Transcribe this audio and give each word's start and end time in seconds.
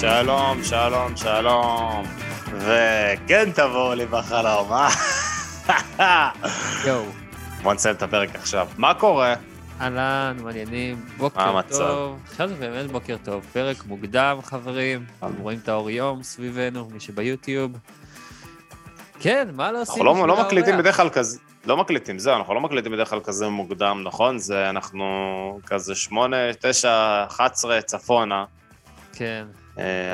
שלום, 0.00 0.64
שלום, 0.64 1.16
שלום. 1.16 2.02
וכן 2.52 3.50
תבואו 3.54 3.94
לי 3.94 4.06
בחלום, 4.06 4.72
אה? 5.98 6.30
יואו, 6.86 7.04
בוא 7.62 7.74
נסיים 7.74 7.94
את 7.94 8.02
הפרק 8.02 8.34
עכשיו. 8.34 8.68
מה 8.78 8.94
קורה? 8.94 9.34
אהלן, 9.80 10.36
מעניינים, 10.42 11.04
בוקר? 11.16 11.62
טוב. 11.62 12.18
עכשיו 12.30 12.48
זה 12.48 12.54
באמת 12.54 12.90
בוקר 12.90 13.16
טוב, 13.24 13.46
פרק 13.52 13.76
מוקדם, 13.86 14.38
חברים. 14.42 15.04
אנחנו 15.22 15.42
רואים 15.42 15.58
את 15.62 15.68
האור 15.68 15.90
יום 15.90 16.22
סביבנו, 16.22 16.88
מי 16.92 17.00
שביוטיוב. 17.00 17.72
כן, 19.20 19.48
מה 19.52 19.72
לא 19.72 19.80
עושים? 19.80 20.06
אנחנו 20.06 20.26
לא, 20.26 20.36
לא 20.36 20.44
מקליטים? 20.44 20.78
בדרך 20.78 20.96
כלל 20.96 21.08
כזה, 21.08 21.38
לא 21.64 21.76
מקליטים, 21.76 22.18
זהו, 22.18 22.36
אנחנו 22.36 22.54
לא 22.54 22.60
מקליטים 22.60 22.92
בדרך 22.92 23.10
כלל 23.10 23.20
כזה 23.20 23.48
מוקדם, 23.48 24.02
נכון? 24.04 24.38
זה 24.38 24.70
אנחנו 24.70 25.04
כזה 25.66 25.94
שמונה, 25.94 26.36
תשע, 26.60 27.24
אחת 27.26 27.52
עשרה 27.52 27.82
צפונה. 27.82 28.44
כן, 29.12 29.44
אה, 29.54 29.59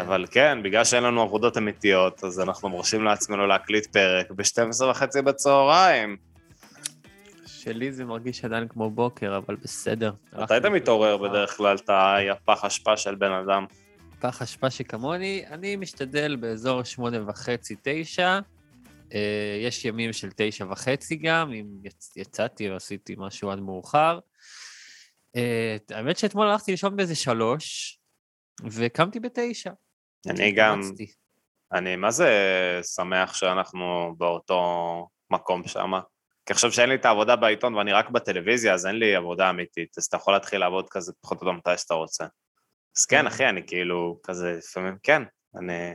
אבל 0.00 0.26
כן, 0.30 0.58
בגלל 0.64 0.84
שאין 0.84 1.02
לנו 1.04 1.22
עבודות 1.22 1.58
אמיתיות, 1.58 2.24
אז 2.24 2.40
אנחנו 2.40 2.68
מרשים 2.68 3.04
לעצמנו 3.04 3.46
להקליט 3.46 3.86
פרק 3.86 4.30
ב-12 4.30 4.84
וחצי 4.84 5.22
בצהריים. 5.22 6.16
שלי 7.46 7.92
זה 7.92 8.04
מרגיש 8.04 8.44
עדיין 8.44 8.68
כמו 8.68 8.90
בוקר, 8.90 9.36
אבל 9.36 9.56
בסדר. 9.56 10.12
אתה 10.44 10.54
היית 10.54 10.64
מתעורר 10.66 11.16
בדרך 11.16 11.56
כלל, 11.56 11.76
אתה 11.76 12.16
יפח 12.30 12.64
אשפה 12.64 12.96
של 12.96 13.14
בן 13.14 13.32
אדם. 13.32 13.66
פח 14.20 14.42
אשפה 14.42 14.70
שכמוני, 14.70 15.44
אני 15.50 15.76
משתדל 15.76 16.36
באזור 16.36 16.82
שמונה 16.82 17.30
וחצי, 17.30 17.76
תשע. 17.82 18.38
אה, 19.14 19.20
יש 19.62 19.84
ימים 19.84 20.12
של 20.12 20.28
תשע 20.36 20.64
וחצי 20.70 21.16
גם, 21.16 21.52
אם 21.52 21.66
יצ- 21.84 22.12
יצאתי 22.16 22.70
או 22.70 22.76
עשיתי 22.76 23.14
משהו 23.18 23.50
עד 23.50 23.60
מאוחר. 23.60 24.18
אה, 25.36 25.76
האמת 25.90 26.18
שאתמול 26.18 26.46
הלכתי 26.48 26.70
לישון 26.70 26.96
באיזה 26.96 27.14
שלוש, 27.14 27.98
וקמתי 28.64 29.20
בתשע. 29.20 29.70
אני 30.28 30.52
גם. 30.52 30.80
אני 31.72 31.96
מה 31.96 32.10
זה 32.10 32.30
שמח 32.94 33.34
שאנחנו 33.34 34.14
באותו 34.18 35.08
מקום 35.30 35.68
שם. 35.68 35.92
כי 36.46 36.52
עכשיו 36.52 36.72
שאין 36.72 36.88
לי 36.88 36.94
את 36.94 37.04
העבודה 37.04 37.36
בעיתון 37.36 37.74
ואני 37.74 37.92
רק 37.92 38.10
בטלוויזיה, 38.10 38.74
אז 38.74 38.86
אין 38.86 38.96
לי 38.96 39.16
עבודה 39.16 39.50
אמיתית, 39.50 39.98
אז 39.98 40.04
אתה 40.04 40.16
יכול 40.16 40.34
להתחיל 40.34 40.60
לעבוד 40.60 40.88
כזה 40.90 41.12
פחות 41.20 41.42
או 41.42 41.46
יותר 41.46 41.58
מתי 41.58 41.78
שאתה 41.78 41.94
רוצה. 41.94 42.24
אז 42.96 43.04
כן, 43.04 43.26
אחי, 43.26 43.48
אני 43.48 43.66
כאילו, 43.66 44.20
כזה, 44.22 44.54
לפעמים, 44.58 44.96
כן, 45.02 45.22
אני 45.58 45.94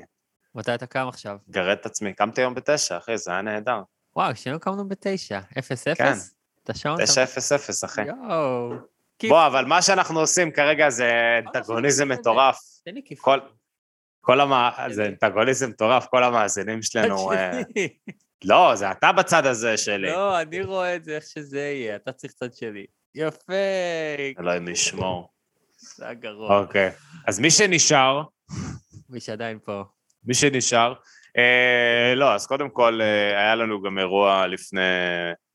מתי 0.56 0.76
אתה 0.76 0.86
קם 0.86 1.08
עכשיו? 1.08 1.38
מגרד 1.48 1.78
את 1.78 1.86
עצמי. 1.86 2.14
קמתי 2.14 2.42
היום 2.42 2.56
בתשע, 2.56 2.98
אחי, 2.98 3.18
זה 3.18 3.32
היה 3.32 3.42
נהדר. 3.42 3.82
וואו, 4.16 4.36
שנינו 4.36 4.60
קמנו 4.60 4.88
בתשע. 4.88 5.40
אפס 5.60 5.88
כן. 5.88 5.92
אפס? 5.92 6.36
אתה 6.64 6.74
שעון? 6.74 7.06
תשע 7.06 7.24
אפס 7.24 7.52
אפס, 7.52 7.84
אחי. 7.84 8.02
יואו. 8.02 8.91
כיף. 9.22 9.30
בוא, 9.30 9.48
אבל 9.48 9.66
מה 9.66 9.82
שאנחנו 9.82 10.20
עושים 10.20 10.52
כרגע 10.52 10.90
זה 10.90 11.40
אנטגוניזם. 11.46 12.10
מטורף. 12.10 12.58
תן 12.86 12.94
לי 12.94 13.02
כיף. 13.06 13.20
כל, 13.20 13.40
כל 14.22 14.40
המ... 14.42 14.54
זה 14.90 15.06
אנטגוניזם 15.06 15.70
מטורף, 15.70 16.06
כל 16.06 16.24
המאזינים 16.24 16.82
שלנו... 16.82 17.32
אה, 17.32 17.62
לא, 18.46 18.76
זה 18.76 18.92
אתה 18.92 19.12
בצד 19.12 19.46
הזה 19.46 19.78
שלי. 19.78 20.08
לא, 20.08 20.42
אני 20.42 20.62
רואה 20.62 20.96
את 20.96 21.04
זה 21.04 21.16
איך 21.16 21.24
שזה 21.24 21.60
יהיה, 21.60 21.96
אתה 21.96 22.12
צריך 22.12 22.34
צד 22.34 22.54
שלי. 22.54 22.86
יפה, 23.16 23.54
אלוהים 24.40 24.68
ישמור. 24.68 25.30
זה 25.80 26.10
הגרוע. 26.10 26.60
אוקיי. 26.60 26.92
אז 27.28 27.40
מי 27.40 27.52
שנשאר, 27.52 28.24
מי 29.10 29.20
שעדיין 29.20 29.60
פה. 29.66 29.84
מי 30.24 30.34
שנשאר, 30.34 30.94
אה, 31.38 32.14
לא, 32.16 32.34
אז 32.34 32.48
קודם 32.48 32.70
כל, 32.70 33.02
אה, 33.02 33.40
היה 33.40 33.56
לנו 33.56 33.82
גם 33.82 34.00
אירוע 34.00 34.48
לפני 34.48 34.82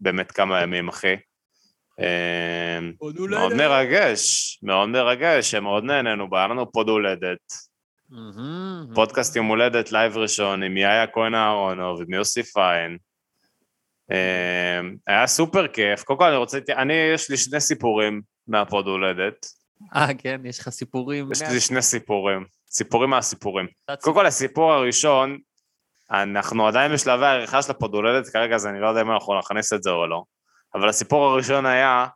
באמת 0.01 0.33
כמה 0.33 0.63
ימים, 0.63 0.89
אחי. 0.89 1.17
אה, 2.01 2.79
מאוד 3.31 3.55
מרגש, 3.55 4.59
מאוד 4.63 4.89
מרגש, 4.89 5.51
שמאוד 5.51 5.85
נהנינו 5.85 6.29
היה 6.33 6.47
לנו 6.47 6.73
פוד 6.73 6.89
הולדת. 6.89 7.53
פודקאסט 8.95 9.37
יום 9.37 9.47
הולדת 9.47 9.93
live 9.93 10.17
ראשון 10.17 10.63
עם 10.63 10.77
יאיה 10.77 11.07
כהן 11.07 11.35
אהרונוב 11.35 11.99
ועם 11.99 12.15
יוסי 12.15 12.43
פיין. 12.43 12.99
אה, 14.13 14.81
היה 15.07 15.27
סופר 15.27 15.69
כיף, 15.69 16.03
קודם 16.03 16.19
כל 16.19 16.25
אני 16.25 16.37
רוצה, 16.37 16.59
אני, 16.77 16.95
יש 16.95 17.31
לי 17.31 17.37
שני 17.37 17.61
סיפורים 17.61 18.23
מהפוד 18.49 18.87
הולדת, 18.87 19.47
אה, 19.95 20.07
כן, 20.19 20.41
יש 20.45 20.59
לך 20.59 20.69
סיפורים. 20.69 21.33
יש 21.33 21.43
לי 21.43 21.61
שני 21.61 21.83
סיפורים, 21.83 22.45
סיפורים 22.71 23.11
מהסיפורים. 23.11 23.67
קודם 24.01 24.17
כל, 24.17 24.27
הסיפור 24.27 24.73
הראשון, 24.73 25.39
אנחנו 26.11 26.67
עדיין 26.67 26.93
בשלבי 26.93 27.27
העריכה 27.27 27.63
של 27.63 27.71
הפוד 27.71 27.95
הולדת, 27.95 28.29
כרגע 28.29 28.55
אז 28.55 28.67
אני 28.67 28.81
לא 28.81 28.87
יודע 28.87 29.01
אם 29.01 29.11
אנחנו 29.11 29.39
נכניס 29.39 29.73
את 29.73 29.83
זה 29.83 29.91
או 29.91 30.07
לא, 30.07 30.23
אבל 30.77 30.89
הסיפור 30.89 31.25
הראשון 31.25 31.67
היה 31.67 32.07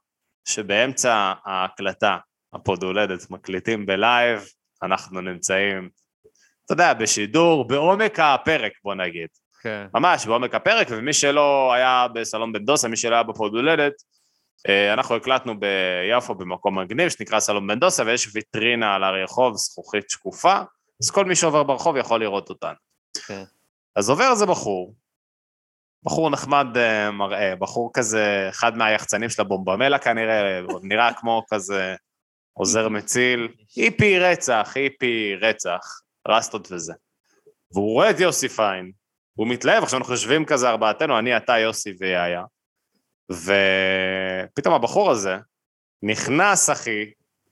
שבאמצע 0.45 1.33
ההקלטה, 1.45 2.19
הפוד 2.53 2.83
הולדת, 2.83 3.31
מקליטים 3.31 3.87
ב 3.87 3.96
live, 3.96 4.45
אנחנו 4.83 5.21
נמצאים, 5.21 5.89
אתה 6.65 6.73
יודע, 6.73 6.95
בשידור, 6.95 7.69
בעומק 7.69 8.19
הפרק, 8.21 8.73
בוא 8.85 8.95
נגיד. 8.95 9.29
כן. 9.63 9.87
ממש 9.95 10.27
בעומק 10.27 10.55
הפרק, 10.55 10.87
ומי 10.91 11.13
שלא 11.13 11.73
היה 11.73 12.07
בסלון 12.15 12.53
בן 12.53 12.65
דוסה, 12.65 12.89
מי 12.89 12.97
שלא 12.97 13.15
היה 13.15 13.23
בפוד 13.23 13.55
הולדת, 13.55 13.93
אה, 14.69 14.93
אנחנו 14.93 15.17
הקלטנו 15.17 15.55
ביפו 15.61 16.35
במקום 16.35 16.79
מגניב 16.79 17.09
שנקרא 17.09 17.41
סלון 17.41 17.67
בן 17.67 17.81
דוסה, 17.81 18.03
ויש 18.07 18.35
ויטרינה 18.35 18.95
על 18.95 19.05
הרחוב, 19.05 19.57
זכוכית 19.57 20.11
שקופה, 20.11 20.61
אז 21.03 21.11
כל 21.11 21.25
מי 21.25 21.37
שעובר 21.37 21.63
ברחוב 21.63 21.97
יכול 21.97 22.21
לראות 22.21 22.49
אותן. 22.49 22.73
כן. 23.27 23.43
אז 23.97 24.11
עובר 24.11 24.31
איזה 24.31 24.47
בחור, 24.47 24.95
בחור 26.05 26.31
נחמד 26.31 26.67
אה, 26.77 27.11
מראה, 27.11 27.57
בחור 27.57 27.91
כזה, 27.95 28.47
אחד 28.49 28.77
מהיחצנים 28.77 29.31
של 29.31 29.43
הבומבמלה 29.43 29.99
כנראה, 29.99 30.61
נראה 30.83 31.15
כמו 31.15 31.43
כזה 31.51 31.95
עוזר 32.53 32.89
מציל, 32.89 33.49
היפי 33.77 34.19
רצח, 34.19 34.73
היפי 34.75 35.35
רצח, 35.41 36.01
רסטות 36.29 36.73
וזה. 36.73 36.93
והוא 37.73 37.93
רואה 37.93 38.11
את 38.11 38.21
יוסי 38.21 38.49
פיין, 38.49 38.93
הוא 39.35 39.49
מתלהב, 39.49 39.83
עכשיו 39.83 39.99
אנחנו 39.99 40.13
יושבים 40.13 40.45
כזה 40.45 40.69
ארבעתנו, 40.69 41.19
אני, 41.19 41.37
אתה, 41.37 41.59
יוסי 41.59 41.95
ויאיה, 42.01 42.43
ופתאום 43.33 44.75
הבחור 44.75 45.11
הזה 45.11 45.37
נכנס, 46.03 46.71
אחי, 46.71 47.11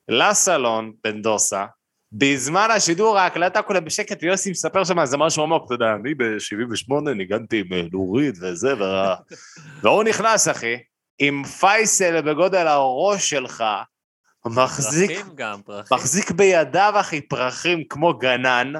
לסלון 0.08 0.92
בן 1.04 1.22
דוסה, 1.22 1.66
בזמן 2.12 2.68
השידור, 2.70 3.18
ההקלטה 3.18 3.62
כולה 3.62 3.80
בשקט, 3.80 4.22
ויוסי 4.22 4.50
מספר 4.50 4.84
שם 4.84 4.98
איזה 4.98 5.16
משהו 5.16 5.42
עמוק, 5.42 5.66
אתה 5.66 5.74
יודע, 5.74 5.94
אני 6.00 6.14
ב-78 6.14 7.10
ניגנתי 7.10 7.60
עם 7.60 7.72
אה, 7.72 7.82
נורית 7.92 8.34
וזה, 8.40 8.76
וה... 8.78 9.14
והוא 9.82 10.04
נכנס, 10.04 10.48
אחי, 10.48 10.76
עם 11.18 11.44
פייסל 11.44 12.20
בגודל 12.20 12.66
הראש 12.66 13.30
שלך, 13.30 13.64
מחזיק, 14.46 15.10
פרחים 15.10 15.34
גם, 15.34 15.62
פרחים. 15.62 15.96
מחזיק 15.96 16.30
בידיו, 16.30 16.92
אחי, 17.00 17.20
פרחים 17.20 17.84
כמו 17.88 18.18
גנן, 18.18 18.72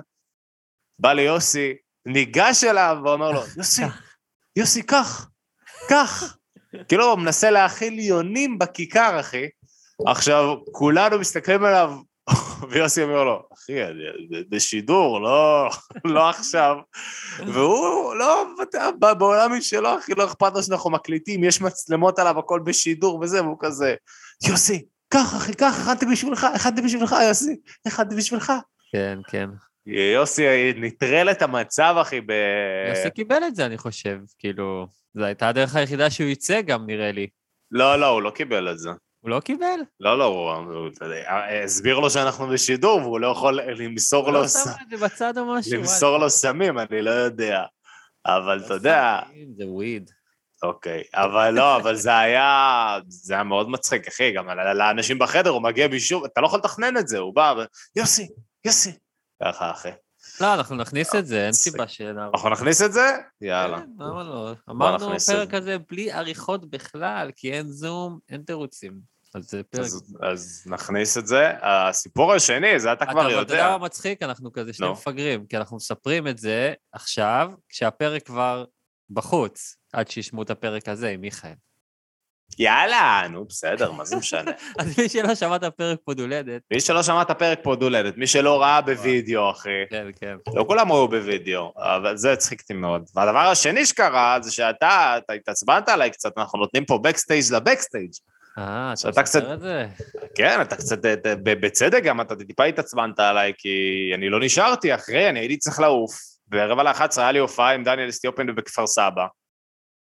בא 0.99 1.13
ליוסי, 1.13 1.75
ניגש 2.07 2.65
אליו 2.65 2.99
ואומר 3.05 3.33
לו, 3.33 3.41
יוסי, 3.57 3.83
יוסי, 4.57 4.83
קח, 4.83 5.29
קח. 5.89 6.37
כאילו, 6.89 7.11
הוא 7.11 7.19
מנסה 7.19 7.51
להאכיל 7.51 7.99
יונים 7.99 8.59
בכיכר, 8.59 9.21
אחי. 9.21 9.47
עכשיו, 10.07 10.55
כולנו 10.73 11.19
מסתכלים 11.19 11.65
עליו, 11.65 11.93
ויוסי 12.71 13.03
אומר 13.03 13.25
לו, 13.25 13.43
אחי, 13.55 13.73
זה- 14.51 14.61
שידור, 14.61 15.21
לא, 15.21 15.69
לא 16.15 16.29
עכשיו. 16.29 16.77
והוא, 17.39 18.15
לא, 18.15 18.47
בעולם 19.19 19.53
משלו, 19.53 19.99
אחי, 19.99 20.13
לא 20.15 20.25
אכפת 20.25 20.55
לו 20.55 20.63
שאנחנו 20.63 20.91
מקליטים, 20.91 21.45
יש 21.45 21.61
מצלמות 21.61 22.19
עליו, 22.19 22.39
הכל 22.39 22.61
בשידור 22.65 23.19
וזה, 23.23 23.43
והוא 23.43 23.57
כזה, 23.61 23.95
יוסי, 24.49 24.85
קח, 25.09 25.35
אחי, 25.37 25.55
קח, 25.55 25.79
הכנתי 25.83 26.07
בשבילך, 26.07 26.47
הכנתי 26.55 26.83
בשבילך, 26.83 27.17
יוסי, 27.29 27.57
הכנתי 27.87 28.15
בשבילך. 28.17 28.53
כן, 28.93 29.19
כן. 29.29 29.49
יוסי 30.15 30.73
נטרל 30.77 31.31
את 31.31 31.43
המצב, 31.43 31.95
אחי, 32.01 32.21
ב... 32.21 32.33
יוסי 32.89 33.11
קיבל 33.11 33.43
את 33.47 33.55
זה, 33.55 33.67
אני 33.67 33.79
חושב. 33.79 34.19
כאילו, 34.39 34.87
זו 35.15 35.25
הייתה 35.25 35.49
הדרך 35.49 35.77
היחידה 35.77 36.11
שהוא 36.11 36.29
יצא 36.29 36.61
גם, 36.61 36.87
נראה 36.87 37.13
לי. 37.13 37.27
לא, 37.71 37.97
לא, 37.97 38.07
הוא 38.07 38.23
לא 38.23 38.31
קיבל 38.31 38.73
את 38.73 38.79
זה. 38.79 38.91
הוא 39.29 39.35
הוא 39.35 39.41
לא 39.41 39.41
קיבל? 39.41 39.81
לא, 40.01 40.19
לא, 40.19 40.25
הוא 40.25 40.51
הוא- 40.53 40.89
הסביר 41.65 41.99
לו 41.99 42.11
שאנחנו 42.11 42.47
בשידור, 42.49 43.01
והוא 43.01 43.21
לא 43.21 43.27
יכול 43.27 43.61
למסור 43.61 44.25
הוא 44.25 44.33
לו 44.33 44.41
לא 44.41 44.47
ס- 44.47 44.65
שם 44.65 44.71
את 44.83 44.99
זה 44.99 45.05
בצד 45.07 45.39
או 45.39 45.45
משהו? 45.45 45.77
למסור 45.79 46.19
לו 46.19 46.31
סמים, 46.31 46.79
אני 46.79 47.03
לא 47.03 47.11
יודע. 47.11 47.63
אבל 48.27 48.63
אתה 48.65 48.75
יודע, 48.75 49.21
זה 49.59 49.67
וויד. 49.67 50.11
אוקיי, 50.63 51.03
אבל 51.15 51.51
לא, 51.51 51.77
אבל 51.77 51.95
זה 51.97 52.19
היה, 52.19 52.99
זה 53.09 53.35
היה 53.35 53.43
מאוד 53.43 53.71
מצחיק, 53.71 54.09
אחי, 54.09 54.33
גם 54.33 54.47
לאנשים 54.75 55.19
בחדר, 55.19 55.51
הוא 55.51 55.63
מגיע 55.63 55.89
משום, 55.89 56.25
אתה 56.25 56.41
לא 56.41 56.47
יכול 56.47 56.59
לתכנן 56.59 56.97
את 56.97 57.09
זה, 57.09 57.19
הוא 57.19 57.35
בא 57.35 57.55
ו... 57.59 57.63
יוסי, 57.97 58.29
יוסי. 58.65 58.93
ככה, 59.43 59.71
אחי. 59.71 59.89
לא, 60.41 60.55
אנחנו 60.55 60.77
נכניס 60.77 61.15
את 61.15 61.27
זה, 61.27 61.45
אין. 61.45 61.53
סיבה 61.53 61.89
שנעבור. 61.89 62.35
אנחנו 62.35 62.51
נכניס 62.51 62.83
את 62.83 62.93
זה? 62.93 63.07
יאללה. 63.41 63.79
כן, 63.79 63.85
למה 63.99 64.23
לא? 64.23 64.55
אמרנו 64.71 65.09
פרק 65.09 65.19
זה. 65.51 65.57
הזה 65.59 65.77
בלי 65.91 66.13
עריכות 66.13 66.71
בכלל, 66.71 67.31
כי 67.37 67.53
אין 67.53 67.67
זום, 67.69 68.19
אין 68.29 68.43
תירוצים. 68.43 69.18
אז 69.35 69.51
זה 69.51 69.63
פרק. 69.63 69.81
אז, 69.81 70.15
אז 70.23 70.65
נכניס 70.67 71.19
את 71.19 71.27
זה. 71.27 71.51
הסיפור 71.63 72.33
השני, 72.33 72.81
זה 72.81 72.93
אתה 72.93 73.07
כבר 73.07 73.21
אבל 73.21 73.31
אתה 73.31 73.41
יודע 73.41 73.55
יודע. 73.55 73.71
מה 73.71 73.85
מצחיק? 73.85 74.23
אנחנו 74.23 74.53
כזה 74.53 74.73
שני 74.73 74.87
נו. 74.87 74.93
מפגרים, 74.93 75.47
כי 75.47 75.57
אנחנו 75.57 75.77
מספרים 75.77 76.29
את 76.29 76.39
זה 76.39 76.75
עכשיו, 76.93 77.51
כשהפרק 77.69 78.27
כבר 78.27 78.65
בחוץ, 79.11 79.77
עד 79.93 80.11
שישמעו 80.11 80.43
את 80.43 80.51
הפרק 80.51 80.89
הזה 80.89 81.09
עם 81.09 81.21
מיכאל. 81.21 81.53
יאללה, 82.59 83.23
נו 83.31 83.45
בסדר, 83.45 83.93
מה 83.93 84.05
זה 84.05 84.17
משנה. 84.23 84.51
אז 84.79 84.99
מי 84.99 85.09
שלא 85.09 85.35
שמע 85.35 85.57
את 85.57 85.63
הפרק 85.63 85.99
פוד 86.05 86.21
הולדת, 86.21 86.63
מי 86.71 86.81
שלא 86.81 87.03
שמע 87.03 87.23
את 87.23 87.31
הפרק 87.31 87.59
פוד 87.63 87.77
הולדת, 87.77 88.17
מי 88.17 88.27
שלא 88.27 88.63
ראה 88.63 88.81
בווידאו, 88.81 89.51
אחי. 89.51 89.71
כן, 89.91 90.07
כן. 90.21 90.37
לא 90.55 90.65
כולם 90.69 90.93
ראו 90.93 91.09
בווידאו, 91.09 91.73
אבל 91.77 92.17
זה 92.17 92.33
הצחיק 92.33 92.61
אותי 92.61 92.75
מאוד. 92.75 93.03
והדבר 93.15 93.39
השני 93.39 93.87
שקרה, 93.87 94.39
זה 94.43 94.53
שאתה, 94.53 95.15
אתה 95.19 95.33
התעצבנת 95.33 95.89
עליי 95.89 96.11
קצת, 96.11 96.33
אנחנו 96.39 96.59
נותנים 96.59 96.85
פה 96.85 96.99
backstage 96.99 97.45
ל 97.53 97.58
backstage. 97.58 98.13
אה, 98.59 98.93
אתה 99.09 99.23
קצת- 99.23 99.43
את 99.55 99.61
זה? 99.61 99.87
כן, 100.35 100.61
אתה 100.61 100.77
קצת, 100.77 101.05
אה, 101.05 101.15
בצדק 101.43 102.03
גם, 102.03 102.21
אתה 102.21 102.35
טיפה 102.37 102.65
התעצבנת 102.65 103.19
עליי, 103.21 103.53
כי 103.59 103.69
אני 104.15 104.29
לא 104.29 104.41
נשארתי 104.41 104.95
אחרי, 104.95 105.29
אני 105.29 105.39
הייתי 105.41 105.57
צריך 105.59 105.81
לעוף. 105.81 106.19
ברבע 106.47 106.83
ל-11 106.83 107.21
היה 107.21 107.33
לי 107.33 107.39
הופעה 107.39 107.75
עם 107.75 107.85
דניאל 107.85 108.11
סטיופין 108.11 108.55
בכפר 108.55 108.87
סבא. 108.87 109.27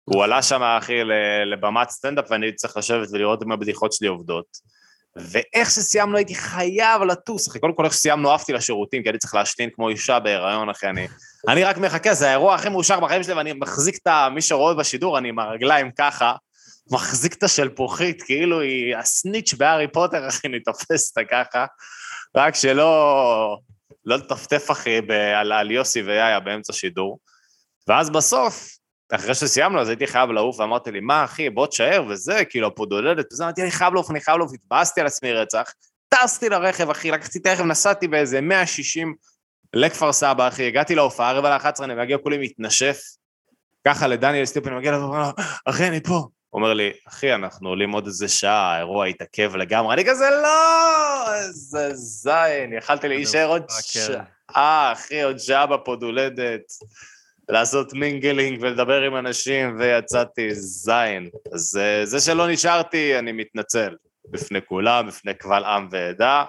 הוא 0.05 0.25
עלה 0.25 0.43
שם, 0.43 0.63
אחי, 0.63 1.01
לבמת 1.53 1.91
סטנדאפ, 1.91 2.25
ואני 2.31 2.47
הייתי 2.47 2.57
צריך 2.57 2.77
לשבת 2.77 3.09
ולראות 3.13 3.43
אם 3.43 3.53
הבדיחות 3.53 3.93
שלי 3.93 4.09
עובדות. 4.09 4.45
ואיך 5.17 5.71
שסיימנו 5.71 6.17
הייתי 6.17 6.35
חייב 6.35 7.03
לטוס, 7.03 7.49
אחי. 7.49 7.59
קודם 7.59 7.75
כל, 7.75 7.85
איך 7.85 7.95
שסיימנו 7.95 8.33
עפתי 8.33 8.53
לשירותים, 8.53 9.03
כי 9.03 9.09
הייתי 9.09 9.19
צריך 9.19 9.35
להשתין 9.35 9.71
כמו 9.75 9.89
אישה 9.89 10.19
בהיריון, 10.19 10.69
אחי. 10.71 10.87
אני, 10.89 11.07
אני 11.49 11.65
רק 11.65 11.79
מחכה, 11.79 12.15
זה 12.15 12.29
האירוע 12.29 12.55
הכי 12.55 12.69
מאושר 12.69 13.01
בחיים 13.01 13.23
שלי, 13.23 13.35
ואני 13.35 13.53
מחזיק 13.53 13.97
את. 13.97 14.09
מי 14.35 14.43
שרואה 14.43 14.75
בשידור, 14.75 15.19
אני 15.19 15.29
עם 15.29 15.39
הרגליים 15.39 15.91
ככה, 15.99 16.33
מחזיק 16.91 17.35
את 17.35 17.43
השלפוחית, 17.43 18.23
כאילו 18.23 18.61
היא 18.61 18.97
הסניץ' 18.97 19.55
בהארי 19.55 19.89
פוטר, 19.89 20.27
אחי, 20.29 20.49
אני 20.49 20.61
תופס 20.61 21.09
אותה 21.09 21.29
ככה. 21.31 21.67
רק 22.37 22.55
שלא... 22.55 23.59
לא 24.05 24.17
לטפטף, 24.17 24.71
אחי, 24.71 25.01
על, 25.37 25.53
על 25.53 25.71
יוסי 25.71 26.03
ויאיה 26.03 26.41
באמצע 26.41 26.73
שידור. 26.73 27.19
ואז 27.89 28.11
בסוף, 28.11 28.69
אחרי 29.13 29.35
שסיימנו, 29.35 29.81
אז 29.81 29.89
הייתי 29.89 30.07
חייב 30.07 30.31
לעוף, 30.31 30.61
ואמרתי 30.61 30.91
לי, 30.91 31.01
מה, 31.01 31.25
אחי, 31.25 31.51
בוא 31.51 31.67
תשאר 31.67 32.05
וזה, 32.09 32.45
כאילו, 32.45 32.67
הפודולדת, 32.67 33.33
וזה, 33.33 33.45
אמרתי, 33.45 33.63
אני 33.63 33.71
חייב 33.71 33.95
לעוף, 33.95 34.11
אני 34.11 34.21
חייב 34.21 34.39
לעוף, 34.39 34.53
התבאסתי 34.55 35.01
על 35.01 35.07
עצמי 35.07 35.33
רצח, 35.33 35.73
טסתי 36.09 36.49
לרכב, 36.49 36.91
אחי, 36.91 37.11
לקחתי 37.11 37.39
את 37.39 37.47
הרכב, 37.47 37.65
נסעתי 37.65 38.09
באיזה 38.09 38.41
160 38.41 39.15
לכפר 39.75 40.13
סבא, 40.13 40.49
אחי, 40.49 40.67
הגעתי 40.67 40.95
להופעה, 40.95 41.33
רבע 41.33 41.57
ל-11, 41.57 41.85
אני 41.85 41.95
מגיע 41.95 42.19
כולי 42.19 42.39
מתנשף, 42.39 43.01
ככה 43.87 44.07
לדניאל 44.07 44.45
סטיופין, 44.45 44.73
אני 44.73 44.79
מגיע 44.79 44.95
אליו, 44.95 45.31
אחי, 45.65 45.89
אני 45.89 46.01
פה. 46.03 46.29
אומר 46.55 46.75
לי, 46.75 46.93
אחי, 47.09 47.35
אנחנו 47.35 47.69
עולים 47.69 47.93
עוד 47.93 48.07
איזה 48.07 48.29
שעה, 48.29 48.75
האירוע 48.75 49.07
התעכב 49.07 49.57
לגמרי. 49.57 49.95
אני 49.95 50.05
כזה, 50.05 50.31
לא, 50.31 51.35
איזה 51.35 51.95
זין, 51.95 52.73
יכלתי 52.79 53.09
להישאר 53.09 53.47
עוד 53.47 53.65
שעה, 53.81 54.93
אחי, 54.93 55.23
עוד 55.23 55.39
שעה 55.39 55.67
בפודולדת, 55.67 56.63
לעשות 57.49 57.93
mingling 57.93 58.59
ולדבר 58.63 59.03
עם 59.03 59.17
אנשים, 59.17 59.77
ויצאתי 59.79 60.55
זין. 60.55 61.29
אז 61.55 61.81
זה 62.05 62.21
שלא 62.21 62.49
נשארתי, 62.49 63.19
אני 63.19 63.33
מתנצל. 63.33 63.97
בפני 64.31 64.59
כולם, 64.63 65.07
בפני 65.07 65.35
קבל 65.35 65.65
עם 65.65 65.89
ועדה. 65.91 66.45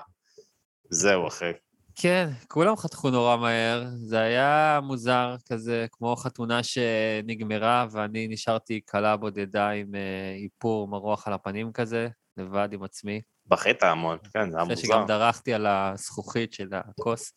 זהו, 0.89 1.27
אחי. 1.27 1.51
כן, 1.95 2.29
כולם 2.47 2.75
חתכו 2.75 3.09
נורא 3.09 3.37
מהר, 3.37 3.83
זה 3.95 4.19
היה 4.19 4.79
מוזר 4.83 5.35
כזה, 5.51 5.85
כמו 5.91 6.15
חתונה 6.15 6.63
שנגמרה, 6.63 7.85
ואני 7.91 8.27
נשארתי 8.27 8.81
כלה 8.89 9.17
בודדה 9.17 9.69
עם 9.69 9.95
אה, 9.95 10.35
איפור 10.43 10.87
מרוח 10.87 11.27
על 11.27 11.33
הפנים 11.33 11.71
כזה, 11.71 12.07
לבד 12.37 12.69
עם 12.71 12.83
עצמי. 12.83 13.21
בכית 13.47 13.83
המון, 13.83 14.17
כן, 14.33 14.51
זה 14.51 14.57
היה 14.57 14.63
אחרי 14.63 14.75
מוזר. 14.75 14.87
שגם 14.87 15.05
דרכתי 15.07 15.53
על 15.53 15.65
הזכוכית 15.67 16.53
של 16.53 16.67
הכוס. 16.71 17.33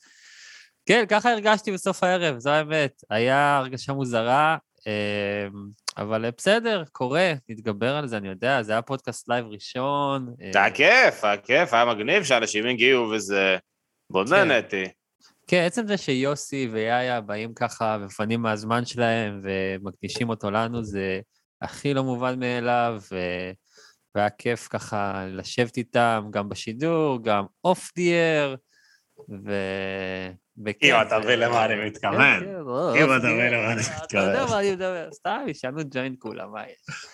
כן, 0.87 1.05
ככה 1.09 1.33
הרגשתי 1.33 1.73
בסוף 1.73 2.03
הערב, 2.03 2.39
זו 2.39 2.51
האמת. 2.51 2.93
היה 3.11 3.57
הרגשה 3.57 3.93
מוזרה, 3.93 4.57
אה, 4.87 5.47
אבל 5.97 6.25
אה, 6.25 6.31
בסדר, 6.37 6.85
קורה, 6.93 7.33
נתגבר 7.49 7.97
על 7.97 8.09
זה, 8.09 8.17
אני 8.17 8.29
יודע, 8.29 8.63
זה 8.63 8.73
היה 8.73 8.83
פודקאסט 8.83 9.29
live 9.29 9.47
ראשון. 9.47 10.35
אה, 10.43 10.51
זה 10.53 10.59
היה 10.59 10.71
כיף, 10.71 11.25
היה 11.25 11.37
כיף, 11.37 11.73
היה 11.73 11.85
מגניב 11.85 12.25
שאנשים 12.25 12.67
הגיעו 12.67 13.11
וזה... 13.11 13.57
כן. 14.13 14.35
נהניתי. 14.35 14.85
כן, 15.47 15.63
עצם 15.67 15.87
זה 15.87 15.97
שיוסי 15.97 16.69
ויאיה 16.73 17.21
באים 17.21 17.55
ככה 17.55 17.99
ומפנים 18.01 18.43
מהזמן 18.43 18.85
שלהם 18.85 19.43
ומקדישים 19.43 20.29
אותו 20.29 20.51
לנו, 20.51 20.85
זה 20.85 21.21
הכי 21.63 21.95
לא 21.95 22.05
מובן 22.05 22.39
מאליו, 22.39 23.01
ו... 23.13 23.17
והיה 24.15 24.31
כיף 24.31 24.69
ככה 24.71 25.25
לשבת 25.29 25.77
איתם, 25.77 26.27
גם 26.31 26.49
בשידור, 26.49 27.23
גם 27.23 27.45
off 27.65 27.91
the 27.95 28.20
air, 28.20 28.55
ו... 29.45 29.53
אם 30.83 30.95
אתה 31.07 31.19
מבין 31.19 31.39
למה 31.39 31.65
אני 31.65 31.87
מתכוון. 31.87 32.41
כן, 32.41 32.47
כן, 32.95 33.05
אם 33.05 33.17
אתה 33.17 33.27
מבין. 33.27 33.53
למה 33.53 33.73
אני 33.73 33.81
אתה 33.81 34.19
יודע 34.19 34.33
מתכוון. 34.33 34.51
מה 34.51 34.61
אני 34.61 34.73
מדבר, 34.73 35.09
סתם, 35.13 35.45
ישנו 35.49 35.81
ג'וינט 35.91 36.19
כולם, 36.19 36.53
מה 36.53 36.63
יש? 36.69 37.07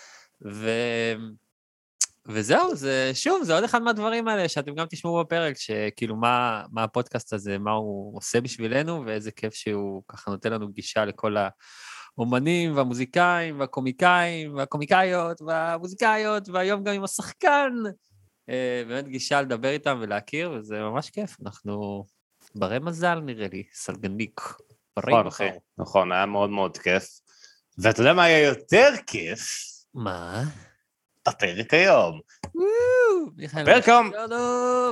וזהו, 2.27 2.75
זה, 2.75 3.11
שוב, 3.13 3.43
זה 3.43 3.53
עוד 3.55 3.63
אחד 3.63 3.81
מהדברים 3.81 4.27
האלה 4.27 4.49
שאתם 4.49 4.75
גם 4.75 4.85
תשמעו 4.89 5.19
בפרק, 5.19 5.57
שכאילו 5.57 6.15
מה, 6.15 6.63
מה 6.71 6.83
הפודקאסט 6.83 7.33
הזה, 7.33 7.57
מה 7.57 7.71
הוא 7.71 8.17
עושה 8.17 8.41
בשבילנו, 8.41 9.03
ואיזה 9.05 9.31
כיף 9.31 9.53
שהוא 9.53 10.03
ככה 10.07 10.31
נותן 10.31 10.53
לנו 10.53 10.67
גישה 10.67 11.05
לכל 11.05 11.35
האומנים 12.17 12.75
והמוזיקאים 12.75 13.59
והקומיקאים 13.59 14.55
והקומיקאיות 14.55 15.41
והמוזיקאיות, 15.41 16.49
והיום 16.49 16.83
גם 16.83 16.93
עם 16.93 17.03
השחקן. 17.03 17.73
אה, 18.49 18.83
באמת 18.87 19.07
גישה 19.07 19.41
לדבר 19.41 19.69
איתם 19.69 19.97
ולהכיר, 20.01 20.51
וזה 20.51 20.79
ממש 20.79 21.09
כיף. 21.09 21.37
אנחנו 21.45 22.05
ברי 22.55 22.79
מזל, 22.79 23.19
נראה 23.19 23.47
לי, 23.51 23.63
סלגניק. 23.73 24.41
נכון. 24.97 25.27
אחי, 25.27 25.49
נכון, 25.77 26.11
היה 26.11 26.25
מאוד 26.25 26.49
מאוד 26.49 26.77
כיף. 26.77 27.07
ואתה 27.77 28.01
יודע 28.01 28.13
מה 28.13 28.23
היה 28.23 28.47
יותר 28.47 28.89
כיף? 29.07 29.47
מה? 29.93 30.43
הפרק 31.25 31.73
היום. 31.73 32.19
הפרק 33.53 33.89
היום-. 33.89 34.11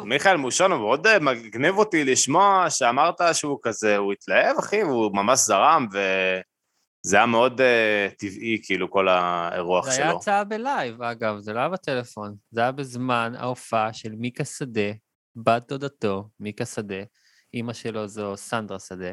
מיכאל 0.10 0.38
מושונוב, 0.38 0.82
מאוד 0.82 1.08
אה, 1.08 1.20
מגניב 1.20 1.78
אותי 1.78 2.06
לשמוע 2.06 2.70
שאמרת 2.70 3.22
שהוא 3.34 3.60
כזה, 3.64 3.98
הוא 3.98 4.14
התלהב, 4.14 4.58
אחי, 4.58 4.84
והוא 4.84 5.16
ממש 5.16 5.40
זרם, 5.40 5.88
וזה 5.92 7.18
היה 7.18 7.26
מאוד 7.26 7.62
אה, 7.62 8.08
טבעי, 8.18 8.60
כאילו, 8.64 8.92
כל 8.92 9.08
האירוח 9.08 9.86
זה 9.86 9.92
היה 9.92 10.10
שלו. 10.10 10.18
הצעה 10.18 10.44
ב 10.44 10.53
live, 10.53 11.02
אגב, 11.02 11.40
זה 11.40 11.54
לא 11.54 11.60
היה 11.60 11.70
בטלפון. 11.70 12.36
זה 12.52 12.62
היה 12.62 12.72
בזמן 12.72 13.34
ההופעה 13.38 13.94
של 13.94 14.12
מיקה 14.16 14.46
שדה, 14.46 14.92
בת 15.36 15.68
דודתו, 15.68 16.30
מיקה 16.40 16.66
שדה, 16.66 17.04
אימא 17.54 17.74
שלו 17.74 18.08
זו 18.08 18.38
סנדרה 18.38 18.80
שדה. 18.80 19.12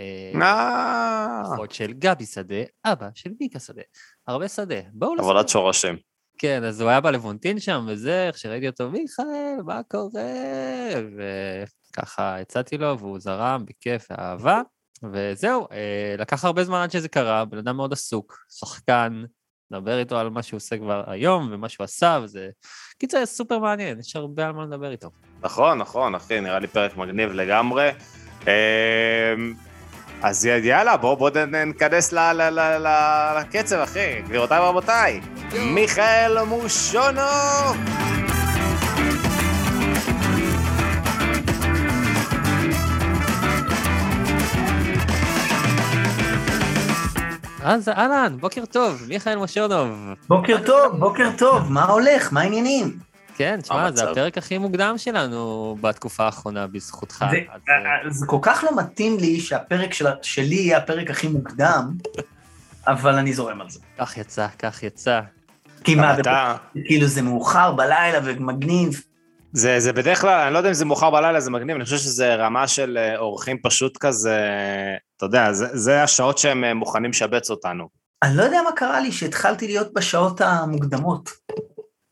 אה, 0.00 1.42
אחות 1.42 1.72
של 1.72 1.92
גבי 1.92 2.26
שדה, 2.26 2.62
אבא 2.84 3.08
של 3.14 3.30
מיקה 3.40 3.58
שדה. 3.58 3.82
הרבה 4.26 4.48
שדה. 4.48 4.80
בואו 4.92 5.14
לשדה. 5.14 5.28
עבודת 5.28 5.48
שורשים. 5.48 6.09
כן, 6.42 6.64
אז 6.64 6.80
הוא 6.80 6.90
היה 6.90 7.00
בלבונטין 7.00 7.60
שם, 7.60 7.84
וזה, 7.88 8.26
איך 8.26 8.38
שראיתי 8.38 8.68
אותו, 8.68 8.90
מיכאל, 8.90 9.56
מה 9.66 9.80
קורה? 9.90 10.22
וככה 11.90 12.38
הצעתי 12.38 12.78
לו, 12.78 12.98
והוא 12.98 13.18
זרם 13.18 13.64
בכיף 13.66 14.06
ואהבה, 14.10 14.60
וזהו, 15.12 15.66
אה, 15.72 16.14
לקח 16.18 16.44
הרבה 16.44 16.64
זמן 16.64 16.78
עד 16.82 16.90
שזה 16.90 17.08
קרה, 17.08 17.44
בן 17.44 17.58
אדם 17.58 17.76
מאוד 17.76 17.92
עסוק, 17.92 18.44
שחקן, 18.58 19.24
נדבר 19.70 19.98
איתו 19.98 20.18
על 20.18 20.30
מה 20.30 20.42
שהוא 20.42 20.58
עושה 20.58 20.78
כבר 20.78 21.04
היום, 21.06 21.48
ומה 21.52 21.68
שהוא 21.68 21.84
עשה, 21.84 22.18
וזה... 22.22 22.48
קיצר, 22.98 23.26
סופר 23.26 23.58
מעניין, 23.58 23.98
יש 23.98 24.16
הרבה 24.16 24.46
על 24.46 24.52
מה 24.52 24.64
לדבר 24.64 24.90
איתו. 24.90 25.10
נכון, 25.40 25.78
נכון, 25.78 26.14
אחי, 26.14 26.40
נראה 26.40 26.58
לי 26.58 26.66
פרק 26.66 26.96
מגניב 26.96 27.30
לגמרי. 27.32 27.90
אז 30.22 30.44
יאללה, 30.44 30.96
בואו 30.96 31.16
בוא 31.16 31.30
ניכנס 31.66 32.12
ל- 32.12 32.58
לקצב, 33.40 33.76
אחי. 33.76 34.22
גבירותיי 34.24 34.60
ורבותיי, 34.60 35.20
מיכאל 35.60 36.44
מושונוב! 36.44 37.76
אז 47.62 47.88
אהלן, 47.88 48.36
בוקר 48.40 48.64
טוב, 48.66 49.02
מיכאל 49.08 49.36
מושונוב. 49.36 49.88
בוקר 50.28 50.56
טוב, 50.66 50.96
בוקר 50.98 51.28
טוב, 51.38 51.72
מה 51.72 51.84
הולך? 51.84 52.32
מה 52.32 52.40
העניינים? 52.40 53.09
כן, 53.40 53.60
תשמע, 53.62 53.90
זה. 53.92 54.10
הפרק 54.10 54.38
הכי 54.38 54.58
מוקדם 54.58 54.94
שלנו 54.98 55.76
בתקופה 55.80 56.24
האחרונה, 56.24 56.66
בזכותך. 56.66 57.24
זה- 57.30 57.36
אז, 57.54 57.60
אה, 57.68 57.74
אה, 58.04 58.10
זה 58.10 58.26
כל 58.26 58.38
כך 58.42 58.64
לא 58.70 58.76
מתאים 58.82 59.16
לי 59.20 59.40
שהפרק 59.40 59.94
של- 59.94 60.06
שלי 60.22 60.54
יהיה 60.54 60.78
הפרק 60.78 61.10
הכי 61.10 61.28
מוקדם, 61.28 61.90
אבל 62.86 63.14
אני 63.14 63.32
זורם 63.32 63.60
על 63.60 63.70
זה. 63.70 63.80
כך 63.98 64.16
יצא, 64.16 64.46
כך 64.58 64.82
יצא. 64.82 65.20
כי 65.84 65.94
מה, 65.94 66.18
אתה, 66.20 66.56
כאילו 66.86 67.06
זה 67.06 67.22
מאוחר 67.22 67.72
בלילה 67.72 68.18
ומגניב. 68.24 69.02
זה, 69.52 69.80
זה 69.80 69.92
בדרך 69.92 70.20
כלל, 70.20 70.40
אני 70.40 70.52
לא 70.54 70.58
יודע 70.58 70.68
אם 70.68 70.74
זה 70.74 70.84
מאוחר 70.84 71.10
בלילה, 71.10 71.40
זה 71.40 71.50
מגניב, 71.50 71.76
אני 71.76 71.84
חושב 71.84 71.96
שזה 71.96 72.34
רמה 72.34 72.68
של 72.68 72.98
אה, 73.00 73.18
אורחים 73.18 73.56
פשוט 73.62 73.96
כזה, 74.00 74.38
אתה 75.16 75.26
יודע, 75.26 75.52
זה, 75.52 75.66
זה 75.72 76.02
השעות 76.02 76.38
שהם 76.38 76.64
אה, 76.64 76.74
מוכנים 76.74 77.10
לשבץ 77.10 77.50
אותנו. 77.50 77.88
אני 78.22 78.36
לא 78.36 78.42
יודע 78.42 78.58
מה 78.64 78.72
קרה 78.76 79.00
לי 79.00 79.12
שהתחלתי 79.12 79.66
להיות 79.66 79.94
בשעות 79.94 80.40
המוקדמות. 80.40 81.30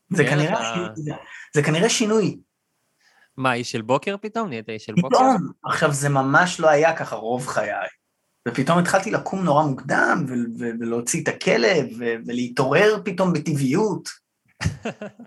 זה 0.09 0.23
כן, 0.23 0.29
כנראה, 0.29 0.53
אתה- 0.53 0.63
שינוי- 0.73 0.89
זה- 0.95 1.11
זה 1.55 1.63
כנראה 1.63 1.89
שינוי. 1.89 2.37
מה, 3.37 3.53
איש 3.53 3.71
של 3.71 3.81
בוקר 3.81 4.15
פתאום? 4.21 4.49
נהיית 4.49 4.69
איש 4.69 4.85
של 4.85 4.93
בוקר? 5.01 5.15
פתאום, 5.15 5.51
עכשיו 5.65 5.91
זה 5.91 6.09
ממש 6.09 6.59
לא 6.59 6.69
היה 6.69 6.95
ככה 6.95 7.15
רוב 7.15 7.47
חיי. 7.47 7.71
ופתאום 8.47 8.77
התחלתי 8.79 9.11
לקום 9.11 9.43
נורא 9.43 9.63
מוקדם, 9.63 10.25
ו- 10.27 10.33
ו- 10.59 10.69
ולהוציא 10.79 11.23
את 11.23 11.27
הכלב, 11.27 11.85
ו- 11.99 12.13
ולהתעורר 12.27 13.01
פתאום 13.05 13.33
בטבעיות. 13.33 14.09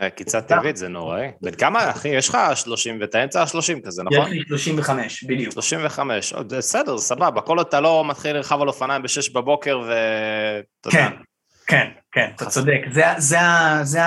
אה, 0.01 0.11
קיצה 0.11 0.41
טבעית 0.43 0.77
זה 0.77 0.89
נוראי. 0.89 1.29
בן 1.43 1.55
כמה, 1.55 1.91
אחי? 1.91 2.09
יש 2.09 2.29
לך 2.29 2.39
30 2.55 2.99
ואתה 3.01 3.25
אמצע 3.25 3.43
ה-30 3.43 3.81
כזה, 3.87 4.03
נכון? 4.03 4.27
יש 4.33 4.39
לי 4.39 4.45
35, 4.49 5.25
בדיוק. 5.25 5.53
35, 5.53 6.33
עוד, 6.33 6.55
בסדר, 6.55 6.99
סבבה, 6.99 7.41
כל 7.41 7.59
עוד 7.59 7.67
אתה 7.67 7.81
לא 7.81 8.05
מתחיל 8.09 8.37
לרכב 8.37 8.59
על 8.63 8.69
אופניים 8.69 9.03
ב-6 9.03 9.33
בבוקר 9.35 9.79
ואתה 9.81 10.89
יודע, 10.89 11.09
כן, 11.67 11.91
כן, 12.13 12.31
אתה 12.37 12.47
צודק. 12.47 12.81
זה 12.91 13.03
זה 13.19 13.39
זה 13.83 14.01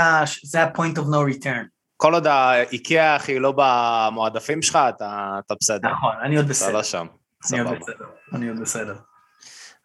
זה 0.43 0.63
ה-point 0.63 0.97
of 0.97 1.03
no 1.03 1.33
return. 1.33 1.65
כל 1.97 2.13
עוד 2.13 2.27
האיקאה, 2.27 3.15
אחי, 3.15 3.39
לא 3.39 3.53
במועדפים 3.57 4.62
שלך, 4.62 4.79
אתה, 4.89 5.39
אתה 5.45 5.53
בסדר, 5.62 5.89
נכון, 5.91 6.13
אני 6.24 6.35
עוד 6.35 6.45
אתה 6.45 6.53
בסדר. 6.53 6.71
לא 6.71 6.83
שם, 6.83 7.05
אני 7.53 7.59
עוד 7.59 7.67
סבבה. 7.67 8.05
אני 8.33 8.50
עוד 8.50 8.59
בסדר. 8.59 8.95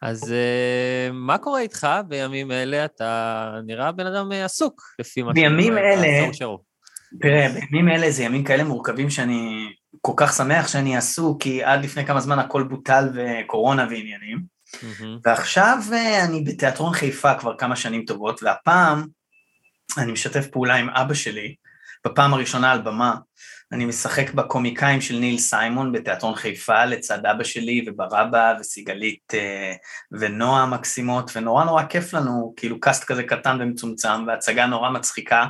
אז 0.03 0.33
אה, 0.33 1.13
מה 1.13 1.39
קורה 1.39 1.61
איתך 1.61 1.89
בימים 2.09 2.53
אלה? 2.53 2.85
אתה 2.85 3.53
נראה 3.67 3.93
בן 3.93 4.07
אדם 4.07 4.33
אה, 4.33 4.45
עסוק, 4.45 4.83
לפי 4.99 5.23
מה 5.23 5.33
בימים 5.33 5.73
רואה 5.73 5.93
אלה-. 5.93 6.31
תראה, 7.21 7.47
בימים 7.71 7.89
אלה 7.89 8.11
זה 8.11 8.23
ימים 8.23 8.45
כאלה 8.45 8.65
מורכבים 8.65 9.11
שאני 9.11 9.69
כל 10.01 10.13
כך 10.17 10.33
שמח 10.33 10.69
שאני 10.69 10.97
עסוק, 10.97 11.43
כי 11.43 11.65
עד 11.65 11.85
לפני 11.85 12.07
כמה 12.07 12.21
זמן 12.21 12.39
הכל 12.39 12.63
בוטל 12.63 13.09
וקורונה 13.15 13.87
ועניינים. 13.91 14.60
מהמם. 14.83 15.19
ועכשיו 15.25 15.79
אה, 15.93 16.25
אני 16.25 16.45
בתיאטרון 16.45 16.93
חיפה 16.93 17.35
כבר 17.35 17.57
כמה 17.57 17.77
שנים 17.77 18.05
טובות, 18.05 18.43
והפעם 18.43 19.07
אני 19.99 20.13
משתף 20.13 20.47
פעולה 20.47 20.75
עם 20.75 20.89
אבא 20.91 21.15
שלי, 21.15 21.55
בפעם 22.07 22.35
הראשונה 22.35 22.73
על 22.73 22.81
במה. 22.81 23.15
אני 23.73 23.85
משחק 23.85 24.35
בקומיקאים 24.35 25.01
של 25.01 25.17
ניל 25.17 25.39
סיימון 25.39 25.93
בתיאטרון 25.93 26.35
חיפה, 26.35 26.85
לצד 26.85 27.27
אבא 27.27 27.45
שלי 27.45 27.85
וברבא 27.87 28.55
וסיגלית 28.61 29.35
אה, 29.35 29.73
ונועה 30.13 30.63
המקסימות, 30.63 31.31
ונורא 31.37 31.65
נורא 31.65 31.83
כיף 31.83 32.15
לנו, 32.15 32.55
כאילו 32.57 32.81
קאסט 32.81 33.05
כזה 33.05 33.23
קטן 33.23 33.59
ומצומצם, 33.61 34.27
והצגה 34.27 34.67
נורא 34.67 34.91
מצחיקה, 34.91 35.47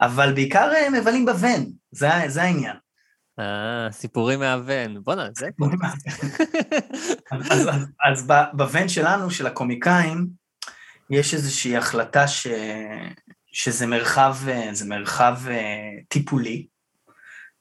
אבל 0.00 0.32
בעיקר 0.32 0.72
אה, 0.74 0.90
מבלים 0.90 1.26
בוון, 1.26 1.66
זה, 1.90 2.08
זה 2.26 2.42
העניין. 2.42 2.76
אה, 3.38 3.88
סיפורים 3.90 4.40
מהבן. 4.40 4.94
בואנה, 5.02 5.28
זה... 5.36 5.48
אז, 7.32 7.42
אז, 7.50 7.68
אז, 7.68 7.86
אז 8.04 8.26
ב- 8.26 8.50
בוון 8.52 8.88
שלנו, 8.88 9.30
של 9.30 9.46
הקומיקאים, 9.46 10.26
יש 11.10 11.34
איזושהי 11.34 11.76
החלטה 11.76 12.28
ש, 12.28 12.46
שזה 13.52 13.86
מרחב, 13.86 14.36
אה, 14.48 14.68
זה 14.72 14.88
מרחב 14.88 15.36
אה, 15.48 15.90
טיפולי, 16.08 16.66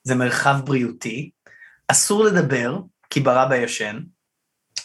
זה 0.03 0.15
מרחב 0.15 0.55
בריאותי, 0.65 1.29
אסור 1.87 2.23
לדבר, 2.23 2.79
כי 3.09 3.19
ברבא 3.19 3.55
ישן. 3.55 3.99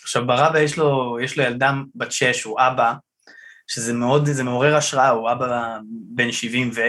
עכשיו, 0.03 0.27
ברבא 0.27 0.59
יש 0.59 0.79
לו, 0.79 1.19
יש 1.23 1.39
לו 1.39 1.45
ילדה 1.45 1.73
בת 1.95 2.13
שש, 2.13 2.43
הוא 2.43 2.61
אבא, 2.61 2.95
שזה 3.67 3.93
מאוד, 3.93 4.27
זה 4.27 4.45
מעורר 4.45 4.77
השראה, 4.77 5.09
הוא 5.09 5.33
אבא 5.33 5.79
בן 6.15 6.33
70 6.33 6.71
ו... 6.75 6.81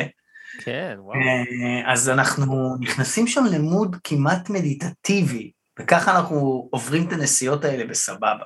כן, 0.60 0.96
וואו. 1.00 1.16
אה, 1.16 1.94
אז 1.94 2.10
אנחנו 2.10 2.76
נכנסים 2.80 3.28
שם 3.28 3.44
למוד 3.52 3.96
כמעט 4.04 4.50
מדיטטיבי, 4.50 5.52
וככה 5.80 6.16
אנחנו 6.16 6.68
עוברים 6.72 7.08
את 7.08 7.14
הנסיעות 7.14 7.66
האלה 7.66 7.86
בסבבה. 7.86 8.44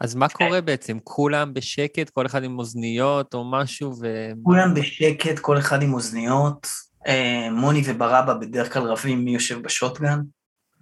אז 0.00 0.14
מה 0.14 0.28
קורה 0.28 0.60
בעצם? 0.60 0.98
כולם 1.04 1.54
בשקט, 1.54 2.10
כל 2.10 2.26
אחד 2.26 2.44
עם 2.44 2.58
אוזניות 2.58 3.34
או 3.34 3.50
משהו, 3.50 3.94
ו... 4.00 4.06
כולם 4.42 4.74
בשקט, 4.74 5.38
כל 5.38 5.58
אחד 5.58 5.82
עם 5.82 5.94
אוזניות. 5.94 6.66
אה, 7.06 7.48
מוני 7.50 7.82
וברבא 7.86 8.34
בדרך 8.34 8.72
כלל 8.72 8.82
רבים 8.82 9.24
מי 9.24 9.30
יושב 9.30 9.62
בשוטגן. 9.62 10.20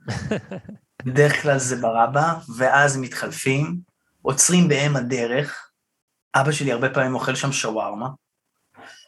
בדרך 1.04 1.42
כלל 1.42 1.58
זה 1.58 1.76
ברבא, 1.76 2.34
ואז 2.56 2.96
מתחלפים, 2.96 3.76
עוצרים 4.22 4.68
באם 4.68 4.96
הדרך. 4.96 5.68
אבא 6.34 6.52
שלי 6.52 6.72
הרבה 6.72 6.90
פעמים 6.90 7.14
אוכל 7.14 7.34
שם 7.34 7.52
שווארמה, 7.52 8.08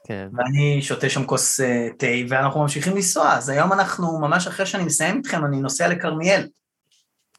כן. 0.07 0.29
ואני 0.33 0.83
שותה 0.83 1.11
שם 1.11 1.25
כוס 1.25 1.61
אה, 1.61 1.89
תה, 1.99 2.07
ואנחנו 2.29 2.63
ממשיכים 2.63 2.97
לנסוע. 2.97 3.33
אז 3.33 3.49
היום 3.49 3.73
אנחנו, 3.73 4.19
ממש 4.21 4.47
אחרי 4.47 4.67
שאני 4.67 4.85
מסיים 4.85 5.17
איתכם, 5.17 5.45
אני 5.45 5.61
נוסע 5.61 5.89
לכרמיאל. 5.89 6.47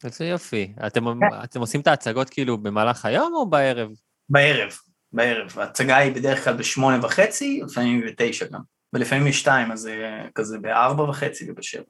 איזה 0.04 0.26
יופי. 0.26 0.74
אתם, 0.88 1.06
אתם 1.44 1.60
עושים 1.60 1.82
את 1.82 1.88
ההצגות 1.88 2.30
כאילו 2.30 2.58
במהלך 2.58 3.06
היום 3.06 3.34
או 3.34 3.50
בערב? 3.50 3.90
בערב, 4.30 4.72
בערב. 5.14 5.60
ההצגה 5.60 5.98
היא 5.98 6.14
בדרך 6.14 6.44
כלל 6.44 6.54
בשמונה 6.54 7.06
וחצי, 7.06 7.62
לפעמים 7.68 8.02
בתשע 8.08 8.46
גם. 8.46 8.62
ולפעמים 8.94 9.28
יש 9.28 9.40
שתיים, 9.40 9.72
אז 9.72 9.80
זה 9.80 10.22
כזה 10.36 10.58
בארבע 10.60 11.04
וחצי 11.04 11.52
ובשבע. 11.52 11.84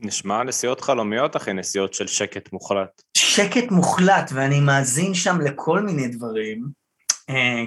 נשמע 0.00 0.42
נסיעות 0.42 0.80
חלומיות, 0.80 1.36
אחי, 1.36 1.52
נסיעות 1.52 1.94
של 1.94 2.06
שקט 2.06 2.52
מוחלט. 2.52 3.02
שקט 3.16 3.70
מוחלט, 3.70 4.30
ואני 4.34 4.60
מאזין 4.60 5.14
שם 5.14 5.40
לכל 5.40 5.80
מיני 5.80 6.08
דברים, 6.08 6.64
אה, 6.64 6.79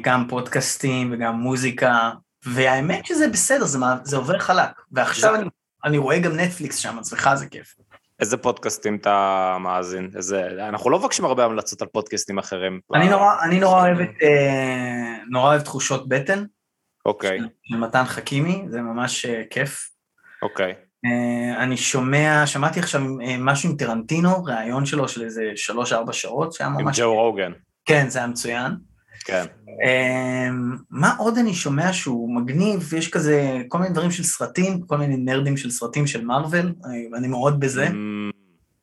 גם 0.01 0.25
פודקאסטים 0.29 1.09
וגם 1.13 1.35
מוזיקה, 1.35 2.11
והאמת 2.45 3.05
שזה 3.05 3.27
בסדר, 3.27 3.65
זה, 3.65 3.77
מה- 3.77 3.97
זה 4.03 4.17
עובר 4.17 4.39
חלק. 4.39 4.69
ועכשיו 4.91 5.31
זה- 5.31 5.39
אני, 5.39 5.49
אני 5.85 5.97
רואה 5.97 6.19
גם 6.19 6.31
נטפליקס 6.39 6.77
שם, 6.77 6.97
אצלך 6.99 7.29
זה 7.33 7.45
כיף. 7.45 7.75
איזה 8.19 8.37
פודקאסטים 8.37 8.95
אתה 8.95 9.57
מאזין? 9.59 10.09
איזה... 10.15 10.47
אנחנו 10.69 10.89
לא 10.89 10.99
מבקשים 10.99 11.25
הרבה 11.25 11.45
המלצות 11.45 11.81
על 11.81 11.87
פודקאסטים 11.87 12.37
אחרים. 12.37 12.79
אני 12.95 13.09
נורא, 13.09 13.35
אני 13.43 13.59
נורא 13.59 13.81
אוהב 13.81 13.99
את, 13.99 14.09
אה, 14.23 15.17
נורא 15.29 15.49
אוהב 15.49 15.61
תחושות 15.61 16.09
בטן, 16.09 16.43
אוקיי, 17.05 17.39
של 17.63 17.77
מתן 17.77 18.03
חכימי, 18.05 18.65
זה 18.69 18.81
ממש 18.81 19.25
אה, 19.25 19.41
כיף. 19.49 19.89
אוקיי. 20.41 20.73
אה, 21.05 21.63
אני 21.63 21.77
שומע, 21.77 22.43
שמעתי 22.47 22.79
עכשיו 22.79 23.01
אה, 23.21 23.35
משהו 23.39 23.69
עם 23.69 23.75
טרנטינו, 23.77 24.43
ראיון 24.43 24.85
שלו 24.85 25.07
של 25.07 25.23
איזה 25.23 25.43
שלוש-ארבע 25.55 26.13
שעות, 26.13 26.53
שהיה 26.53 26.69
עם 26.69 26.77
ממש... 26.81 26.99
ג'ו 26.99 27.13
רוגן. 27.13 27.51
כן, 27.85 28.09
זה 28.09 28.19
היה 28.19 28.27
מצוין. 28.27 28.71
כן. 29.25 29.45
אה, 29.83 30.49
מה 30.89 31.15
עוד 31.17 31.37
אני 31.37 31.53
שומע 31.53 31.93
שהוא 31.93 32.35
מגניב? 32.35 32.93
יש 32.93 33.09
כזה 33.09 33.61
כל 33.67 33.77
מיני 33.77 33.93
דברים 33.93 34.11
של 34.11 34.23
סרטים, 34.23 34.81
כל 34.81 34.97
מיני 34.97 35.17
נרדים 35.17 35.57
של 35.57 35.71
סרטים 35.71 36.07
של 36.07 36.25
מארוול, 36.25 36.73
אני- 37.15 37.27
מאוד 37.27 37.59
בזה. 37.59 37.87
אמ, 37.87 38.29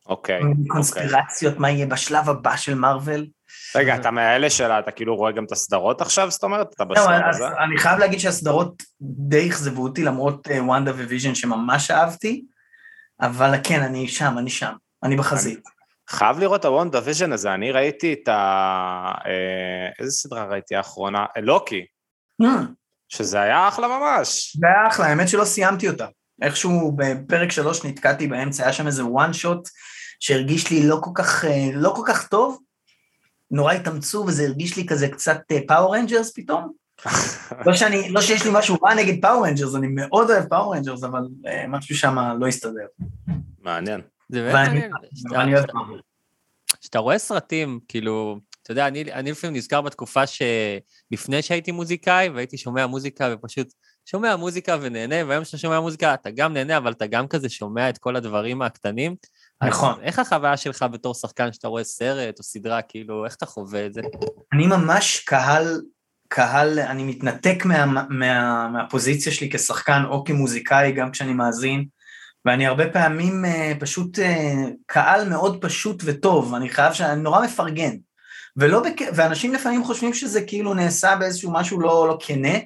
אוקיי, 0.09 0.39
אוקיי. 0.41 0.53
קונספירציות, 0.67 1.59
מה 1.59 1.69
יהיה 1.69 1.85
בשלב 1.85 2.29
הבא 2.29 2.55
של 2.55 2.75
מארוול. 2.75 3.27
רגע, 3.75 3.95
אתה 3.95 4.11
מאלה 4.11 4.49
שלה, 4.49 4.79
אתה 4.79 4.91
כאילו 4.91 5.15
רואה 5.15 5.31
גם 5.31 5.43
את 5.43 5.51
הסדרות 5.51 6.01
עכשיו, 6.01 6.31
זאת 6.31 6.43
אומרת? 6.43 6.73
אתה 6.75 6.83
לא, 6.83 6.89
בשלב 6.89 7.21
אז 7.29 7.35
הזה? 7.35 7.45
אני 7.47 7.77
חייב 7.77 7.99
להגיד 7.99 8.19
שהסדרות 8.19 8.83
די 9.01 9.49
אכזבו 9.49 9.83
אותי, 9.83 10.03
למרות 10.03 10.47
אה, 10.51 10.63
WandaVision 10.63 11.35
שממש 11.35 11.91
אהבתי, 11.91 12.43
אבל 13.21 13.55
כן, 13.63 13.81
אני 13.81 14.07
שם, 14.07 14.35
אני 14.37 14.49
שם, 14.49 14.73
אני 15.03 15.15
בחזית. 15.15 15.80
חייב 16.11 16.39
לראות 16.39 16.59
את 16.59 16.65
ה 16.65 16.99
WandaVision 17.03 17.31
הזה, 17.31 17.53
אני 17.53 17.71
ראיתי 17.71 18.13
את 18.13 18.27
ה... 18.27 18.33
אה, 19.25 19.89
איזה 19.99 20.11
סדרה 20.11 20.45
ראיתי 20.45 20.75
האחרונה? 20.75 21.25
אה, 21.37 21.41
לוקי, 21.41 21.85
Mm, 22.41 22.45
שזה 23.09 23.41
היה 23.41 23.67
אחלה 23.67 23.87
ממש. 23.87 24.57
זה 24.59 24.67
היה 24.67 24.87
אחלה, 24.87 25.05
האמת 25.05 25.29
שלא 25.29 25.45
סיימתי 25.45 25.89
אותה. 25.89 26.05
איכשהו 26.41 26.91
בפרק 26.95 27.51
שלוש 27.51 27.85
נתקעתי 27.85 28.27
באמצע, 28.27 28.63
היה 28.63 28.73
שם 28.73 28.87
איזה 28.87 29.01
one 29.01 29.33
shot 29.43 29.69
שהרגיש 30.19 30.71
לי 30.71 30.87
לא 30.87 30.99
כל 31.01 31.11
כך, 31.15 31.45
אה, 31.45 31.69
לא 31.73 31.93
כל 31.95 32.03
כך 32.05 32.27
טוב, 32.27 32.59
נורא 33.51 33.73
התאמצו 33.73 34.23
וזה 34.27 34.43
הרגיש 34.43 34.77
לי 34.77 34.87
כזה 34.87 35.07
קצת 35.07 35.37
Power 35.67 35.95
Rangers 35.95 36.33
פתאום. 36.35 36.71
לא, 37.65 37.73
שאני, 37.73 38.09
לא 38.09 38.21
שיש 38.21 38.45
לי 38.45 38.51
משהו 38.53 38.75
רע 38.83 38.93
נגד 38.93 39.21
Power 39.21 39.47
Rangers, 39.47 39.75
אני 39.75 39.87
מאוד 39.87 40.31
אוהב 40.31 40.45
Power 40.45 40.75
Rangers, 40.75 41.03
אבל 41.03 41.21
אה, 41.47 41.65
משהו 41.67 41.95
שם 41.95 42.15
לא 42.39 42.47
הסתדר. 42.47 42.85
מעניין. 43.61 44.01
זה 44.31 44.41
באמת 44.41 44.83
כשאתה 46.81 46.99
רואה 46.99 47.17
סרטים, 47.17 47.79
כאילו, 47.87 48.39
אתה 48.63 48.71
יודע, 48.71 48.87
אני, 48.87 49.01
אני 49.13 49.31
לפעמים 49.31 49.55
נזכר 49.55 49.81
בתקופה 49.81 50.21
שלפני 50.27 51.41
שהייתי 51.41 51.71
מוזיקאי, 51.71 52.29
והייתי 52.29 52.57
שומע 52.57 52.87
מוזיקה 52.87 53.29
ופשוט 53.33 53.73
שומע 54.05 54.35
מוזיקה 54.35 54.77
ונהנה, 54.81 55.15
והיום 55.27 55.43
כשאתה 55.43 55.57
שומע 55.57 55.79
מוזיקה 55.79 56.13
אתה 56.13 56.31
גם 56.31 56.53
נהנה, 56.53 56.77
אבל 56.77 56.91
אתה 56.91 57.07
גם 57.07 57.27
כזה 57.27 57.49
שומע 57.49 57.89
את 57.89 57.97
כל 57.97 58.15
הדברים 58.15 58.61
הקטנים. 58.61 59.15
אז 59.61 59.69
נכון. 59.69 60.01
איך 60.01 60.19
החוויה 60.19 60.57
שלך 60.57 60.85
בתור 60.91 61.13
שחקן 61.13 61.53
שאתה 61.53 61.67
רואה 61.67 61.83
סרט 61.83 62.39
או 62.39 62.43
סדרה, 62.43 62.81
כאילו, 62.81 63.25
איך 63.25 63.35
אתה 63.35 63.45
חווה 63.45 63.85
את 63.85 63.93
זה? 63.93 64.01
אני 64.53 64.67
ממש 64.67 65.19
קהל 65.19 65.81
קהל, 66.27 66.79
אני 66.79 67.03
מתנתק 67.03 67.65
מה, 67.65 67.85
מה, 68.09 68.67
מהפוזיציה 68.67 69.31
שלי 69.31 69.49
כשחקן 69.51 70.03
או 70.09 70.23
כמוזיקאי, 70.23 70.91
גם 70.91 71.11
כשאני 71.11 71.33
מאזין, 71.33 71.85
ואני 72.45 72.67
הרבה 72.67 72.89
פעמים 72.89 73.45
אה, 73.45 73.73
פשוט 73.79 74.19
אה, 74.19 74.53
קהל 74.85 75.29
מאוד 75.29 75.61
פשוט 75.61 76.03
וטוב, 76.05 76.53
אני 76.53 76.69
חייב 76.69 76.93
שאני 76.93 77.21
נורא 77.21 77.45
מפרגן. 77.45 77.95
ולא 78.57 78.83
בק... 78.83 78.95
ואנשים 79.15 79.53
לפעמים 79.53 79.83
חושבים 79.83 80.13
שזה 80.13 80.41
כאילו 80.41 80.73
נעשה 80.73 81.15
באיזשהו 81.15 81.53
משהו 81.53 81.81
לא, 81.81 82.07
לא 82.07 82.17
כנה, 82.19 82.57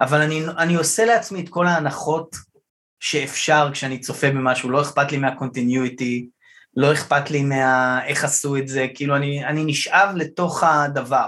אבל 0.00 0.20
אני, 0.20 0.42
אני 0.58 0.74
עושה 0.74 1.04
לעצמי 1.04 1.40
את 1.40 1.48
כל 1.48 1.66
ההנחות 1.66 2.36
שאפשר 3.00 3.70
כשאני 3.72 3.98
צופה 3.98 4.30
במשהו, 4.30 4.70
לא 4.70 4.82
אכפת 4.82 5.12
לי 5.12 5.18
מה 5.18 5.35
continuity, 5.35 6.28
לא 6.76 6.92
אכפת 6.92 7.30
לי 7.30 7.42
מה... 7.42 8.00
איך 8.06 8.24
עשו 8.24 8.56
את 8.56 8.68
זה, 8.68 8.86
כאילו 8.94 9.16
אני, 9.16 9.44
אני 9.44 9.64
נשאב 9.64 10.16
לתוך 10.16 10.62
הדבר. 10.62 11.26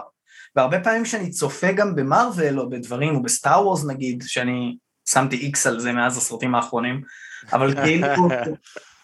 והרבה 0.56 0.80
פעמים 0.80 1.04
כשאני 1.04 1.30
צופה 1.30 1.72
גם 1.72 1.96
במארוול 1.96 2.60
או 2.60 2.70
בדברים, 2.70 3.16
או 3.16 3.22
ב 3.22 3.31
Star 3.31 3.66
Wars 3.66 3.84
נגיד, 3.84 4.24
שאני 4.26 4.76
שמתי 5.08 5.36
איקס 5.36 5.66
על 5.66 5.80
זה 5.80 5.92
מאז 5.92 6.16
הסרטים 6.16 6.54
האחרונים, 6.54 7.02
אבל 7.52 7.74
כאילו, 7.84 8.06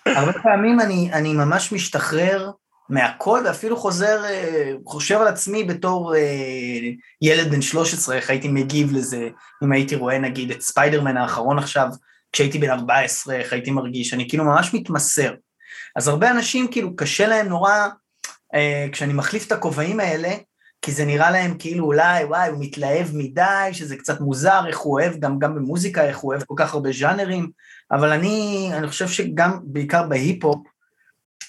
הרבה 0.06 0.32
פעמים 0.32 0.80
אני, 0.80 1.10
אני 1.12 1.32
ממש 1.32 1.72
משתחרר 1.72 2.50
מהכל, 2.88 3.42
ואפילו 3.44 3.76
חוזר, 3.76 4.24
אה, 4.24 4.72
חושב 4.86 5.18
על 5.20 5.26
עצמי 5.26 5.64
בתור 5.64 6.14
אה, 6.16 6.20
ילד 7.22 7.50
בן 7.50 7.62
13, 7.62 8.16
איך 8.16 8.30
הייתי 8.30 8.48
מגיב 8.48 8.92
לזה, 8.92 9.28
אם 9.64 9.72
הייתי 9.72 9.96
רואה 9.96 10.18
נגיד 10.18 10.50
את 10.50 10.60
ספיידרמן 10.60 11.16
האחרון 11.16 11.58
עכשיו, 11.58 11.88
כשהייתי 12.32 12.58
בן 12.58 12.70
14, 12.70 13.34
איך 13.34 13.52
הייתי 13.52 13.70
מרגיש, 13.70 14.14
אני 14.14 14.28
כאילו 14.28 14.44
ממש 14.44 14.74
מתמסר. 14.74 15.34
אז 15.96 16.08
הרבה 16.08 16.30
אנשים 16.30 16.68
כאילו 16.70 16.96
קשה 16.96 17.26
להם 17.26 17.48
נורא, 17.48 17.88
אה, 18.54 18.86
כשאני 18.92 19.12
מחליף 19.12 19.46
את 19.46 19.52
הכובעים 19.52 20.00
האלה, 20.00 20.34
כי 20.82 20.92
זה 20.92 21.04
נראה 21.04 21.30
להם 21.30 21.56
כאילו 21.58 21.86
אולי, 21.86 22.24
וואי, 22.24 22.48
הוא 22.48 22.58
מתלהב 22.60 23.06
מדי, 23.14 23.68
שזה 23.72 23.96
קצת 23.96 24.20
מוזר, 24.20 24.64
איך 24.68 24.78
הוא 24.78 24.92
אוהב, 24.92 25.20
גם, 25.20 25.38
גם 25.38 25.54
במוזיקה, 25.54 26.04
איך 26.04 26.18
הוא 26.18 26.32
אוהב 26.32 26.42
כל 26.44 26.54
כך 26.58 26.74
הרבה 26.74 26.90
ז'אנרים, 26.92 27.50
אבל 27.92 28.12
אני, 28.12 28.70
אני 28.72 28.88
חושב 28.88 29.08
שגם, 29.08 29.58
בעיקר 29.62 30.02
בהיפ-הופ, 30.08 30.66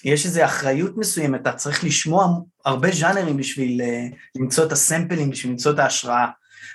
יש 0.04 0.26
איזו 0.26 0.44
אחריות 0.44 0.96
מסוימת, 0.96 1.40
אתה 1.40 1.52
צריך 1.52 1.84
לשמוע 1.84 2.28
הרבה 2.64 2.88
ז'אנרים 2.90 3.36
בשביל 3.36 3.80
uh, 3.80 4.16
למצוא 4.36 4.66
את 4.66 4.72
הסמפלים, 4.72 5.30
בשביל 5.30 5.52
למצוא 5.52 5.72
את 5.72 5.78
ההשראה. 5.78 6.26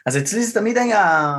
אז 0.06 0.18
אצלי 0.18 0.44
זה 0.44 0.60
תמיד 0.60 0.78
היה 0.78 1.34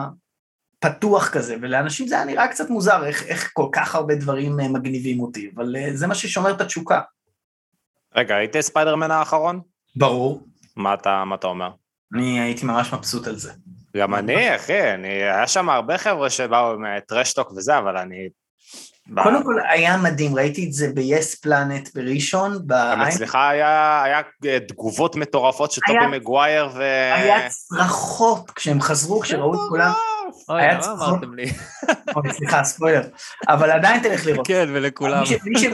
פתוח 0.80 1.28
כזה, 1.28 1.56
ולאנשים 1.62 2.08
זה 2.08 2.14
היה 2.14 2.24
נראה 2.24 2.48
קצת 2.48 2.70
מוזר, 2.70 3.04
איך, 3.04 3.22
איך 3.22 3.50
כל 3.52 3.68
כך 3.72 3.94
הרבה 3.94 4.14
דברים 4.14 4.60
uh, 4.60 4.68
מגניבים 4.68 5.20
אותי, 5.20 5.50
אבל 5.54 5.76
uh, 5.76 5.96
זה 5.96 6.06
מה 6.06 6.14
ששומר 6.14 6.50
את 6.50 6.60
התשוקה. 6.60 7.00
רגע, 8.14 8.36
היית 8.36 8.56
ספיידרמן 8.60 9.10
האחרון? 9.10 9.60
ברור. 9.96 10.46
מה 10.76 10.94
אתה, 10.94 11.24
מה 11.26 11.34
אתה 11.34 11.46
אומר? 11.46 11.70
אני 12.14 12.40
הייתי 12.40 12.66
ממש 12.66 12.92
מבסוט 12.92 13.26
על 13.26 13.36
זה. 13.36 13.52
גם 13.96 14.14
אני, 14.14 14.56
אחי, 14.56 14.94
אני, 14.94 15.08
היה 15.08 15.46
שם 15.46 15.68
הרבה 15.68 15.98
חבר'ה 15.98 16.30
שבאו 16.30 16.78
מטרשטוק 16.78 17.52
וזה, 17.56 17.78
אבל 17.78 17.96
אני... 17.96 18.28
קודם 19.22 19.44
כל 19.44 19.54
היה 19.68 19.96
מדהים, 19.96 20.36
ראיתי 20.36 20.66
את 20.66 20.72
זה 20.72 20.88
ב-yes 20.94 21.46
planet 21.46 21.90
בראשון. 21.94 22.58
גם 22.66 23.00
אצלך 23.00 23.34
היה, 23.34 24.02
היה 24.02 24.20
תגובות 24.68 25.16
מטורפות 25.16 25.72
של 25.72 25.80
טובי 25.86 26.06
מגווייר 26.06 26.68
ו... 26.74 26.82
היה 27.14 27.48
צרחות 27.48 28.50
כשהם 28.50 28.80
חזרו, 28.80 29.20
כשראו 29.20 29.54
את 29.54 29.60
כולם. 29.68 29.92
אוי, 30.48 30.62
מה 30.66 30.92
אמרתם 30.92 31.34
לי? 31.34 31.44
אוי, 32.16 32.32
סליחה, 32.32 32.64
ספוילר. 32.64 33.02
אבל 33.48 33.70
עדיין 33.70 34.02
תלך 34.02 34.26
לראות. 34.26 34.46
כן, 34.46 34.68
ולכולם. 34.72 35.22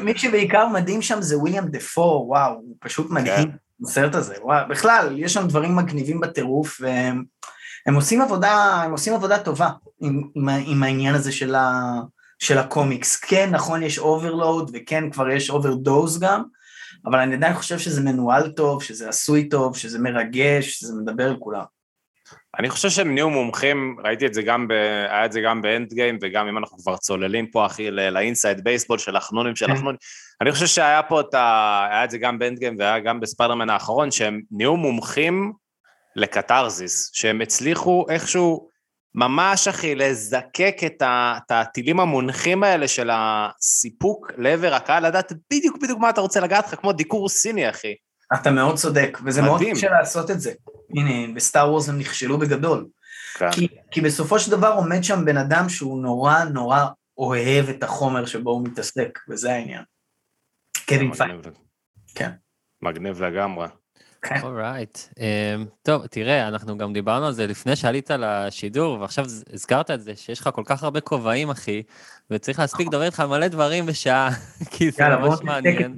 מי 0.02 0.18
שבעיקר 0.18 0.68
מדהים 0.68 1.02
שם 1.02 1.22
זה 1.22 1.38
וויליאם 1.38 1.64
דה 1.64 1.80
פור, 1.80 2.28
וואו, 2.28 2.52
הוא 2.52 2.76
פשוט 2.80 3.10
מדהים. 3.10 3.50
בסרט 3.80 4.14
הזה, 4.14 4.34
וואו, 4.42 4.68
בכלל, 4.68 5.14
יש 5.18 5.34
שם 5.34 5.48
דברים 5.48 5.76
מגניבים 5.76 6.20
בטירוף, 6.20 6.78
והם 6.80 7.24
הם 7.88 7.94
עושים 7.94 8.20
עבודה, 8.20 8.82
הם 8.84 8.90
עושים 8.90 9.14
עבודה 9.14 9.38
טובה 9.38 9.68
עם, 10.00 10.22
עם, 10.34 10.48
עם 10.66 10.82
העניין 10.82 11.14
הזה 11.14 11.32
של, 11.32 11.54
ה, 11.54 11.92
של 12.38 12.58
הקומיקס. 12.58 13.16
כן, 13.16 13.50
נכון, 13.52 13.82
יש 13.82 13.98
overload, 13.98 14.70
וכן, 14.74 15.10
כבר 15.10 15.30
יש 15.30 15.50
overdose 15.50 16.20
גם, 16.20 16.42
אבל 17.06 17.18
אני 17.18 17.34
עדיין 17.34 17.54
חושב 17.54 17.78
שזה 17.78 18.00
מנוהל 18.00 18.48
טוב, 18.48 18.82
שזה 18.82 19.08
עשוי 19.08 19.48
טוב, 19.48 19.76
שזה 19.76 19.98
מרגש, 19.98 20.78
שזה 20.78 20.94
מדבר 21.02 21.28
על 21.28 21.36
כולם. 21.38 21.64
אני 22.58 22.70
חושב 22.70 22.90
שהם 22.90 23.14
נהיו 23.14 23.30
מומחים, 23.30 23.96
ראיתי 24.04 24.26
את 24.26 24.34
זה 24.34 24.42
גם, 24.42 24.68
ב, 24.68 24.72
היה 25.10 25.24
את 25.24 25.32
זה 25.32 25.40
גם 25.40 25.62
ב 25.62 25.92
Endgame, 25.92 26.18
וגם 26.22 26.48
אם 26.48 26.58
אנחנו 26.58 26.78
כבר 26.78 26.96
צוללים 26.96 27.46
פה, 27.46 27.66
אחי, 27.66 27.90
ל 27.90 28.01
inside 28.01 28.64
baseball 28.64 28.98
של 28.98 29.16
החנונים 29.16 29.56
של 29.56 29.70
החנונים, 29.70 29.98
אני 30.40 30.52
חושב 30.52 30.66
שהיה 30.66 31.02
פה 31.02 31.20
את 31.20 31.34
ה... 31.34 31.86
היה 31.90 32.04
את 32.04 32.10
זה 32.10 32.18
גם 32.18 32.38
ב 32.38 32.58
Endgame 32.58 32.76
והיה 32.78 32.98
גם 32.98 33.20
בספיידרמן 33.20 33.70
האחרון, 33.70 34.10
שהם 34.10 34.40
נהיו 34.50 34.76
מומחים 34.76 35.52
לקתרזיס, 36.16 37.10
שהם 37.12 37.40
הצליחו 37.40 38.06
איכשהו 38.08 38.68
ממש, 39.14 39.68
אחי, 39.68 39.94
לזקק 39.94 40.76
את, 40.86 41.02
ה, 41.02 41.38
את 41.38 41.50
הטילים 41.50 42.00
המונחים 42.00 42.62
האלה 42.62 42.88
של 42.88 43.10
הסיפוק 43.12 44.30
לעבר 44.36 44.74
הקהל, 44.74 45.06
לדעת 45.06 45.32
בדיוק 45.50 45.78
בדיוק 45.82 46.00
מה 46.00 46.10
אתה 46.10 46.20
רוצה 46.20 46.40
לגעת 46.40 46.66
לך, 46.66 46.80
כמו 46.80 46.92
דיקור 46.92 47.28
סיני, 47.28 47.70
אחי. 47.70 47.94
אתה 48.34 48.50
מאוד 48.50 48.76
צודק, 48.76 49.18
וזה 49.24 49.42
מדהים. 49.42 49.58
מאוד 49.58 49.70
קשה 49.70 49.90
לעשות 49.90 50.30
את 50.30 50.40
זה. 50.40 50.52
הנה, 50.96 51.34
ב 51.34 51.42
Star 51.42 51.70
Wars 51.70 51.88
הם 51.88 51.98
נכשלו 51.98 52.38
בגדול. 52.38 52.86
כן. 53.34 53.50
כי, 53.50 53.68
כי 53.90 54.00
בסופו 54.00 54.38
של 54.38 54.50
דבר 54.50 54.72
עומד 54.72 55.04
שם 55.04 55.24
בן 55.24 55.36
אדם 55.36 55.68
שהוא 55.68 56.02
נורא 56.02 56.44
נורא 56.44 56.86
אוהב 57.18 57.68
את 57.68 57.82
החומר 57.82 58.26
שבו 58.26 58.50
הוא 58.50 58.64
מתעסק, 58.64 59.18
וזה 59.28 59.52
העניין. 59.52 59.82
קווין 60.88 61.14
פיין. 61.14 61.40
כן. 62.14 62.30
מגניב 62.82 63.22
לגמרי. 63.22 63.66
אורייט. 64.42 64.98
כן. 65.16 65.22
Um, 65.64 65.68
טוב, 65.82 66.06
תראה, 66.06 66.48
אנחנו 66.48 66.78
גם 66.78 66.92
דיברנו 66.92 67.26
על 67.26 67.32
זה 67.32 67.46
לפני 67.46 67.76
שעלית 67.76 68.10
לשידור, 68.10 69.00
ועכשיו 69.00 69.24
הזכרת 69.52 69.90
את 69.90 70.00
זה, 70.00 70.16
שיש 70.16 70.40
לך 70.40 70.50
כל 70.52 70.62
כך 70.64 70.82
הרבה 70.82 71.00
כובעים, 71.00 71.50
אחי, 71.50 71.82
וצריך 72.30 72.58
להספיק 72.58 72.86
לדבר 72.86 73.02
איתך 73.02 73.20
מלא 73.20 73.48
דברים 73.48 73.86
בשעה, 73.86 74.30
כי 74.72 74.90
זה 74.90 75.08
ממש 75.08 75.38
מעניין. 75.42 75.96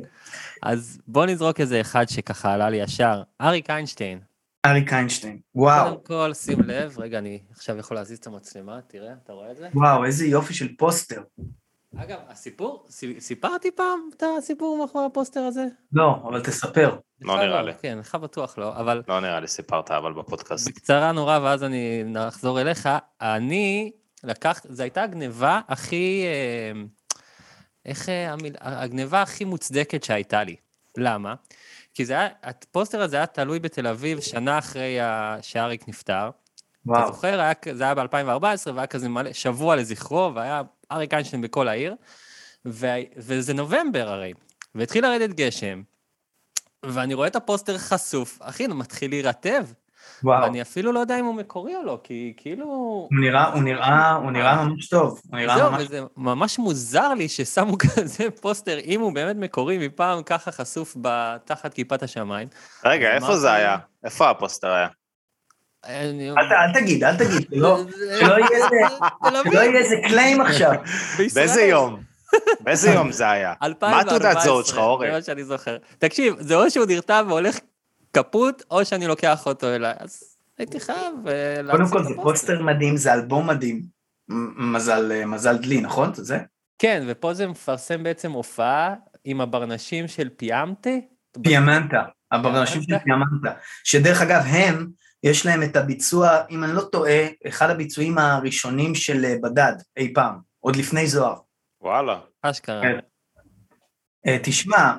אז 0.63 1.01
בוא 1.07 1.27
נזרוק 1.27 1.61
איזה 1.61 1.81
אחד 1.81 2.09
שככה 2.09 2.53
עלה 2.53 2.71
לי 2.71 2.77
ישר, 2.77 3.23
אריק 3.41 3.71
איינשטיין. 3.71 4.19
אריק 4.67 4.93
איינשטיין, 4.93 5.39
וואו. 5.55 5.85
קודם 5.85 6.05
כל, 6.05 6.35
שים 6.35 6.61
לב, 6.61 6.99
רגע, 6.99 7.19
אני 7.19 7.39
עכשיו 7.51 7.79
יכול 7.79 7.97
להזיז 7.97 8.19
את 8.19 8.27
המצלמה, 8.27 8.81
תראה, 8.87 9.13
אתה 9.25 9.33
רואה 9.33 9.51
את 9.51 9.57
זה? 9.57 9.69
וואו, 9.75 10.05
איזה 10.05 10.27
יופי 10.27 10.55
של 10.55 10.77
פוסטר. 10.77 11.23
אגב, 11.97 12.19
הסיפור, 12.29 12.87
סיפרתי 13.19 13.71
פעם 13.71 14.01
את 14.17 14.23
הסיפור 14.39 14.79
מאחורי 14.79 15.07
הפוסטר 15.07 15.41
הזה? 15.41 15.65
לא, 15.93 16.17
אבל 16.23 16.41
תספר. 16.41 16.97
לא 17.21 17.37
נראה 17.37 17.63
לי. 17.63 17.73
כן, 17.83 17.99
לך 17.99 18.15
בטוח 18.15 18.59
לא, 18.59 18.77
אבל... 18.77 19.03
לא 19.09 19.21
נראה 19.21 19.41
לי 19.41 19.49
סיפרת, 19.49 19.91
אבל 19.91 20.13
בפודקאסט. 20.13 20.69
בקצרה 20.69 21.13
נורא, 21.13 21.39
ואז 21.43 21.65
אני 21.65 22.03
נחזור 22.05 22.61
אליך. 22.61 22.89
אני 23.21 23.93
לקח, 24.25 24.61
זו 24.69 24.83
הייתה 24.83 25.03
הגניבה 25.03 25.61
הכי... 25.69 26.25
אה, 26.27 26.83
איך 27.87 28.09
אה, 28.09 28.33
המיל... 28.33 28.55
הגניבה 28.61 29.23
הכי 29.23 29.45
מוצדקת 29.45 30.05
שהייתה 30.05 30.45
לי. 30.45 30.57
למה? 30.97 31.35
כי 31.95 32.05
זה 32.05 32.13
היה, 32.13 32.29
הפוסטר 32.43 33.03
הזה 33.03 33.17
היה 33.17 33.27
תלוי 33.27 33.59
בתל 33.59 33.87
אביב 33.87 34.21
שנה 34.21 34.59
אחרי 34.59 34.99
שאריק 35.43 35.89
נפטר. 35.89 36.31
וואו. 36.87 37.03
אתה 37.03 37.13
זוכר, 37.13 37.41
היה, 37.41 37.53
זה 37.73 37.85
היה 37.85 37.95
ב-2014, 37.95 38.71
והיה 38.75 38.87
כזה 38.87 39.09
מלא, 39.09 39.33
שבוע 39.33 39.77
לזכרו, 39.77 40.33
והיה 40.35 40.63
אריק 40.93 41.15
איינשטיין 41.15 41.43
בכל 41.43 41.69
העיר, 41.69 41.95
ו, 42.67 42.87
וזה 43.17 43.55
נובמבר 43.55 44.09
הרי, 44.09 44.33
והתחיל 44.75 45.07
לרדת 45.07 45.31
גשם, 45.31 45.83
ואני 46.87 47.15
רואה 47.15 47.27
את 47.27 47.37
הפוסטר 47.37 47.79
חשוף, 47.79 48.39
אחי, 48.43 48.65
הוא 48.65 48.77
מתחיל 48.77 49.11
להירטב. 49.11 49.65
וואו. 50.25 50.43
ואני 50.43 50.63
אפילו 50.63 50.93
לא 50.93 51.01
יודע 51.01 51.21
אם 51.21 51.25
הוא 51.25 51.35
מקורי 51.35 51.77
או 51.77 51.83
לא, 51.83 51.99
כי 52.05 52.35
כאילו... 52.37 52.65
הוא 52.65 53.21
נראה, 53.21 53.53
הוא 53.53 53.63
נראה, 53.63 54.13
הוא 54.13 54.31
נראה 54.31 54.65
ממש 54.65 54.89
טוב. 54.89 55.21
הוא 55.31 55.39
נראה 55.39 55.59
זהו, 55.59 55.71
ממש... 55.71 55.83
וזה 55.83 56.01
ממש 56.17 56.59
מוזר 56.59 57.15
לי 57.15 57.29
ששמו 57.29 57.79
כזה 57.97 58.31
פוסטר, 58.41 58.79
אם 58.79 59.01
הוא 59.01 59.15
באמת 59.15 59.37
מקורי, 59.37 59.87
מפעם 59.87 60.23
ככה 60.23 60.53
חשוף 60.53 60.97
תחת 61.45 61.75
כיפת 61.75 62.03
השמיים. 62.03 62.49
רגע, 62.85 63.15
איפה 63.15 63.37
זה 63.37 63.53
היה? 63.53 63.77
איפה 64.05 64.31
הפוסטר 64.31 64.73
היה? 64.73 64.89
אל 65.87 66.73
תגיד, 66.75 67.05
אל 67.05 67.17
תגיד, 67.17 67.49
שלא 67.51 67.79
יהיה 69.55 69.79
איזה 69.79 69.97
קליים 70.09 70.41
עכשיו. 70.41 70.73
באיזה 71.35 71.63
יום? 71.63 72.01
באיזה 72.61 72.91
יום 72.91 73.13
זה 73.13 73.31
היה? 73.31 73.55
2014. 73.63 73.91
מה 73.91 74.05
תעודת 74.05 74.43
זהות 74.43 74.67
שלך, 74.67 74.79
אורי? 74.79 75.07
זה 75.07 75.17
מה 75.17 75.23
שאני 75.23 75.45
זוכר. 75.45 75.77
תקשיב, 75.99 76.35
זה 76.39 76.55
או 76.55 76.71
שהוא 76.71 76.87
נרטב 76.87 77.25
והולך 77.29 77.59
כפות, 78.13 78.63
או 78.71 78.85
שאני 78.85 79.07
לוקח 79.07 79.47
אותו 79.47 79.75
אליי. 79.75 79.95
אז 79.99 80.37
הייתי 80.59 80.81
חייב 80.81 81.15
להציג 81.63 81.71
קודם 81.71 81.89
כל 81.91 82.05
זה 82.05 82.15
פוסטר 82.23 82.63
מדהים, 82.63 82.97
זה 82.97 83.13
אלבום 83.13 83.47
מדהים. 83.47 83.83
מזל, 84.57 85.25
מזל 85.25 85.57
דלי, 85.57 85.81
נכון? 85.81 86.11
זה? 86.15 86.39
כן, 86.79 87.05
ופה 87.07 87.35
זה 87.35 87.47
מפרסם 87.47 88.03
בעצם 88.03 88.33
הופעה 88.33 88.95
עם 89.25 89.41
הברנשים 89.41 90.09
של 90.09 90.29
פיאמטה. 90.37 90.91
פיאמנטה, 91.43 92.03
הברנשים 92.33 92.83
של 92.83 92.99
פיאמנטה. 92.99 93.59
שדרך 93.85 94.23
אגב, 94.23 94.43
הם, 94.47 94.87
יש 95.25 95.47
להם 95.47 95.63
את 95.63 95.77
הביצוע, 95.77 96.43
אם 96.51 96.65
אני 96.65 96.73
לא 96.73 96.83
טועה, 96.93 97.27
אחד 97.49 97.71
הביצועים 97.71 98.19
הראשונים 98.19 98.95
של 98.95 99.25
אה, 99.25 99.35
בדד 99.43 99.73
אי 99.97 100.13
פעם, 100.15 100.39
עוד 100.61 100.77
לפני 100.77 101.07
זוהר. 101.07 101.37
וואלה. 101.81 102.21
אשכרה. 102.43 102.83
כן. 102.83 102.99
אה, 104.27 104.39
תשמע, 104.43 104.97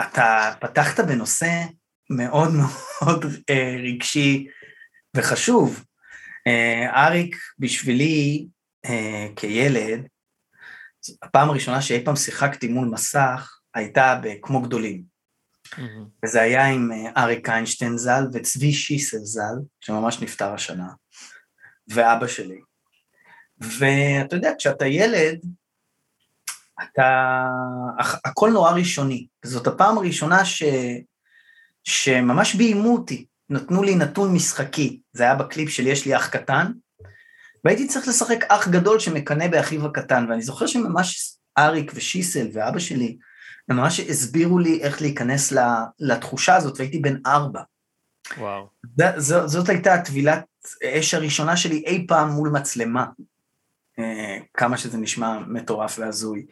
אתה 0.00 0.52
פתחת 0.60 1.00
בנושא 1.00 1.62
מאוד 2.10 2.50
מאוד 3.02 3.24
אה, 3.50 3.76
רגשי, 3.84 4.46
וחשוב. 5.16 5.84
אה, 6.46 7.06
אריק, 7.06 7.36
בשבילי, 7.58 8.46
אה, 8.84 9.26
כילד, 9.36 10.06
הפעם 11.22 11.50
הראשונה 11.50 11.82
שאי 11.82 12.04
פעם 12.04 12.16
שיחקתי 12.16 12.68
מול 12.68 12.88
מסך 12.88 13.58
הייתה 13.74 14.20
ב"כמו 14.22 14.62
גדולים". 14.62 15.13
וזה 16.24 16.40
היה 16.40 16.66
עם 16.66 16.92
אה, 16.92 17.22
אריק 17.24 17.48
איינשטיין 17.48 17.98
ז"ל 17.98 18.22
וצבי 18.32 18.72
שיסל 18.72 19.18
ז"ל, 19.18 19.58
שממש 19.80 20.20
נפטר 20.22 20.54
השנה, 20.54 20.88
ואבא 21.88 22.26
שלי. 22.26 22.60
ואתה 23.58 24.36
יודע, 24.36 24.52
כשאתה 24.58 24.86
ילד, 24.86 25.38
אתה... 26.82 27.44
הכ- 28.00 28.20
הכל 28.24 28.50
נורא 28.50 28.70
ראשוני. 28.72 29.26
זאת 29.44 29.66
הפעם 29.66 29.98
הראשונה 29.98 30.44
ש... 30.44 30.62
שממש 31.84 32.54
ביימו 32.54 32.96
אותי, 32.96 33.26
נתנו 33.50 33.82
לי 33.82 33.94
נתון 33.94 34.34
משחקי, 34.34 35.00
זה 35.12 35.22
היה 35.22 35.34
בקליפ 35.34 35.68
של 35.68 35.86
יש 35.86 36.06
לי 36.06 36.16
אח 36.16 36.28
קטן, 36.28 36.72
והייתי 37.64 37.88
צריך 37.88 38.08
לשחק 38.08 38.44
אח 38.48 38.68
גדול 38.68 38.98
שמקנא 38.98 39.48
באחיו 39.48 39.86
הקטן, 39.86 40.26
ואני 40.30 40.42
זוכר 40.42 40.66
שממש 40.66 41.36
אריק 41.58 41.92
ושיסל 41.94 42.48
ואבא 42.52 42.78
שלי, 42.78 43.16
ממש 43.68 44.00
הסבירו 44.00 44.58
לי 44.58 44.82
איך 44.82 45.02
להיכנס 45.02 45.52
לתחושה 45.98 46.56
הזאת, 46.56 46.74
והייתי 46.78 46.98
בן 46.98 47.16
ארבע. 47.26 47.60
וואו. 48.38 48.68
ז- 49.16 49.46
זאת 49.46 49.68
הייתה 49.68 49.94
הטבילת 49.94 50.44
אש 50.84 51.14
הראשונה 51.14 51.56
שלי 51.56 51.82
אי 51.86 52.06
פעם 52.08 52.28
מול 52.30 52.48
מצלמה. 52.48 53.06
אה, 53.98 54.38
כמה 54.54 54.76
שזה 54.76 54.98
נשמע 54.98 55.38
מטורף 55.38 55.98
והזוי. 55.98 56.46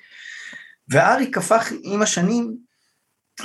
ואריק 0.88 1.38
הפך 1.38 1.72
עם 1.82 2.02
השנים 2.02 2.56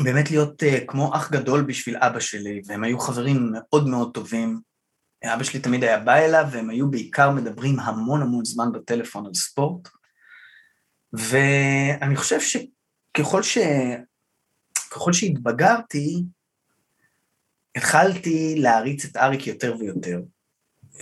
באמת 0.04 0.32
להיות 0.32 0.64
אה, 0.64 0.80
כמו 0.88 1.16
אח 1.16 1.32
גדול 1.32 1.62
בשביל 1.62 1.98
אבא 1.98 2.20
שלי, 2.20 2.62
והם 2.66 2.84
היו 2.84 3.00
חברים 3.00 3.50
מאוד 3.54 3.88
מאוד 3.88 4.14
טובים. 4.14 4.60
אבא 5.26 5.44
שלי 5.44 5.60
תמיד 5.60 5.84
היה 5.84 6.00
בא 6.00 6.16
אליו, 6.16 6.46
והם 6.52 6.70
היו 6.70 6.92
בעיקר 6.92 7.32
מדברים 7.32 7.80
המון 7.80 8.22
המון 8.22 8.46
זמן 8.46 8.72
בטלפון 8.72 9.26
על 9.26 9.34
ספורט. 9.34 9.88
ואני 11.14 12.16
חושב 12.16 12.40
שככל 13.18 13.44
ש... 13.44 13.58
ככל 14.92 15.14
שהתבגרתי, 15.14 16.24
התחלתי 17.76 18.56
להריץ 18.58 19.06
את 19.06 19.18
אריק 19.18 19.48
יותר 19.48 19.76
ויותר. 19.80 20.22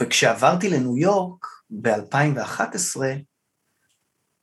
וכשעברתי 0.02 0.70
לניו 0.70 0.98
יורק 0.98 1.46
ב-2011, 1.70 3.02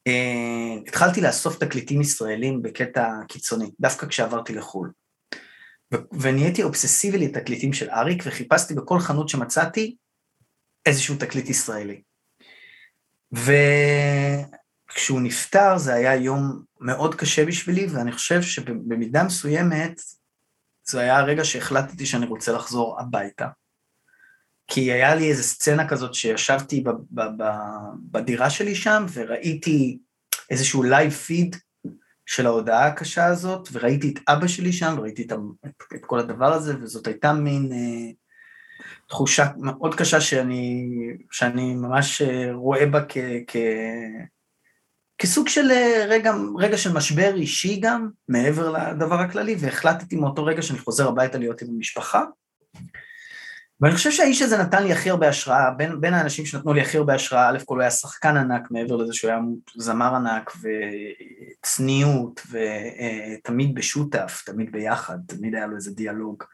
אה, 0.07 0.75
התחלתי 0.87 1.21
לאסוף 1.21 1.57
תקליטים 1.57 2.01
ישראלים 2.01 2.63
בקטע 2.63 3.09
קיצוני, 3.29 3.71
דווקא 3.81 4.07
כשעברתי 4.07 4.55
לחו"ל. 4.55 4.91
ו- 5.95 6.21
ונהייתי 6.21 6.63
אובססיבי 6.63 7.19
לתקליטים 7.19 7.73
של 7.73 7.91
אריק, 7.91 8.23
וחיפשתי 8.27 8.75
בכל 8.75 8.99
חנות 8.99 9.29
שמצאתי 9.29 9.97
איזשהו 10.87 11.17
תקליט 11.17 11.49
ישראלי. 11.49 12.03
וכשהוא 13.33 15.21
נפטר 15.21 15.79
זה 15.79 15.95
היה 15.95 16.15
יום 16.15 16.63
מאוד 16.83 17.14
קשה 17.14 17.47
בשבילי, 17.47 17.87
ואני 17.87 18.12
חושב 18.12 18.42
שבמידה 18.42 19.25
מסוימת 19.25 20.01
זה 20.85 21.01
היה 21.01 21.18
הרגע 21.18 21.45
שהחלטתי 21.45 22.07
שאני 22.07 22.27
רוצה 22.27 22.53
לחזור 22.53 23.01
הביתה. 23.01 23.49
כי 24.66 24.92
היה 24.92 25.14
לי 25.14 25.31
איזו 25.31 25.42
סצנה 25.42 25.88
כזאת 25.88 26.14
שישבתי 26.14 26.81
ב- 26.81 26.90
ב- 27.11 27.42
ב- 27.42 27.92
בדירה 28.11 28.51
שלי 28.51 28.75
שם, 28.75 29.07
וראיתי 29.12 29.99
איזשהו 30.51 30.83
live 30.83 31.11
feed 31.12 31.57
של 32.27 32.47
ההודעה 32.47 32.87
הקשה 32.87 33.27
הזאת, 33.27 33.68
וראיתי 33.73 34.09
את 34.09 34.18
אבא 34.29 34.47
שלי 34.47 34.73
שם, 34.73 34.95
וראיתי 34.99 35.23
את, 35.23 35.33
את, 35.66 35.83
את 35.95 36.05
כל 36.07 36.18
הדבר 36.18 36.53
הזה, 36.53 36.77
וזאת 36.81 37.07
הייתה 37.07 37.33
מין 37.33 37.73
אה, 37.73 38.12
תחושה 39.09 39.47
מאוד 39.57 39.95
קשה 39.95 40.21
שאני, 40.21 40.88
שאני 41.31 41.75
ממש 41.75 42.23
אה, 42.23 42.53
רואה 42.53 42.87
בה 42.87 43.01
כ, 43.09 43.18
כ, 43.47 43.57
כסוג 45.23 45.49
של 45.49 45.71
אה, 45.71 46.05
רגע, 46.09 46.33
רגע 46.59 46.79
של 46.79 46.93
משבר 46.93 47.35
אישי 47.35 47.81
גם, 47.81 48.11
מעבר 48.29 48.71
לדבר 48.71 49.21
הכללי, 49.21 49.57
והחלטתי 49.59 50.17
מאותו 50.17 50.45
רגע 50.45 50.63
שאני 50.63 50.79
חוזר 50.79 51.09
הביתה 51.09 51.39
להיות 51.39 51.63
עם 51.63 51.69
המשפחה. 51.71 52.25
ואני 53.81 53.95
חושב 53.95 54.11
שהאיש 54.11 54.43
הזה 54.43 54.59
נתן 54.59 54.83
לי 54.83 54.93
הכי 54.93 55.11
הרבה 55.11 55.29
השראה, 55.29 55.71
בין, 55.71 56.01
בין 56.01 56.15
האנשים 56.15 56.47
שנתנו 56.47 56.73
לי 56.73 56.81
הכי 56.81 56.97
הרבה 56.97 57.15
השראה, 57.15 57.49
א' 57.49 57.59
כל 57.65 57.75
הוא 57.75 57.81
היה 57.81 57.91
שחקן 57.91 58.37
ענק 58.37 58.71
מעבר 58.71 58.97
לזה 58.97 59.13
שהוא 59.13 59.31
היה 59.31 59.41
זמר 59.77 60.15
ענק 60.15 60.53
וצניעות 61.61 62.47
ותמיד 62.51 63.75
בשותף, 63.75 64.43
תמיד 64.47 64.73
ביחד, 64.73 65.19
תמיד 65.27 65.55
היה 65.55 65.67
לו 65.67 65.77
איזה 65.77 65.95
דיאלוג. 65.95 66.45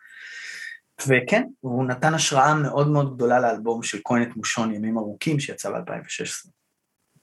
וכן, 1.06 1.42
הוא 1.60 1.84
נתן 1.84 2.14
השראה 2.14 2.54
מאוד 2.54 2.88
מאוד 2.88 3.14
גדולה 3.14 3.40
לאלבום 3.40 3.82
של 3.82 3.98
כהן 4.04 4.22
את 4.22 4.36
מושון 4.36 4.74
ימים 4.74 4.98
ארוכים 4.98 5.40
שיצא 5.40 5.70
ב-2016. 5.70 6.50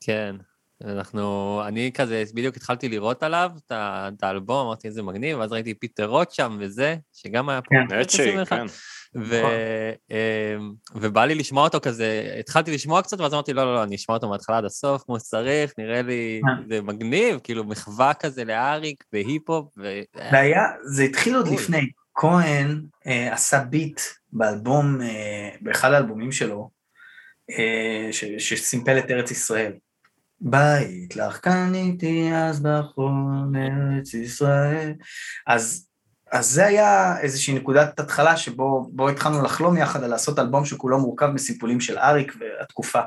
כן. 0.01 0.35
אנחנו, 0.83 1.61
אני 1.67 1.91
כזה, 1.93 2.23
בדיוק 2.33 2.55
התחלתי 2.57 2.89
לראות 2.89 3.23
עליו 3.23 3.51
את 3.67 4.23
האלבום, 4.23 4.65
אמרתי 4.65 4.87
איזה 4.87 5.03
מגניב, 5.03 5.37
ואז 5.39 5.51
ראיתי 5.51 5.73
פיטר 5.73 6.05
רוט 6.05 6.31
שם 6.31 6.57
וזה, 6.59 6.95
שגם 7.13 7.49
היה 7.49 7.61
פה. 7.61 7.75
כן. 7.89 7.95
21. 7.99 8.49
כן. 8.49 8.65
ו, 9.15 9.35
אמ, 10.11 10.71
ובא 10.95 11.25
לי 11.25 11.35
לשמוע 11.35 11.63
אותו 11.63 11.79
כזה, 11.81 12.35
התחלתי 12.39 12.71
לשמוע 12.71 13.01
קצת, 13.01 13.19
ואז 13.19 13.33
אמרתי, 13.33 13.53
לא, 13.53 13.63
לא, 13.63 13.75
לא, 13.75 13.83
אני 13.83 13.95
אשמע 13.95 14.15
אותו 14.15 14.29
מההתחלה 14.29 14.57
עד 14.57 14.65
הסוף, 14.65 15.03
כמו 15.05 15.19
שצריך, 15.19 15.73
נראה 15.77 16.01
לי, 16.01 16.41
כן. 16.43 16.69
זה 16.69 16.81
מגניב, 16.81 17.39
כאילו 17.43 17.63
מחווה 17.63 18.13
כזה 18.13 18.43
לאריק 18.43 19.03
והיפ-הופ, 19.13 19.73
ו... 19.77 19.99
והיה, 20.31 20.61
זה 20.85 21.03
התחיל 21.03 21.35
עוד. 21.35 21.47
לפני, 21.47 21.89
כהן 22.15 22.81
אה, 23.07 23.33
עשה 23.33 23.59
ביט 23.59 24.01
באלבום, 24.33 25.01
אה, 25.01 25.49
באחד 25.61 25.91
האלבומים 25.91 26.31
שלו, 26.31 26.69
אה, 27.49 28.13
ש- 28.13 28.49
שסימפל 28.49 28.99
את 28.99 29.11
ארץ 29.11 29.31
ישראל. 29.31 29.73
בית 30.41 31.15
לך 31.15 31.39
קניתי 31.39 32.29
אז 32.33 32.59
בחום 32.63 33.53
ארץ 33.55 34.13
ישראל. 34.13 34.93
אז, 35.47 35.87
אז 36.31 36.49
זה 36.49 36.65
היה 36.65 37.19
איזושהי 37.19 37.53
נקודת 37.53 37.99
התחלה 37.99 38.37
שבו 38.37 38.89
בו 38.91 39.09
התחלנו 39.09 39.43
לחלום 39.43 39.77
יחד 39.77 40.03
על 40.03 40.09
לעשות 40.09 40.39
אלבום 40.39 40.65
שכולו 40.65 40.99
מורכב 40.99 41.27
מסימפולים 41.27 41.79
של 41.79 41.97
אריק 41.97 42.35
והתקופה. 42.39 43.01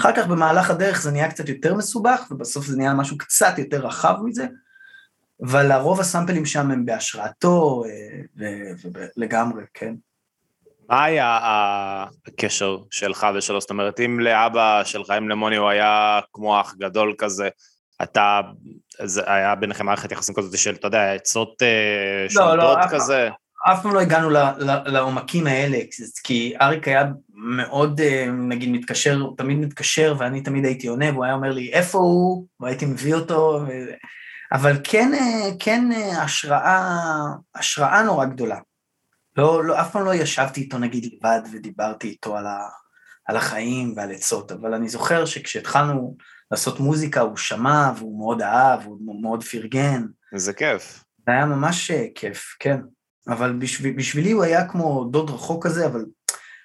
אחר 0.00 0.12
כך 0.16 0.26
במהלך 0.26 0.70
הדרך 0.70 1.02
זה 1.02 1.10
נהיה 1.10 1.30
קצת 1.30 1.48
יותר 1.48 1.74
מסובך, 1.74 2.26
ובסוף 2.30 2.66
זה 2.66 2.76
נהיה 2.76 2.94
משהו 2.94 3.18
קצת 3.18 3.58
יותר 3.58 3.86
רחב 3.86 4.16
מזה, 4.24 4.46
אבל 5.42 5.72
הרוב 5.72 6.00
הסאמפלים 6.00 6.46
שם 6.46 6.70
הם 6.70 6.86
בהשראתו, 6.86 7.84
אה, 7.86 8.72
ולגמרי, 9.16 9.64
כן. 9.74 9.94
מה 10.88 11.04
היה 11.04 11.38
הקשר 12.26 12.78
שלך 12.90 13.26
ושלו? 13.34 13.60
זאת 13.60 13.70
אומרת, 13.70 14.00
אם 14.00 14.20
לאבא 14.20 14.82
שלך, 14.84 15.10
אם 15.18 15.28
למוני 15.28 15.56
הוא 15.56 15.68
היה 15.68 16.20
כמו 16.32 16.60
אח 16.60 16.74
גדול 16.78 17.14
כזה, 17.18 17.48
אתה, 18.02 18.40
זה 19.04 19.22
היה 19.26 19.54
ביניכם 19.54 19.86
מערכת 19.86 20.12
יחסים 20.12 20.34
כזאת 20.34 20.58
של, 20.58 20.74
אתה 20.74 20.86
יודע, 20.86 21.12
עצות 21.12 21.62
אה, 21.62 22.22
לא, 22.22 22.28
שולטות 22.28 22.78
אף- 22.78 22.90
כזה? 22.90 23.28
אף 23.72 23.82
פעם 23.82 23.94
לא 23.94 24.00
הגענו 24.00 24.30
ל- 24.30 24.36
ל- 24.58 24.90
לעומקים 24.90 25.46
האלה, 25.46 25.78
כי 26.24 26.54
אריק 26.60 26.88
היה 26.88 27.04
מאוד, 27.34 28.00
אה, 28.00 28.26
נגיד, 28.32 28.68
מתקשר, 28.70 29.20
הוא 29.20 29.36
תמיד 29.36 29.58
מתקשר, 29.58 30.14
ואני 30.18 30.40
תמיד 30.40 30.64
הייתי 30.64 30.86
עונה, 30.86 31.10
והוא 31.12 31.24
היה 31.24 31.34
אומר 31.34 31.50
לי, 31.52 31.72
איפה 31.72 31.98
הוא? 31.98 32.46
והייתי 32.60 32.86
מביא 32.86 33.14
אותו, 33.14 33.60
ו... 33.68 33.70
אבל 34.52 34.76
כן, 34.84 35.14
אה, 35.14 35.50
כן 35.58 35.88
אה, 35.92 36.22
השראה, 36.22 36.82
השראה 37.54 38.02
נורא 38.02 38.24
גדולה. 38.24 38.58
לא, 39.36 39.64
לא, 39.64 39.80
אף 39.80 39.92
פעם 39.92 40.04
לא 40.04 40.14
ישבתי 40.14 40.60
איתו, 40.60 40.78
נגיד, 40.78 41.12
לבד 41.12 41.40
ודיברתי 41.52 42.08
איתו 42.08 42.36
על, 42.36 42.46
ה, 42.46 42.68
על 43.26 43.36
החיים 43.36 43.94
ועל 43.96 44.12
עצות, 44.12 44.52
אבל 44.52 44.74
אני 44.74 44.88
זוכר 44.88 45.24
שכשהתחלנו 45.24 46.16
לעשות 46.50 46.80
מוזיקה, 46.80 47.20
הוא 47.20 47.36
שמע, 47.36 47.92
והוא 47.96 48.18
מאוד 48.18 48.42
אהב, 48.42 48.84
הוא 48.84 49.22
מאוד 49.22 49.44
פרגן, 49.44 50.06
זה 50.34 50.52
כיף. 50.52 51.04
זה 51.26 51.32
היה 51.32 51.46
ממש 51.46 51.90
אה, 51.90 52.06
כיף, 52.14 52.56
כן. 52.60 52.80
אבל 53.28 53.52
בשביל, 53.52 53.96
בשבילי 53.96 54.30
הוא 54.30 54.44
היה 54.44 54.68
כמו 54.68 55.08
דוד 55.10 55.30
רחוק 55.30 55.66
כזה, 55.66 55.86
אבל 55.86 56.04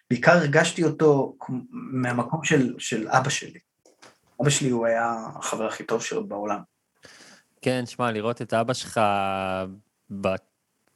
בעיקר 0.09 0.31
הרגשתי 0.31 0.83
אותו 0.83 1.37
מהמקום 1.71 2.43
של, 2.43 2.75
של 2.77 3.07
אבא 3.07 3.29
שלי. 3.29 3.59
אבא 4.41 4.49
שלי 4.49 4.69
הוא 4.69 4.85
היה 4.85 5.15
החבר 5.35 5.67
הכי 5.67 5.83
טוב 5.83 6.01
שלו 6.01 6.27
בעולם. 6.27 6.59
כן, 7.61 7.85
שמע, 7.85 8.11
לראות 8.11 8.41
את 8.41 8.53
אבא 8.53 8.73
שלך 8.73 9.01
ב... 10.21 10.27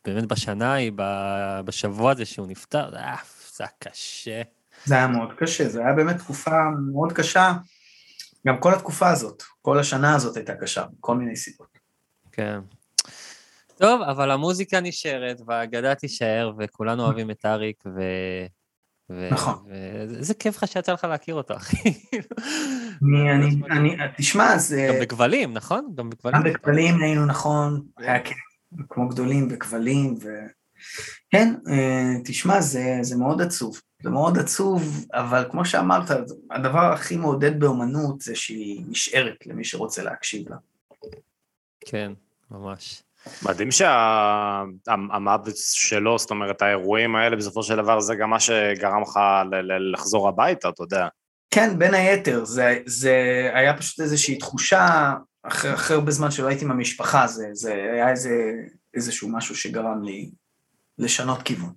באמת 0.05 0.25
בשנה 0.25 0.73
ההיא, 0.73 0.91
ב- 0.95 1.59
בשבוע 1.65 2.11
הזה 2.11 2.25
שהוא 2.25 2.47
נפטר, 2.47 2.89
זה 2.91 2.97
היה, 2.97 3.15
זה 3.55 3.63
היה 3.63 3.71
קשה. 3.79 4.41
זה 4.85 4.95
היה 4.95 5.07
מאוד 5.07 5.33
קשה, 5.37 5.69
זה 5.69 5.79
היה 5.79 5.93
באמת 5.93 6.17
תקופה 6.17 6.69
מאוד 6.91 7.13
קשה. 7.13 7.53
גם 8.47 8.57
כל 8.59 8.73
התקופה 8.73 9.09
הזאת, 9.09 9.43
כל 9.61 9.79
השנה 9.79 10.15
הזאת 10.15 10.37
הייתה 10.37 10.55
קשה, 10.55 10.85
מכל 10.97 11.15
מיני 11.15 11.35
סיבות. 11.35 11.77
כן. 12.31 12.59
טוב, 13.77 14.01
אבל 14.01 14.31
המוזיקה 14.31 14.79
נשארת, 14.79 15.41
והאגדה 15.47 15.95
תישאר, 15.95 16.51
וכולנו 16.59 17.03
אוהבים 17.03 17.31
את 17.31 17.45
אריק, 17.45 17.83
ו... 17.85 18.01
ו... 19.09 19.29
נכון. 19.31 19.65
ואיזה 19.69 20.33
כיף 20.33 20.57
לך 20.57 20.67
שיצא 20.67 20.93
לך 20.93 21.03
להכיר 21.03 21.35
אותו, 21.35 21.55
אחי. 21.55 21.77
אני, 23.03 23.31
אני, 23.31 23.61
אני, 23.71 23.97
תשמע, 24.17 24.57
זה... 24.57 24.87
גם 24.93 24.95
בכבלים, 25.01 25.53
נכון? 25.53 25.93
גם 25.95 26.09
בכבלים. 26.09 26.35
גם 26.35 26.43
בכבלים 26.43 27.01
היינו 27.01 27.25
נכון, 27.25 27.81
היה 27.97 28.23
כיף, 28.23 28.37
כמו 28.89 29.09
גדולים 29.09 29.49
בכבלים, 29.49 30.15
ו... 30.21 30.29
כן, 31.29 31.53
אה, 31.69 32.13
תשמע, 32.25 32.61
זה, 32.61 32.97
זה 33.01 33.17
מאוד 33.17 33.41
עצוב, 33.41 33.81
זה 34.03 34.09
מאוד 34.09 34.37
עצוב, 34.37 35.05
אבל 35.13 35.45
כמו 35.51 35.65
שאמרת, 35.65 36.11
הדבר 36.51 36.93
הכי 36.93 37.17
מעודד 37.17 37.59
באומנות 37.59 38.21
זה 38.21 38.35
שהיא 38.35 38.83
נשארת 38.89 39.47
למי 39.47 39.63
שרוצה 39.63 40.03
להקשיב 40.03 40.49
לה. 40.49 40.55
כן, 41.85 42.11
ממש. 42.51 43.03
מדהים 43.45 43.69
שהמוות 43.71 45.57
שלו, 45.57 46.19
זאת 46.19 46.31
אומרת, 46.31 46.61
האירועים 46.61 47.15
האלה, 47.15 47.35
בסופו 47.35 47.63
של 47.63 47.75
דבר 47.75 47.99
זה 47.99 48.15
גם 48.15 48.29
מה 48.29 48.39
שגרם 48.39 49.01
לך 49.01 49.19
ל- 49.51 49.55
ל- 49.55 49.93
לחזור 49.93 50.29
הביתה, 50.29 50.69
אתה 50.69 50.83
יודע. 50.83 51.07
כן, 51.51 51.79
בין 51.79 51.93
היתר, 51.93 52.45
זה, 52.45 52.79
זה 52.85 53.15
היה 53.53 53.77
פשוט 53.77 53.99
איזושהי 53.99 54.37
תחושה, 54.37 55.13
אחרי, 55.47 55.73
אחרי 55.73 55.95
הרבה 55.95 56.11
זמן 56.11 56.31
שלא 56.31 56.47
הייתי 56.47 56.65
עם 56.65 56.71
המשפחה, 56.71 57.27
זה, 57.27 57.49
זה 57.53 57.73
היה 57.73 58.11
איזה, 58.11 58.53
איזשהו 58.93 59.29
משהו 59.29 59.55
שגרם 59.55 60.03
לי 60.03 60.31
לשנות 60.97 61.41
כיוון. 61.41 61.73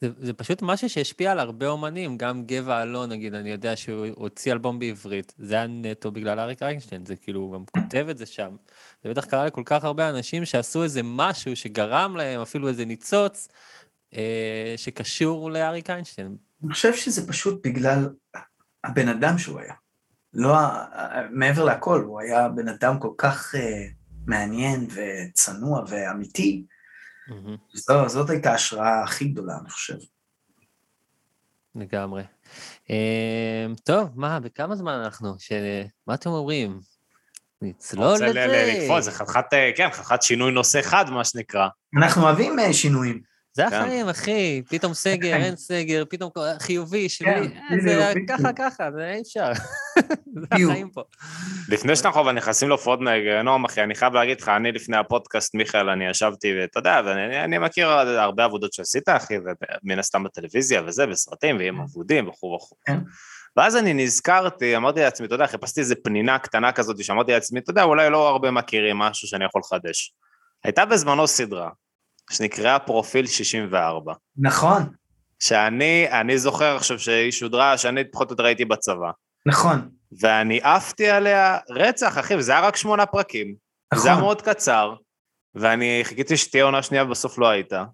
זה, 0.00 0.08
זה 0.18 0.32
פשוט 0.32 0.62
משהו 0.62 0.88
שהשפיע 0.88 1.32
על 1.32 1.38
הרבה 1.38 1.68
אומנים, 1.68 2.18
גם 2.18 2.42
גבע 2.46 2.82
אלון, 2.82 3.10
נגיד, 3.10 3.34
אני 3.34 3.50
יודע 3.50 3.76
שהוא 3.76 4.06
הוציא 4.14 4.52
אלבום 4.52 4.78
בעברית, 4.78 5.34
זה 5.38 5.54
היה 5.54 5.66
נטו 5.66 6.10
בגלל 6.10 6.40
אריק 6.40 6.62
איינשטיין, 6.62 7.06
זה 7.06 7.16
כאילו, 7.16 7.40
הוא 7.40 7.54
גם 7.54 7.64
כותב 7.64 8.06
את 8.10 8.18
זה 8.18 8.26
שם. 8.26 8.56
זה 9.04 9.10
בטח 9.10 9.24
קרה 9.24 9.46
לכל 9.46 9.62
כך 9.64 9.84
הרבה 9.84 10.10
אנשים 10.10 10.44
שעשו 10.44 10.82
איזה 10.82 11.00
משהו 11.04 11.56
שגרם 11.56 12.16
להם, 12.16 12.40
אפילו 12.40 12.68
איזה 12.68 12.84
ניצוץ, 12.84 13.48
אה, 14.14 14.74
שקשור 14.76 15.50
לאריק 15.50 15.90
איינשטיין. 15.90 16.36
אני 16.64 16.72
חושב 16.72 16.94
שזה 16.94 17.28
פשוט 17.28 17.66
בגלל 17.66 18.08
הבן 18.84 19.08
אדם 19.08 19.38
שהוא 19.38 19.60
היה. 19.60 19.74
לא, 20.34 20.56
ה- 20.56 20.86
מעבר 21.30 21.64
לכל, 21.64 22.02
הוא 22.06 22.20
היה 22.20 22.48
בן 22.48 22.68
אדם 22.68 22.98
כל 23.00 23.10
כך 23.18 23.54
אה, 23.54 23.86
מעניין 24.26 24.86
וצנוע 24.94 25.84
ואמיתי, 25.88 26.64
מהמם, 27.28 27.56
זו, 27.74 28.08
זאת 28.08 28.30
הייתה 28.30 28.52
ההשראה 28.52 29.02
הכי 29.02 29.24
גדולה, 29.28 29.58
אני 29.62 29.70
חושב. 29.70 29.96
לגמרי. 31.74 32.22
אה, 32.90 33.66
טוב, 33.84 34.08
מה, 34.14 34.40
בכמה 34.40 34.76
זמן 34.76 34.92
אנחנו? 35.04 35.34
ש... 35.38 35.52
מה 36.06 36.14
אתם 36.14 36.30
אומרים? 36.30 36.80
נצלול 37.62 38.12
רוצה 38.12 38.26
ל- 38.26 38.30
ל- 38.30 38.46
לזה. 38.46 38.78
לקפוץ, 38.82 39.04
זה 39.04 39.10
חתיכת, 39.10 39.44
אה, 39.52 39.70
כן, 39.76 39.88
חתיכת 39.92 40.22
שינוי 40.22 40.52
נושא 40.52 40.82
חד, 40.82 41.04
מה 41.10 41.24
שנקרא. 41.24 41.68
אנחנו 41.98 42.22
אוהבים 42.22 42.58
אה, 42.58 42.72
שינויים. 42.72 43.29
זה 43.52 43.62
כן. 43.70 43.76
החיים, 43.76 44.08
אחי, 44.08 44.62
פתאום 44.68 44.94
סגר, 44.94 45.36
אין 45.36 45.56
סגר, 45.56 46.04
פתאום 46.10 46.30
חיובי, 46.58 47.06
כן, 47.18 47.42
אה, 47.70 47.76
זה 47.84 48.12
ככה. 48.28 48.52
ככה, 48.52 48.90
זה 48.92 49.12
אי 49.14 49.20
אפשר. 49.20 49.52
זה. 50.40 50.46
החיים 50.52 50.90
פה. 50.90 51.02
לפני 51.68 51.96
שאנחנו 51.96 52.20
אבל 52.20 52.32
נכנסים 52.32 52.68
להופעות 52.68 53.00
מהגיהנום, 53.00 53.64
אחי, 53.64 53.82
אני 53.82 53.94
חייב 53.94 54.14
להגיד 54.14 54.40
לך, 54.40 54.48
אני 54.48 54.72
לפני 54.72 54.96
הפודקאסט, 54.96 55.54
מיכאל, 55.54 55.88
אני 55.88 56.06
ישבתי, 56.06 56.52
ואתה 56.60 56.78
יודע, 56.78 57.00
ואני 57.04 57.44
אני 57.44 57.58
מכיר 57.58 57.88
הרבה 57.88 58.44
עבודות 58.44 58.72
שעשית, 58.72 59.08
אחי, 59.08 59.34
ומן 59.84 59.98
הסתם 59.98 60.24
בטלוויזיה 60.24 60.82
וזה, 60.86 61.06
בסרטים, 61.06 61.56
ועם 61.58 61.80
אבודים 61.80 62.28
וכו' 62.28 62.56
וכו'. 62.56 62.76
כן. 62.86 62.98
ואז 63.56 63.76
אני 63.76 63.94
נזכרתי, 63.94 64.76
אמרתי 64.76 65.00
לעצמי, 65.00 65.26
אתה 65.26 65.34
יודע, 65.34 65.46
חיפשתי 65.46 65.80
איזה 65.80 65.94
פנינה 66.04 66.38
קטנה 66.38 66.72
כזאת, 66.72 67.04
שאמרתי 67.04 67.32
לעצמי, 67.32 67.60
אתה 67.60 67.70
יודע, 67.70 67.82
אולי 67.82 68.10
לא 68.10 68.28
הרבה 68.28 68.50
מכירים 68.50 68.98
משהו 68.98 69.28
שאני 69.28 69.44
יכול 69.44 69.60
לחדש. 69.64 70.14
הייתה 70.64 70.84
בזמנו 70.84 71.26
סדרה, 71.26 71.70
שנקראה 72.30 72.78
פרופיל 72.78 73.26
64, 73.26 74.14
נכון, 74.36 74.82
שאני, 75.38 76.06
אני 76.20 76.38
זוכר 76.38 76.76
עכשיו 76.76 76.98
שהיא 76.98 77.30
שודרה, 77.32 77.78
שאני 77.78 78.04
פחות 78.10 78.28
או 78.30 78.32
יותר 78.32 78.44
הייתי 78.44 78.64
בצבא. 78.64 79.10
נכון, 79.46 79.88
ואני 80.20 80.60
עפתי 80.62 81.08
עליה 81.10 81.58
רצח, 81.70 82.18
אחי, 82.18 82.34
וזה 82.34 82.52
היה 82.52 82.60
רק 82.60 82.76
שמונה 82.76 83.06
פרקים. 83.06 83.54
נכון. 83.92 84.02
זה 84.04 84.10
היה 84.10 84.20
מאוד 84.20 84.42
קצר, 84.42 84.94
ואני 85.54 86.00
חיכיתי 86.04 86.36
שתהיה 86.36 86.64
עונה 86.64 86.82
שנייה 86.82 87.04
ובסוף 87.04 87.38
לא 87.38 87.48
הייתה. 87.48 87.84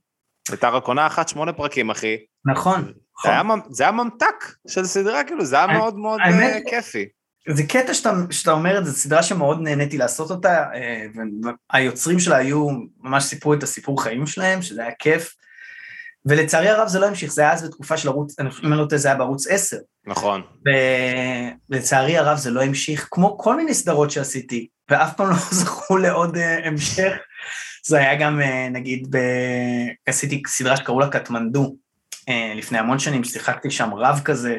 הייתה 0.50 0.68
רק 0.68 0.84
עונה 0.84 1.06
אחת, 1.06 1.28
שמונה 1.28 1.52
פרקים, 1.52 1.90
אחי. 1.90 2.16
נכון. 2.46 2.92
זה 3.24 3.30
היה, 3.30 3.42
ממ- 3.42 3.60
זה 3.70 3.82
היה 3.82 3.92
ממתק 3.92 4.44
של 4.68 4.84
סדרה, 4.84 5.24
כאילו, 5.24 5.44
זה 5.44 5.56
היה 5.56 5.66
מאוד 5.78 5.96
מאוד 5.96 6.20
האמת- 6.24 6.52
אה, 6.66 6.70
כיפי. 6.70 7.06
זה 7.48 7.62
קטע 7.62 7.94
שאתה, 7.94 8.12
שאתה 8.30 8.52
אומר 8.52 8.78
את 8.78 8.84
זה, 8.86 8.92
סדרה 8.92 9.22
שמאוד 9.22 9.60
נהניתי 9.60 9.98
לעשות 9.98 10.30
אותה, 10.30 10.64
אה, 10.74 11.06
והיוצרים 11.72 12.20
שלה 12.20 12.36
היו, 12.36 12.68
ממש 13.00 13.24
סיפרו 13.24 13.54
את 13.54 13.62
הסיפור 13.62 14.02
חיים 14.02 14.26
שלהם, 14.26 14.62
שזה 14.62 14.82
היה 14.82 14.92
כיף, 14.98 15.34
ולצערי 16.26 16.68
הרב 16.68 16.88
זה 16.88 16.98
לא 16.98 17.06
המשיך, 17.06 17.32
זה 17.32 17.42
היה 17.42 17.52
אז 17.52 17.64
בתקופה 17.64 17.96
של 17.96 18.08
ערוץ, 18.08 18.40
אני- 18.40 18.50
אם 18.64 18.72
אני 18.72 18.80
לא 18.80 18.86
טועה 18.86 18.98
זה 18.98 19.08
היה 19.08 19.16
בערוץ 19.16 19.46
10, 19.46 19.76
נכון. 20.06 20.42
ולצערי 21.70 22.18
הרב 22.18 22.38
זה 22.38 22.50
לא 22.50 22.62
המשיך, 22.62 23.08
כמו 23.10 23.38
כל 23.38 23.56
מיני 23.56 23.74
סדרות 23.74 24.10
שעשיתי, 24.10 24.66
ואף 24.90 25.14
פעם 25.16 25.30
לא 25.30 25.36
זכו 25.60 25.96
לעוד 25.96 26.36
אה, 26.36 26.66
המשך. 26.66 27.12
זה 27.86 27.98
היה 27.98 28.14
גם, 28.14 28.40
אה, 28.40 28.68
נגיד, 28.68 29.06
ב... 29.10 29.18
עשיתי 30.06 30.42
סדרה 30.46 30.76
שקראו 30.76 31.00
לה 31.00 31.08
קטמנדו, 31.08 31.76
לפני 32.56 32.78
המון 32.78 32.98
שנים, 32.98 33.24
שיחקתי 33.24 33.70
שם 33.70 33.94
רב 33.94 34.20
כזה, 34.24 34.56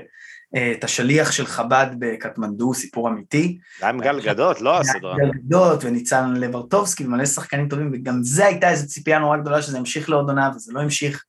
את 0.56 0.84
השליח 0.84 1.32
של 1.32 1.46
חב"ד 1.46 1.88
בקטמנדו, 2.00 2.74
סיפור 2.74 3.10
אמיתי. 3.10 3.58
היה 3.80 3.90
עם 3.90 4.02
גל 4.02 4.22
גדות, 4.22 4.62
לא 4.62 4.80
הסדרה. 4.80 5.16
גל 5.18 5.32
גדות 5.32 5.84
וניצן 5.84 6.34
לברטובסקי 6.34 7.06
ומלא 7.06 7.26
שחקנים 7.26 7.70
טובים, 7.70 7.92
וגם 7.94 8.24
זה 8.24 8.46
הייתה 8.46 8.70
איזו 8.70 8.88
ציפייה 8.88 9.20
נורא 9.20 9.38
גדולה 9.38 9.62
שזה 9.62 9.78
ימשיך 9.78 10.10
לעוד 10.10 10.30
עונה, 10.30 10.52
וזה 10.56 10.74
לא 10.74 10.82
המשיך. 10.82 11.24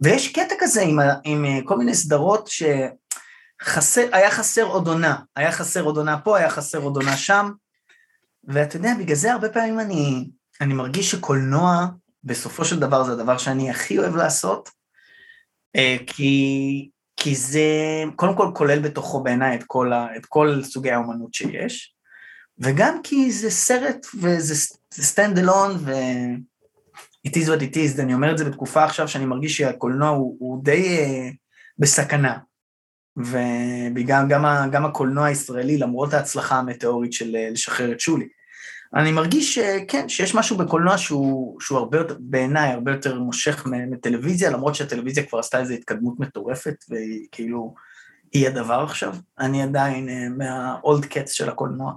ויש 0.00 0.32
קטע 0.32 0.54
כזה 0.58 0.82
עם, 0.82 0.98
עם 1.24 1.44
אה, 1.44 1.58
כל 1.64 1.78
מיני 1.78 1.94
סדרות 1.94 2.48
שחסר, 3.62 4.08
היה 4.12 4.30
חסר 4.30 4.62
עוד 4.62 4.88
עונה, 4.88 5.16
היה 5.36 5.52
חסר 5.52 5.82
עוד 5.82 5.96
עונה 5.96 6.18
פה, 6.18 6.38
היה 6.38 6.50
חסר 6.50 6.78
עוד 6.78 6.96
עונה 6.96 7.16
שם, 7.16 7.50
ואתה 8.44 8.76
יודע, 8.76 8.92
בגלל 8.98 9.16
זה 9.16 9.32
הרבה 9.32 9.48
פעמים 9.48 9.80
אני, 9.80 10.30
אני 10.60 10.74
מרגיש 10.74 11.10
שקולנוע, 11.10 11.86
בסופו 12.24 12.64
של 12.64 12.80
דבר 12.80 13.04
זה 13.04 13.12
הדבר 13.12 13.38
שאני 13.38 13.70
הכי 13.70 13.98
אוהב 13.98 14.16
לעשות, 14.16 14.70
אה, 15.76 15.96
כי, 16.06 16.90
כי 17.16 17.34
זה 17.34 17.62
קודם 18.16 18.36
כל 18.36 18.50
כולל 18.54 18.78
בתוכו 18.78 19.22
בעיניי 19.22 19.56
את 19.56 19.64
ה, 19.92 20.06
את 20.16 20.26
כל 20.26 20.62
סוגי 20.62 20.90
האומנות 20.90 21.34
שיש, 21.34 21.94
וגם 22.58 23.00
כי 23.02 23.32
זה 23.32 23.50
סרט 23.50 24.06
וזה 24.20 24.54
stand 24.92 25.38
alone 25.38 25.76
ו... 25.78 25.92
it 27.26 27.30
is 27.30 27.48
what 27.48 27.60
it 27.60 27.74
is, 27.74 28.00
אני 28.00 28.14
אומר 28.14 28.32
את 28.32 28.38
זה 28.38 28.44
בתקופה 28.44 28.84
עכשיו 28.84 29.08
שאני 29.08 29.24
מרגיש 29.26 29.56
שהקולנוע 29.56 30.08
הוא, 30.08 30.36
הוא 30.38 30.64
די 30.64 30.98
uh, 30.98 31.34
בסכנה. 31.78 32.38
ובגלל 33.16 34.24
גם, 34.28 34.44
גם 34.72 34.86
הקולנוע 34.86 35.26
הישראלי, 35.26 35.78
למרות 35.78 36.14
ההצלחה 36.14 36.56
המטאורית 36.56 37.12
של 37.12 37.36
אה, 37.36 37.50
לשחרר 37.50 37.92
את 37.92 38.00
שולי. 38.00 38.28
אני 38.96 39.12
מרגיש 39.12 39.54
שכן, 39.54 40.08
שיש 40.08 40.34
משהו 40.34 40.56
בקולנוע 40.56 40.98
שהוא, 40.98 41.60
שהוא 41.60 41.78
הרבה 41.78 41.98
יותר, 41.98 42.16
בעיניי, 42.20 42.72
הרבה 42.72 42.92
יותר 42.92 43.18
מושך 43.18 43.66
מטלוויזיה, 43.66 44.50
למרות 44.50 44.74
שהטלוויזיה 44.74 45.26
כבר 45.26 45.38
עשתה 45.38 45.60
איזו 45.60 45.74
התקדמות 45.74 46.20
מטורפת, 46.20 46.84
והיא 46.88 47.26
כאילו, 47.32 47.74
היא 48.32 48.48
הדבר 48.48 48.84
עכשיו. 48.84 49.14
אני 49.38 49.62
עדיין 49.62 50.08
אה, 50.08 50.28
מהאולד 50.28 51.04
קאץ 51.04 51.32
של 51.32 51.48
הקולנוע. 51.48 51.92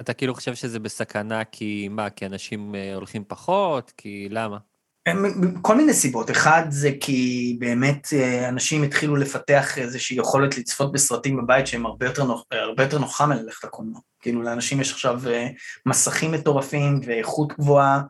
אתה 0.00 0.12
כאילו 0.12 0.34
חושב 0.34 0.54
שזה 0.54 0.78
בסכנה 0.78 1.44
כי 1.44 1.88
מה, 1.90 2.10
כי 2.10 2.26
אנשים 2.26 2.74
אה, 2.74 2.94
הולכים 2.94 3.24
פחות? 3.28 3.92
כי 3.96 4.28
למה? 4.30 4.58
כל 5.62 5.76
מיני 5.76 5.92
סיבות, 5.92 6.30
אחד 6.30 6.62
זה 6.68 6.90
כי 7.00 7.56
באמת 7.60 8.08
אה, 8.12 8.48
אנשים 8.48 8.82
התחילו 8.82 9.16
לפתח 9.16 9.78
איזושהי 9.78 10.16
יכולת 10.16 10.58
לצפות 10.58 10.92
בסרטים 10.92 11.36
בבית 11.36 11.66
שהם 11.66 11.86
הרבה 11.86 12.06
יותר, 12.06 12.24
נוח, 12.24 12.44
הרבה 12.50 12.82
יותר 12.82 12.98
נוחה 12.98 13.26
מללכת 13.26 13.64
לקולנוע. 13.64 14.00
כאילו 14.20 14.42
לאנשים 14.42 14.80
יש 14.80 14.92
עכשיו 14.92 15.20
אה, 15.28 15.48
מסכים 15.86 16.32
מטורפים 16.32 17.00
ואיכות 17.04 17.52
גבוהה, 17.58 18.00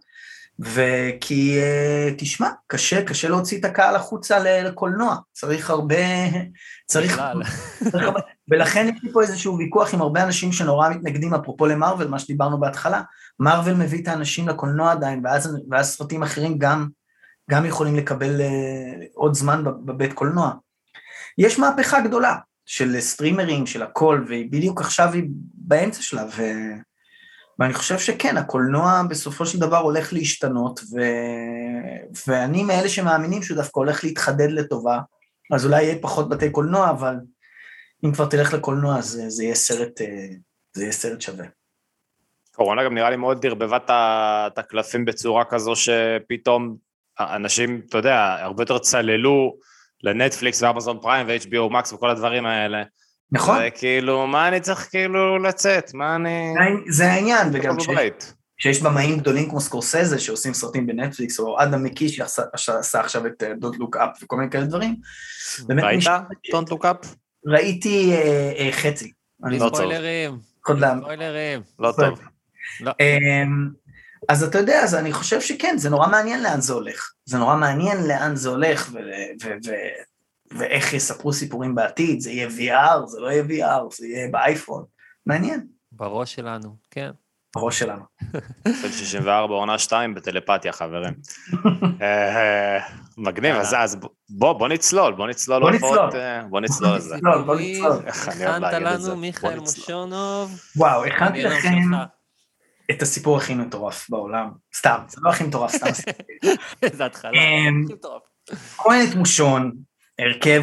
וכי, 0.60 1.58
אה, 1.58 2.10
תשמע, 2.18 2.48
קשה, 2.66 3.04
קשה 3.04 3.28
להוציא 3.28 3.58
את 3.58 3.64
הקהל 3.64 3.96
החוצה 3.96 4.38
לקולנוע, 4.38 5.16
צריך 5.32 5.70
הרבה, 5.70 5.96
צריך, 6.86 7.20
ולכן 8.50 8.90
יש 8.94 9.02
לי 9.02 9.12
פה 9.12 9.22
איזשהו 9.22 9.58
ויכוח 9.58 9.94
עם 9.94 10.00
הרבה 10.00 10.24
אנשים 10.24 10.52
שנורא 10.52 10.88
מתנגדים, 10.88 11.34
אפרופו 11.34 11.66
למרוויל, 11.66 12.08
מה 12.08 12.18
שדיברנו 12.18 12.60
בהתחלה, 12.60 13.02
מרוויל 13.40 13.74
מביא 13.74 14.02
את 14.02 14.08
האנשים 14.08 14.48
לקולנוע 14.48 14.92
עדיין, 14.92 15.20
ואז, 15.24 15.58
ואז 15.70 15.96
סרטים 15.96 16.22
אחרים 16.22 16.58
גם, 16.58 16.88
גם 17.50 17.66
יכולים 17.66 17.96
לקבל 17.96 18.40
uh, 18.40 19.04
עוד 19.14 19.34
זמן 19.34 19.64
בב- 19.64 19.86
בבית 19.86 20.12
קולנוע. 20.12 20.52
יש 21.38 21.58
מהפכה 21.58 22.00
גדולה 22.00 22.36
של 22.68 23.00
סטרימרים, 23.00 23.66
של 23.66 23.82
הכל, 23.82 24.24
ובדיוק 24.28 24.80
עכשיו 24.80 25.12
היא 25.12 25.24
באמצע 25.54 26.02
שלה, 26.02 26.24
ו... 26.36 26.42
ואני 27.58 27.74
חושב 27.74 27.98
שכן, 27.98 28.36
הקולנוע 28.36 29.02
בסופו 29.10 29.46
של 29.46 29.58
דבר 29.58 29.76
הולך 29.76 30.12
להשתנות, 30.12 30.80
ו... 30.80 31.00
ואני 32.26 32.64
מאלה 32.64 32.88
שמאמינים 32.88 33.42
שהוא 33.42 33.56
דווקא 33.56 33.80
הולך 33.80 34.04
להתחדד 34.04 34.50
לטובה, 34.50 34.98
אז 35.52 35.66
אולי 35.66 35.82
יהיה 35.82 35.98
פחות 36.00 36.28
בתי 36.28 36.50
קולנוע, 36.50 36.90
אבל 36.90 37.14
אם 38.04 38.12
כבר 38.12 38.26
תלך 38.26 38.54
לקולנוע, 38.54 38.98
אז 38.98 39.22
זה 39.28 39.44
יהיה 39.44 39.54
סרט, 39.54 40.00
אה, 40.00 40.26
זה 40.72 40.82
יהיה 40.82 40.92
סרט 40.92 41.20
שווה. 41.20 41.46
קורונה 42.54 42.84
גם 42.84 42.94
נראה 42.94 43.10
לי 43.10 43.16
מאוד 43.16 43.46
דרבבה 43.46 43.76
את 44.46 44.58
הקלפים 44.58 45.04
בצורה 45.04 45.44
כזו 45.44 45.72
שפתאום 45.76 46.76
אנשים, 47.20 47.82
אתה 47.88 47.98
יודע, 47.98 48.36
הרבה 48.40 48.62
יותר 48.62 48.78
צללו 48.78 49.56
לנטפליקס 50.02 50.62
ואמזון 50.62 50.98
פריים 51.02 51.26
ו-HBO 51.28 51.70
מקס 51.72 51.92
וכל 51.92 52.10
הדברים 52.10 52.46
האלה. 52.46 52.82
נכון? 53.32 53.58
וכאילו, 53.66 54.26
מה 54.26 54.48
אני 54.48 54.60
צריך 54.60 54.88
כאילו 54.90 55.38
לצאת? 55.38 55.90
מה 55.94 56.16
אני... 56.16 56.52
זה- 56.86 56.92
זה 56.92 57.12
העניין, 57.12 57.48
וגם 57.52 57.76
כשיש. 57.76 57.96
שיש 58.60 58.82
במאים 58.82 59.18
גדולים 59.18 59.48
כמו 59.50 59.60
סקורסזה 59.60 60.18
שעושים 60.18 60.54
סרטים 60.54 60.86
בנטפליקס, 60.86 61.40
או 61.40 61.62
אדם 61.62 61.82
מקי 61.84 62.08
שעשה 62.08 63.00
עכשיו 63.00 63.26
את 63.26 63.42
אה, 63.42 63.52
Don't 63.52 63.74
Look 63.76 63.96
Up 63.96 64.24
וכל 64.24 64.36
מיני 64.36 64.50
כאלה 64.50 64.64
דברים. 64.64 64.96
באמת 65.66 65.84
ראית? 65.84 66.04
Don't 66.52 66.70
look 66.72 66.82
up? 66.84 67.06
ראיתי 67.46 68.12
אה, 68.14 68.52
אה, 68.58 68.72
חצי. 68.72 69.12
אני 69.44 69.58
לא 69.58 69.64
לא 69.64 69.70
טוב. 69.70 69.78
ספוילרים. 69.78 70.38
לא 71.78 71.92
טוב. 71.96 72.20
אז 74.28 74.42
אתה 74.44 74.58
יודע, 74.58 74.80
אז 74.80 74.94
אני 74.94 75.12
חושב 75.12 75.40
שכן, 75.40 75.74
זה 75.78 75.90
נורא 75.90 76.08
מעניין 76.08 76.42
לאן 76.42 76.60
זה 76.60 76.72
הולך. 76.72 77.10
זה 77.24 77.38
נורא 77.38 77.56
מעניין 77.56 78.06
לאן 78.06 78.36
זה 78.36 78.48
הולך 78.48 78.88
ו- 78.92 78.96
ו- 79.44 79.48
ו- 79.66 79.72
ואיך 80.58 80.92
יספרו 80.92 81.32
סיפורים 81.32 81.74
בעתיד, 81.74 82.20
זה 82.20 82.30
יהיה 82.30 82.48
VR, 82.48 83.06
זה 83.06 83.20
לא 83.20 83.30
יהיה 83.30 83.44
VR, 83.44 83.94
זה 83.96 84.06
יהיה 84.06 84.28
באייפון. 84.30 84.84
מעניין, 85.26 85.66
בראש 85.92 86.34
שלנו, 86.34 86.76
כן. 86.90 87.10
בראש 87.56 87.78
שלנו. 87.78 88.02
של 88.82 88.92
64 88.92 89.54
עונה 89.54 89.78
2 89.78 90.14
בטלפתיה, 90.14 90.72
חברים. 90.72 91.14
אה, 92.02 92.78
מגניב, 93.18 93.56
אז- 93.56 93.74
אז 93.78 93.96
בוא, 94.30 94.52
בוא 94.52 94.68
נצלול, 94.68 95.14
בוא 95.14 95.26
נצלול. 95.26 95.60
בוא 95.60 95.70
נצלול. 95.70 96.10
אה, 96.14 96.42
בוא 96.50 96.60
נצלול 96.60 96.96
לזה. 96.96 97.16
נצלול, 97.16 97.42
בוא 97.42 97.56
נצלול. 97.60 98.02
איך 98.06 98.28
אני 98.28 98.46
אוהב 98.46 98.54
הכנת 98.64 98.72
להגיד 98.72 98.86
את 98.88 99.00
זה. 99.00 99.08
לנו 99.08 99.14
בוא 99.14 99.20
מיכאל 99.20 99.50
נצלול. 99.50 99.60
מושונוב. 99.64 100.60
וואו, 100.76 101.04
הכנתי 101.04 101.32
אני 101.46 101.56
לכם. 101.56 101.68
את 102.90 103.02
הסיפור 103.02 103.36
הכי 103.36 103.54
מטורף 103.54 104.10
בעולם. 104.10 104.50
סתם, 104.76 104.98
זה 105.08 105.16
לא 105.22 105.30
הכי 105.30 105.44
מטורף, 105.44 105.76
סתם. 105.76 105.86
איזה 106.82 107.06
התחלה. 107.06 107.30
אמ, 107.30 107.84
הכי 107.84 107.96
טוב. 107.96 108.20
כהן 108.76 109.06
את 109.10 109.14
מושון, 109.14 109.72
הרכב 110.18 110.62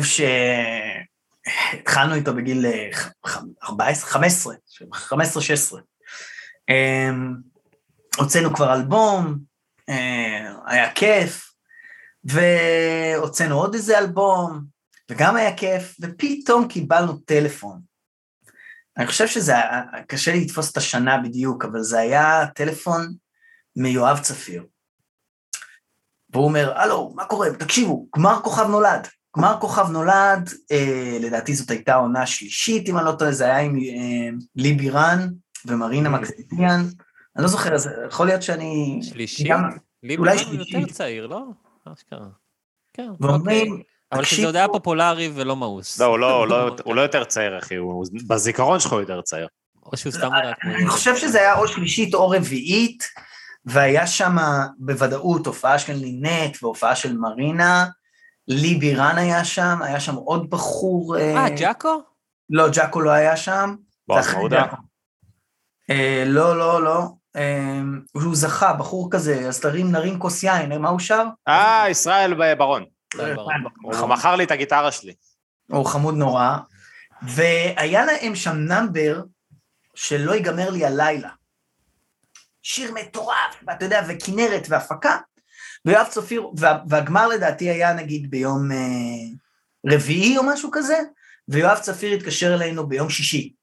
שהתחלנו 1.73 2.15
איתו 2.15 2.33
בגיל 2.33 2.65
אה, 2.65 2.89
ח- 2.93 3.11
ח- 3.27 3.43
14, 3.63 4.09
15, 4.09 4.53
15-16. 4.83 5.15
אמ, 6.69 7.33
הוצאנו 8.17 8.53
כבר 8.53 8.73
אלבום, 8.73 9.37
אה, 9.89 10.53
היה 10.65 10.91
כיף, 10.93 11.51
והוצאנו 12.23 13.59
עוד 13.59 13.73
איזה 13.73 13.97
אלבום, 13.97 14.63
וגם 15.11 15.35
היה 15.35 15.57
כיף, 15.57 15.95
ופתאום 16.01 16.67
קיבלנו 16.67 17.17
טלפון. 17.17 17.94
אני 18.97 19.07
חושב 19.07 19.27
שזה, 19.27 19.51
היה- 19.51 19.83
קשה 20.07 20.31
לי 20.31 20.41
לתפוס 20.45 20.71
את 20.71 20.77
השנה 20.77 21.17
בדיוק, 21.17 21.65
אבל 21.65 21.81
זה 21.81 21.99
היה 21.99 22.47
טלפון 22.55 23.13
מיואב 23.75 24.19
צפיר. 24.19 24.65
והוא 26.33 26.45
אומר, 26.45 26.73
הלו, 26.77 27.13
מה 27.15 27.25
קורה? 27.25 27.47
תקשיבו, 27.59 28.07
גמר 28.15 28.39
כוכב 28.43 28.67
נולד. 28.69 29.07
גמר 29.37 29.57
כוכב 29.61 29.89
נולד, 29.89 30.49
אה, 30.71 31.17
לדעתי 31.21 31.55
זאת 31.55 31.69
הייתה 31.71 31.93
העונה 31.93 32.21
השלישית, 32.21 32.89
אם 32.89 32.97
אני 32.97 33.05
לא 33.05 33.11
טועה, 33.11 33.31
זה 33.31 33.45
היה 33.45 33.59
עם 33.59 33.75
אה, 33.75 34.29
לי 34.55 34.73
בירן 34.73 35.27
ומרינה 35.65 36.09
מקסיטיאן. 36.09 36.79
אני 37.35 37.43
לא 37.43 37.47
זוכר, 37.47 37.73
אז 37.75 37.89
יכול 38.07 38.27
להיות 38.27 38.41
שאני... 38.41 38.99
שלישי? 39.03 39.43
גם- 39.49 39.77
לי 40.03 40.17
בירן. 40.17 40.35
יותר 40.53 40.93
צעיר, 40.93 41.27
לא? 41.27 41.45
מה 41.85 41.93
שקרה. 41.95 42.27
כן, 42.93 43.09
אוקיי. 43.23 43.69
אבל 44.11 44.23
שזה 44.23 44.45
עוד 44.45 44.55
היה 44.55 44.67
פופולרי 44.67 45.31
ולא 45.35 45.55
מאוס. 45.55 45.99
לא, 45.99 46.05
הוא 46.05 46.19
לא- 46.19 46.37
הוא 46.37 46.47
לא- 46.47 46.75
הוא 46.85 46.95
לא 46.95 47.01
יותר 47.01 47.23
צעיר, 47.23 47.57
אחי, 47.59 47.75
הוא 47.75 48.05
בזיכרון 48.27 48.79
שלך 48.79 48.91
הוא 48.91 48.99
יותר 49.01 49.21
צעיר. 49.21 49.47
או 49.85 49.97
שהוא 49.97 50.11
סתם 50.11 50.33
נראה 50.33 50.53
כמו... 50.53 50.71
אני 50.75 50.87
חושב 50.89 51.15
שזה 51.15 51.39
היה 51.39 51.57
או 51.57 51.67
שלישית 51.67 52.13
או 52.13 52.29
רביעית, 52.29 53.03
והיה 53.65 54.07
שם 54.07 54.35
בוודאות 54.77 55.47
הופעה 55.47 55.79
של 55.79 55.93
לינט 55.93 56.57
והופעה 56.63 56.95
של 56.95 57.17
מרינה. 57.17 57.85
לי 58.47 58.75
בירן 58.75 59.17
היה 59.17 59.45
שם, 59.45 59.77
היה 59.81 59.99
שם 59.99 60.15
עוד 60.15 60.49
בחור... 60.49 61.17
אה, 61.17 61.49
ג'אקו? 61.49 62.01
לא, 62.49 62.69
ג'אקו 62.69 63.01
לא 63.01 63.09
היה 63.11 63.37
שם. 63.37 63.75
בועז 64.07 64.33
מעודה? 64.33 64.65
אה, 65.89 66.23
לא, 66.27 66.57
לא, 66.57 66.83
לא. 66.83 67.01
אה, 67.35 67.79
הוא 68.11 68.35
זכה, 68.35 68.73
בחור 68.73 69.07
כזה, 69.11 69.47
אז 69.47 69.59
תרים 69.59 69.91
נרים 69.91 70.19
כוס 70.19 70.43
יין, 70.43 70.81
מה 70.81 70.89
הוא 70.89 70.99
שר? 70.99 71.23
אה, 71.47 71.85
ישראל 71.89 72.55
ברון. 72.55 72.85
לא, 73.17 73.25
ברור. 73.35 73.95
הוא 73.97 74.09
מכר 74.09 74.35
לי 74.35 74.43
את 74.43 74.51
הגיטרה 74.51 74.91
שלי. 74.91 75.13
הוא 75.67 75.85
חמוד 75.85 76.15
נורא. 76.15 76.57
והיה 77.21 78.05
להם 78.05 78.35
שם 78.35 78.55
נאמבר 78.55 79.21
שלא 79.95 80.31
ייגמר 80.31 80.69
לי 80.69 80.85
הלילה. 80.85 81.29
שיר 82.63 82.93
מטורף, 82.93 83.63
ואתה 83.67 83.85
יודע, 83.85 84.01
וכנרת 84.07 84.65
והפקה. 84.69 85.17
ויואב 85.85 86.07
צופיר, 86.09 86.49
וה, 86.57 86.79
והגמר 86.89 87.27
לדעתי 87.27 87.69
היה 87.69 87.93
נגיד 87.93 88.31
ביום 88.31 88.71
אה, 88.71 88.77
רביעי 89.93 90.37
או 90.37 90.43
משהו 90.43 90.69
כזה, 90.71 90.97
ויואב 91.47 91.79
צפיר 91.79 92.13
התקשר 92.13 92.53
אלינו 92.55 92.87
ביום 92.87 93.09
שישי. 93.09 93.53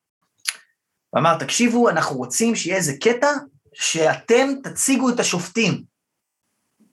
ואמר, 1.12 1.38
תקשיבו, 1.38 1.88
אנחנו 1.88 2.17
רוצים 2.17 2.57
שיהיה 2.57 2.77
איזה 2.77 2.93
קטע 3.01 3.31
שאתם 3.75 4.49
תציגו 4.62 5.11
את 5.11 5.21
השופטים. 5.21 5.85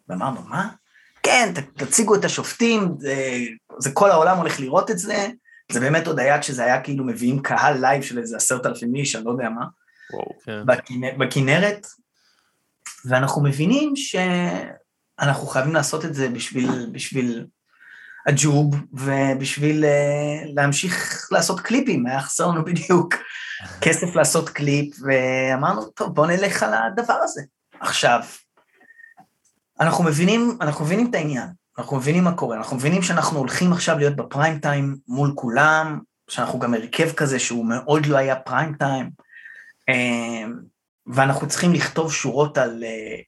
ואמרנו, 0.08 0.42
מה? 0.42 0.70
כן, 1.24 1.54
תציגו 1.78 2.16
את 2.16 2.26
השופטים, 2.26 2.96
זה, 3.00 3.16
זה 3.80 3.92
כל 3.92 4.12
העולם 4.12 4.38
הולך 4.38 4.60
לראות 4.60 4.92
את 4.92 5.00
זה, 5.00 5.28
זה 5.72 5.80
באמת 5.80 6.08
עוד 6.08 6.20
היה 6.20 6.40
כשזה 6.40 6.64
היה 6.64 6.82
כאילו 6.82 7.06
מביאים 7.06 7.42
קהל 7.42 7.78
live 7.82 8.02
של 8.02 8.20
איזה 8.20 8.38
עשרת 8.38 8.66
אלפים 8.66 8.96
איש, 8.96 9.16
אני 9.16 9.26
לא 9.26 9.32
יודע 9.32 9.50
מה. 9.50 9.66
וואו. 10.14 10.36
כן. 10.46 10.62
בכנ- 10.66 11.18
בכנרת, 11.18 11.88
ואנחנו 13.06 13.44
מבינים 13.44 13.94
שאנחנו 13.96 15.48
חייבים 15.48 15.74
לעשות 15.74 16.06
את 16.06 16.14
זה 16.14 16.30
בשביל, 16.30 16.90
בשביל 16.92 17.46
הג'וב, 18.28 18.76
ובשביל 18.94 19.84
uh, 19.84 20.52
להמשיך 20.56 21.28
לעשות 21.32 21.60
קליפים, 21.60 22.08
היה 22.08 22.22
חסר 22.22 22.48
לנו 22.48 22.66
בדיוק 22.66 23.16
כסף 23.82 24.16
לעשות 24.16 24.50
קליפ, 24.50 24.96
ואמרנו, 25.02 25.86
טוב, 25.86 26.16
בוא 26.16 26.28
נלך 26.28 26.64
על 26.64 26.74
הדבר 26.74 27.18
הזה. 27.24 27.42
עכשיו, 27.80 28.20
אנחנו 29.80 30.04
מבינים, 30.04 30.58
אנחנו 30.62 30.86
מבינים 30.86 31.10
את 31.10 31.16
העניין, 31.16 31.48
אנחנו 31.78 31.98
מבינים 31.98 32.24
מה 32.24 32.32
קורה, 32.32 32.58
אנחנו 32.58 32.76
מבינים 32.76 33.02
שאנחנו 33.02 33.40
הולכים 33.40 33.74
עכשיו 33.74 33.98
להיות 33.98 34.16
בפריים 34.16 34.60
טיים 34.60 34.96
מול 35.08 35.32
כולם, 35.36 36.00
שאנחנו 36.30 36.60
גם 36.60 36.74
הרכב 36.74 37.12
כזה 37.12 37.40
שהוא 37.40 37.66
מאוד 37.66 38.06
לא 38.06 38.18
היה 38.18 38.36
פריים 38.36 38.74
טיים, 38.74 39.10
אמ, 39.90 40.60
ואנחנו 41.08 41.48
צריכים 41.48 41.74
לכתוב 41.74 42.14
שורות 42.14 42.58
על 42.58 42.84
אה, 42.84 43.22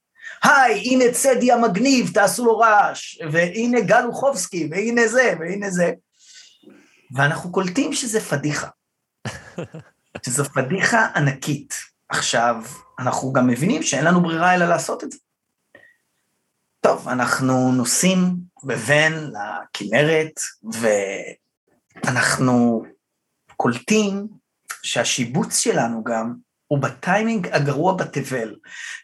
היי, 0.44 0.80
הנה 0.86 1.04
צדי 1.14 1.52
המגניב, 1.52 2.12
תעשו 2.14 2.46
לו 2.46 2.58
רעש, 2.58 3.22
והנה 3.32 3.82
גל 3.82 4.04
אוחובסקי, 4.06 4.68
והנה 4.72 5.08
זה, 5.08 5.34
והנה 5.40 5.70
זה. 5.70 5.92
ואנחנו 7.16 7.52
קולטים 7.52 7.94
שזה 7.94 8.22
פדיחה. 8.22 8.68
שזו 10.26 10.46
פדיחה 10.46 11.08
ענקית. 11.16 11.74
עכשיו, 12.10 12.56
אנחנו 13.00 13.34
גם 13.34 13.48
מבינים 13.48 13.84
שאין 13.84 14.06
לנו 14.06 14.22
ברירה 14.22 14.56
אלא 14.56 14.66
לעשות 14.66 15.04
את 15.04 15.12
זה. 15.12 15.18
טוב, 16.82 17.08
אנחנו 17.10 17.72
נוסעים 17.72 18.36
בוון 18.64 19.14
לכנרת, 19.14 20.40
ואנחנו 22.04 22.84
קולטים 23.58 24.28
שהשיבוץ 24.84 25.58
שלנו 25.58 26.04
גם 26.04 26.34
הוא 26.68 26.80
בטיימינג 26.80 27.48
הגרוע 27.48 27.94
בתבל. 27.94 28.56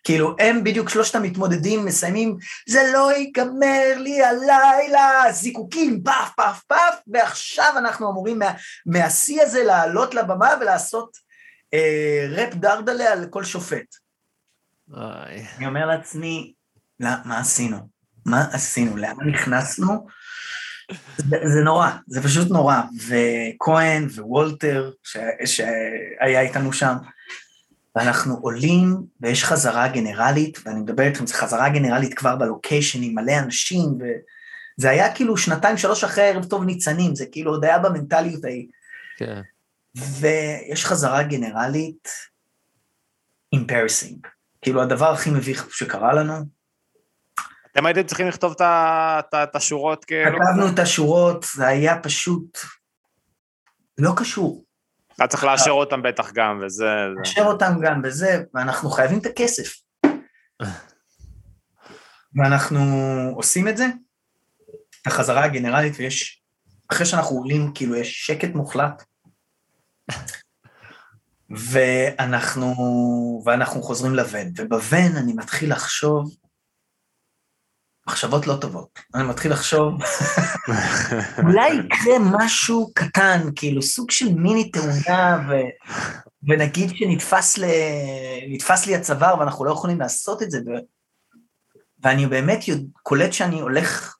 כאילו, 0.03 0.35
הם 0.39 0.63
בדיוק 0.63 0.89
שלושת 0.89 1.15
המתמודדים 1.15 1.85
מסיימים, 1.85 2.37
זה 2.69 2.91
לא 2.93 3.11
ייגמר 3.13 3.93
לי 3.97 4.23
הלילה, 4.23 5.23
זיקוקים, 5.31 6.03
פף, 6.03 6.31
פף, 6.37 6.61
פף, 6.67 6.99
ועכשיו 7.07 7.73
אנחנו 7.77 8.11
אמורים 8.11 8.39
מה, 8.39 8.53
מהשיא 8.85 9.41
הזה 9.41 9.63
לעלות 9.63 10.13
לבמה 10.13 10.49
ולעשות 10.61 11.17
אה, 11.73 12.27
ראפ 12.29 12.53
דרדלה 12.53 13.11
על 13.11 13.25
כל 13.29 13.43
שופט. 13.43 13.95
איי. 14.97 15.47
אני 15.57 15.67
אומר 15.67 15.85
לעצמי, 15.85 16.53
מה 16.99 17.39
עשינו? 17.39 17.77
מה 18.25 18.45
עשינו? 18.51 18.97
לאן 18.97 19.15
נכנסנו? 19.33 20.07
זה, 21.17 21.37
זה 21.53 21.61
נורא, 21.63 21.89
זה 22.07 22.23
פשוט 22.23 22.51
נורא. 22.51 22.81
וכהן 23.07 24.07
ווולטר, 24.15 24.91
ש, 25.03 25.17
שהיה 25.45 26.41
איתנו 26.41 26.73
שם, 26.73 26.95
ואנחנו 27.95 28.35
עולים, 28.41 28.97
ויש 29.21 29.43
חזרה 29.43 29.87
גנרלית, 29.87 30.59
ואני 30.65 30.79
מדבר 30.79 31.03
איתכם, 31.03 31.27
זו 31.27 31.33
חזרה 31.33 31.69
גנרלית 31.69 32.13
כבר 32.13 32.35
בלוקיישן 32.35 33.03
עם 33.03 33.15
מלא 33.15 33.39
אנשים, 33.39 33.97
וזה 33.99 34.89
היה 34.89 35.15
כאילו 35.15 35.37
שנתיים, 35.37 35.77
שלוש 35.77 36.03
אחרי 36.03 36.23
ערב 36.29 36.45
טוב 36.45 36.63
ניצנים, 36.63 37.15
זה 37.15 37.25
כאילו 37.31 37.51
עוד 37.51 37.65
היה 37.65 37.79
במנטליות 37.79 38.45
ההיא. 38.45 38.67
כן. 39.17 39.41
ויש 39.95 40.85
חזרה 40.85 41.23
גנרלית 41.23 42.09
embarrassing. 43.55 44.27
כאילו 44.61 44.81
הדבר 44.81 45.11
הכי 45.11 45.29
מביך 45.29 45.67
שקרה 45.71 46.13
לנו, 46.13 46.56
אתם 47.71 47.85
הייתם 47.85 48.03
צריכים 48.03 48.27
לכתוב 48.27 48.55
את 49.35 49.55
השורות 49.55 50.05
כאילו? 50.05 50.31
כתבנו 50.39 50.73
את 50.73 50.79
השורות, 50.79 51.45
זה 51.55 51.67
היה 51.67 51.99
פשוט 52.01 52.57
לא 53.97 54.11
קשור. 54.17 54.63
אתה 55.15 55.27
צריך 55.27 55.43
לאשר 55.43 55.71
אותם 55.71 56.01
בטח 56.01 56.31
גם, 56.33 56.61
וזה... 56.65 56.85
זה- 56.85 57.19
נאשר 57.19 57.41
אותם 57.45 57.73
גם 57.81 58.01
בזה, 58.01 58.43
ואנחנו 58.53 58.89
חייבים 58.89 59.19
את 59.19 59.25
הכסף. 59.25 59.73
ואנחנו 62.35 62.79
עושים 63.35 63.67
את 63.67 63.77
זה, 63.77 63.85
החזרה 65.05 65.43
הגנרלית, 65.43 65.93
ויש, 65.97 66.43
אחרי 66.91 67.05
שאנחנו 67.05 67.35
עולים, 67.35 67.71
כאילו 67.75 67.95
יש 67.95 68.25
שקט 68.25 68.49
מוחלט. 68.55 69.03
ואנחנו, 71.49 72.73
ואנחנו 73.45 73.81
חוזרים 73.83 74.15
לוון, 74.15 74.47
ובוון 74.57 75.15
אני 75.17 75.33
מתחיל 75.33 75.71
לחשוב 75.71 76.35
מחשבות 78.07 78.47
לא 78.47 78.55
טובות. 78.61 78.99
אני 79.15 79.23
מתחיל 79.23 79.51
לחשוב, 79.51 79.93
אולי 81.43 81.69
יקרה 81.69 82.19
משהו 82.19 82.91
קטן, 82.95 83.49
כאילו 83.55 83.81
סוג 83.81 84.11
של 84.11 84.33
מיני 84.33 84.71
תאונה, 84.71 85.47
ו, 85.49 85.53
ונגיד 86.43 86.89
שנתפס 86.95 87.57
ל, 87.57 87.65
לי 88.87 88.95
הצוואר 88.95 89.39
ואנחנו 89.39 89.65
לא 89.65 89.71
יכולים 89.71 89.99
לעשות 89.99 90.43
את 90.43 90.51
זה, 90.51 90.59
ו, 90.65 90.69
ואני 92.03 92.25
באמת 92.25 92.67
יודע, 92.67 92.87
קולט 93.03 93.33
שאני 93.33 93.59
הולך, 93.59 94.15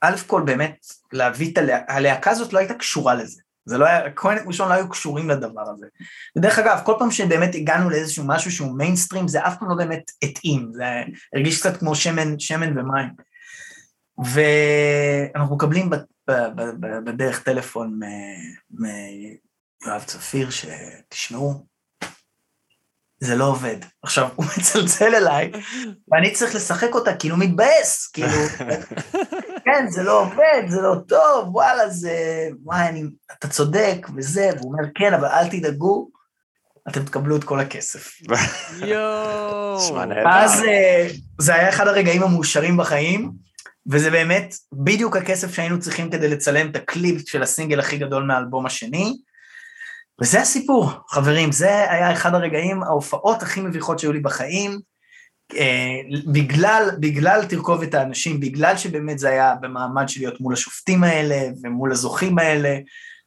א' 0.00 0.16
כל 0.26 0.42
באמת 0.42 0.86
להביא 1.12 1.52
את 1.52 1.58
הלהקה, 1.58 1.94
הלהקה 1.94 2.30
הזאת 2.30 2.52
לא 2.52 2.58
הייתה 2.58 2.74
קשורה 2.74 3.14
לזה. 3.14 3.40
זה 3.68 3.78
לא 3.78 3.84
היה, 3.84 4.12
כהן 4.12 4.38
ראשון 4.46 4.68
לא 4.68 4.74
היו 4.74 4.88
קשורים 4.88 5.30
לדבר 5.30 5.70
הזה. 5.70 5.86
ודרך 6.36 6.58
אגב, 6.58 6.80
כל 6.84 6.94
פעם 6.98 7.10
שבאמת 7.10 7.54
הגענו 7.54 7.90
לאיזשהו 7.90 8.24
משהו 8.26 8.52
שהוא 8.52 8.78
מיינסטרים, 8.78 9.28
זה 9.28 9.46
אף 9.46 9.58
פעם 9.58 9.68
לא 9.68 9.74
באמת 9.74 10.10
התאים, 10.22 10.70
זה 10.72 10.84
הרגיש 11.34 11.60
קצת 11.60 11.76
כמו 11.76 11.94
שמן, 11.94 12.38
שמן 12.38 12.78
ומים. 12.78 13.08
ואנחנו 14.18 15.56
מקבלים 15.56 15.90
ב, 15.90 15.94
ב, 16.28 16.32
ב, 16.32 16.62
ב, 16.80 16.86
בדרך 17.04 17.42
טלפון 17.42 18.00
מיואב 18.70 20.02
צפיר, 20.04 20.48
שתשמעו, 20.50 21.66
זה 23.20 23.36
לא 23.36 23.44
עובד. 23.44 23.76
עכשיו, 24.02 24.28
הוא 24.36 24.46
מצלצל 24.58 25.14
אליי, 25.14 25.52
ואני 26.08 26.32
צריך 26.32 26.54
לשחק 26.54 26.94
אותה 26.94 27.14
כאילו 27.14 27.36
מתבאס, 27.36 28.06
כאילו, 28.06 28.28
כן, 29.72 29.86
זה 29.88 30.02
לא 30.02 30.20
עובד, 30.20 30.62
זה 30.68 30.80
לא 30.80 30.94
טוב, 31.08 31.48
וואלה, 31.54 31.88
זה... 31.88 32.48
וואי, 32.64 32.88
אני... 32.88 33.04
אתה 33.38 33.48
צודק, 33.48 34.06
וזה, 34.16 34.50
והוא 34.56 34.72
אומר, 34.72 34.88
כן, 34.94 35.14
אבל 35.14 35.28
אל 35.28 35.48
תדאגו, 35.48 36.08
אתם 36.88 37.04
תקבלו 37.04 37.36
את 37.36 37.44
כל 37.44 37.60
הכסף. 37.60 38.10
יואו. 38.86 39.78
אז 40.26 40.62
אה, 40.62 41.08
זה 41.38 41.54
היה 41.54 41.68
אחד 41.68 41.88
הרגעים 41.88 42.22
המאושרים 42.22 42.76
בחיים, 42.76 43.32
וזה 43.90 44.10
באמת 44.10 44.54
בדיוק 44.72 45.16
הכסף 45.16 45.54
שהיינו 45.54 45.80
צריכים 45.80 46.10
כדי 46.10 46.28
לצלם 46.28 46.70
את 46.70 46.76
הקליפ 46.76 47.28
של 47.28 47.42
הסינגל 47.42 47.80
הכי 47.80 47.96
גדול 47.96 48.22
מהאלבום 48.22 48.66
השני. 48.66 49.16
וזה 50.20 50.40
הסיפור, 50.40 50.90
חברים, 51.08 51.52
זה 51.52 51.90
היה 51.90 52.12
אחד 52.12 52.34
הרגעים, 52.34 52.82
ההופעות 52.82 53.42
הכי 53.42 53.60
מביכות 53.60 53.98
שהיו 53.98 54.12
לי 54.12 54.20
בחיים, 54.20 54.80
בגלל, 56.32 56.90
בגלל 57.00 57.44
תרכובת 57.44 57.94
האנשים, 57.94 58.40
בגלל 58.40 58.76
שבאמת 58.76 59.18
זה 59.18 59.28
היה 59.28 59.54
במעמד 59.60 60.08
של 60.08 60.20
להיות 60.20 60.40
מול 60.40 60.52
השופטים 60.52 61.04
האלה 61.04 61.36
ומול 61.62 61.92
הזוכים 61.92 62.38
האלה, 62.38 62.78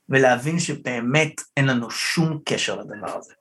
ולהבין 0.09 0.59
שבאמת 0.59 1.41
אין 1.57 1.65
לנו 1.65 1.91
שום 1.91 2.39
קשר 2.45 2.75
לדבר 2.75 3.17
הזה. 3.17 3.33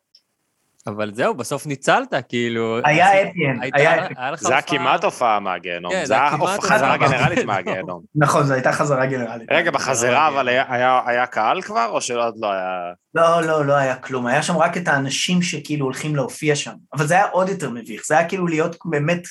אבל 0.96 1.14
זהו, 1.14 1.34
בסוף 1.34 1.66
ניצלת, 1.66 2.14
כאילו... 2.28 2.78
היה 2.84 3.08
הייתה- 3.10 3.30
היה 3.72 4.06
היה 4.16 4.30
לך 4.30 4.40
זה 4.40 4.48
היה 4.48 4.58
הופעה- 4.60 4.78
כמעט 4.78 5.04
הופעה 5.04 5.40
מהגיהנום, 5.40 5.92
כן, 5.92 6.04
זה 6.04 6.14
היה 6.14 6.30
חזרה. 6.60 6.96
גנרלית 6.96 7.44
מהגיהנום. 7.44 8.02
נכון, 8.24 8.44
זו 8.46 8.54
הייתה 8.54 8.72
חזרה 8.72 9.06
גנרלית. 9.06 9.48
רגע, 9.52 9.70
בחזרה 9.70 10.28
אבל 10.28 10.48
היה- 10.48 10.64
היה 10.68 11.00
היה 11.06 11.26
קהל 11.26 11.62
כבר, 11.62 11.86
או 11.90 12.00
שעוד 12.00 12.34
לא 12.40 12.52
היה... 12.52 12.68
לא, 13.14 13.42
לא, 13.42 13.64
לא 13.66 13.74
היה 13.74 13.96
כלום. 13.96 14.26
היה 14.26 14.42
שם 14.42 14.56
רק 14.56 14.76
את 14.76 14.88
האנשים 14.88 15.42
שכאילו 15.42 15.84
הולכים 15.84 16.16
להופיע 16.16 16.56
שם. 16.56 16.72
אבל 16.94 17.06
זה 17.06 17.14
היה 17.14 17.26
עוד 17.28 17.48
יותר 17.48 17.70
מביך. 17.70 18.02
זה 18.06 18.18
היה 18.18 18.28
כאילו 18.28 18.46
להיות 18.46 18.76
באמת, 18.84 19.22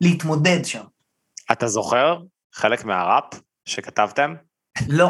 להתמודד 0.00 0.64
שם. 0.64 0.82
אתה 1.52 1.66
זוכר 1.68 2.16
חלק 2.54 2.84
מהראפ 2.84 3.24
שכתבתם? 3.64 4.34
לא. 4.88 5.08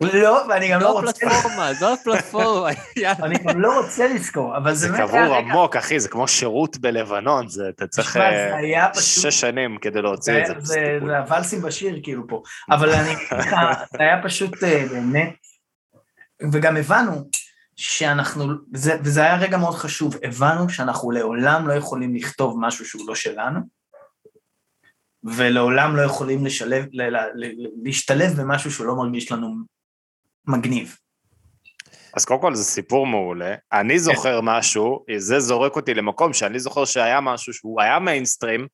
לא, 0.00 0.42
ואני 0.48 0.68
גם 0.68 0.80
לא 0.80 0.86
זו 0.86 0.92
רוצה... 0.94 1.26
הפלטפורמה, 1.26 1.74
זו 1.74 1.92
הפלטפורמה. 1.92 2.70
יאללה. 2.96 3.16
אני 3.22 3.38
גם 3.38 3.60
לא 3.60 3.80
רוצה 3.80 4.08
לזכור, 4.08 4.56
אבל 4.56 4.74
זה 4.74 4.80
זה 4.86 4.88
באמת 4.88 4.98
היה 4.98 5.08
קבור 5.08 5.36
רגע... 5.36 5.36
עמוק, 5.50 5.76
אחי, 5.76 6.00
זה 6.00 6.08
כמו 6.08 6.28
שירות 6.28 6.76
בלבנון, 6.76 7.48
זה- 7.48 7.68
אתה 7.68 7.86
צריך 7.86 8.16
אה, 8.16 8.88
זה. 8.94 9.02
שש 9.02 9.40
שנים 9.40 9.78
כדי 9.80 10.02
להוציא 10.02 10.32
זה, 10.46 10.52
את 10.52 10.60
זה. 10.60 10.66
זה. 10.66 10.98
זה 11.06 11.18
הוואלסים 11.18 11.62
בשיר 11.62 12.00
כאילו 12.02 12.28
פה. 12.28 12.42
אבל 12.70 12.90
אני 12.90 13.08
אגיד 13.14 13.26
לך, 13.38 13.54
זה 13.92 13.98
היה 13.98 14.22
פשוט 14.22 14.64
אה, 14.64 14.84
באמת, 14.90 15.34
וגם 16.52 16.76
הבנו 16.76 17.28
שאנחנו, 17.76 18.44
זה, 18.74 18.96
וזה 19.04 19.20
היה 19.22 19.36
רגע 19.36 19.56
מאוד 19.56 19.74
חשוב, 19.74 20.16
הבנו 20.22 20.68
שאנחנו 20.68 21.10
לעולם 21.10 21.68
לא 21.68 21.72
יכולים 21.72 22.14
לכתוב 22.14 22.56
משהו 22.60 22.84
שהוא 22.86 23.08
לא 23.08 23.14
שלנו, 23.14 23.60
ולעולם 25.26 25.96
לא 25.96 26.02
יכולים 26.02 26.46
לשלב, 26.46 26.86
ל, 26.92 27.02
ל, 27.02 27.16
ל, 27.34 27.66
להשתלב 27.82 28.32
במשהו 28.40 28.70
שהוא 28.70 28.86
לא 28.86 28.96
מרגיש 28.96 29.32
לנו 29.32 29.54
מגניב. 30.46 30.96
אז 32.16 32.24
קודם 32.24 32.40
כל 32.40 32.54
זה 32.54 32.64
סיפור 32.64 33.06
מעולה. 33.06 33.54
אני 33.72 33.98
זוכר 33.98 34.40
משהו, 34.40 35.04
זה 35.16 35.40
זורק 35.40 35.76
אותי 35.76 35.94
למקום 35.94 36.32
שאני 36.32 36.58
זוכר 36.58 36.84
שהיה 36.84 37.20
משהו 37.20 37.52
שהוא 37.52 37.80
היה 37.80 37.98
מיינסטרים, 37.98 38.66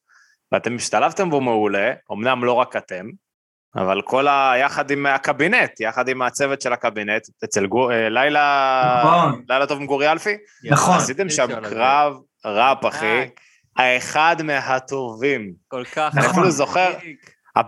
ואתם 0.53 0.77
השתלבתם 0.77 1.31
בו 1.31 1.41
מעולה, 1.41 1.93
אמנם 2.13 2.45
לא 2.45 2.53
רק 2.53 2.77
אתם, 2.77 3.07
אבל 3.77 4.03
כל 4.03 4.29
ה... 4.29 4.53
יחד 4.61 4.91
עם 4.91 5.07
הקבינט, 5.07 5.81
יחד 5.81 6.09
עם 6.09 6.23
הצוות 6.23 6.61
של 6.61 6.73
הקבינט, 6.73 7.23
אצל 7.45 7.67
גור... 7.67 7.93
אה, 7.93 8.09
לילה... 8.09 9.03
נכון. 9.05 9.43
לילה 9.49 9.67
טוב 9.67 9.81
עם 9.81 9.87
גורי 9.87 10.13
אלפי? 10.13 10.37
נכון. 10.71 10.97
עשיתם 10.97 11.31
שם. 11.31 11.47
קרב 11.63 12.17
ראפ, 12.45 12.87
אחי, 12.87 13.29
האחד 13.77 14.37
מהטובים. 14.43 15.53
כל 15.69 15.85
כך... 15.85 16.15
נכון. 16.15 16.31
אפילו 16.31 16.51
זוכר. 16.51 16.93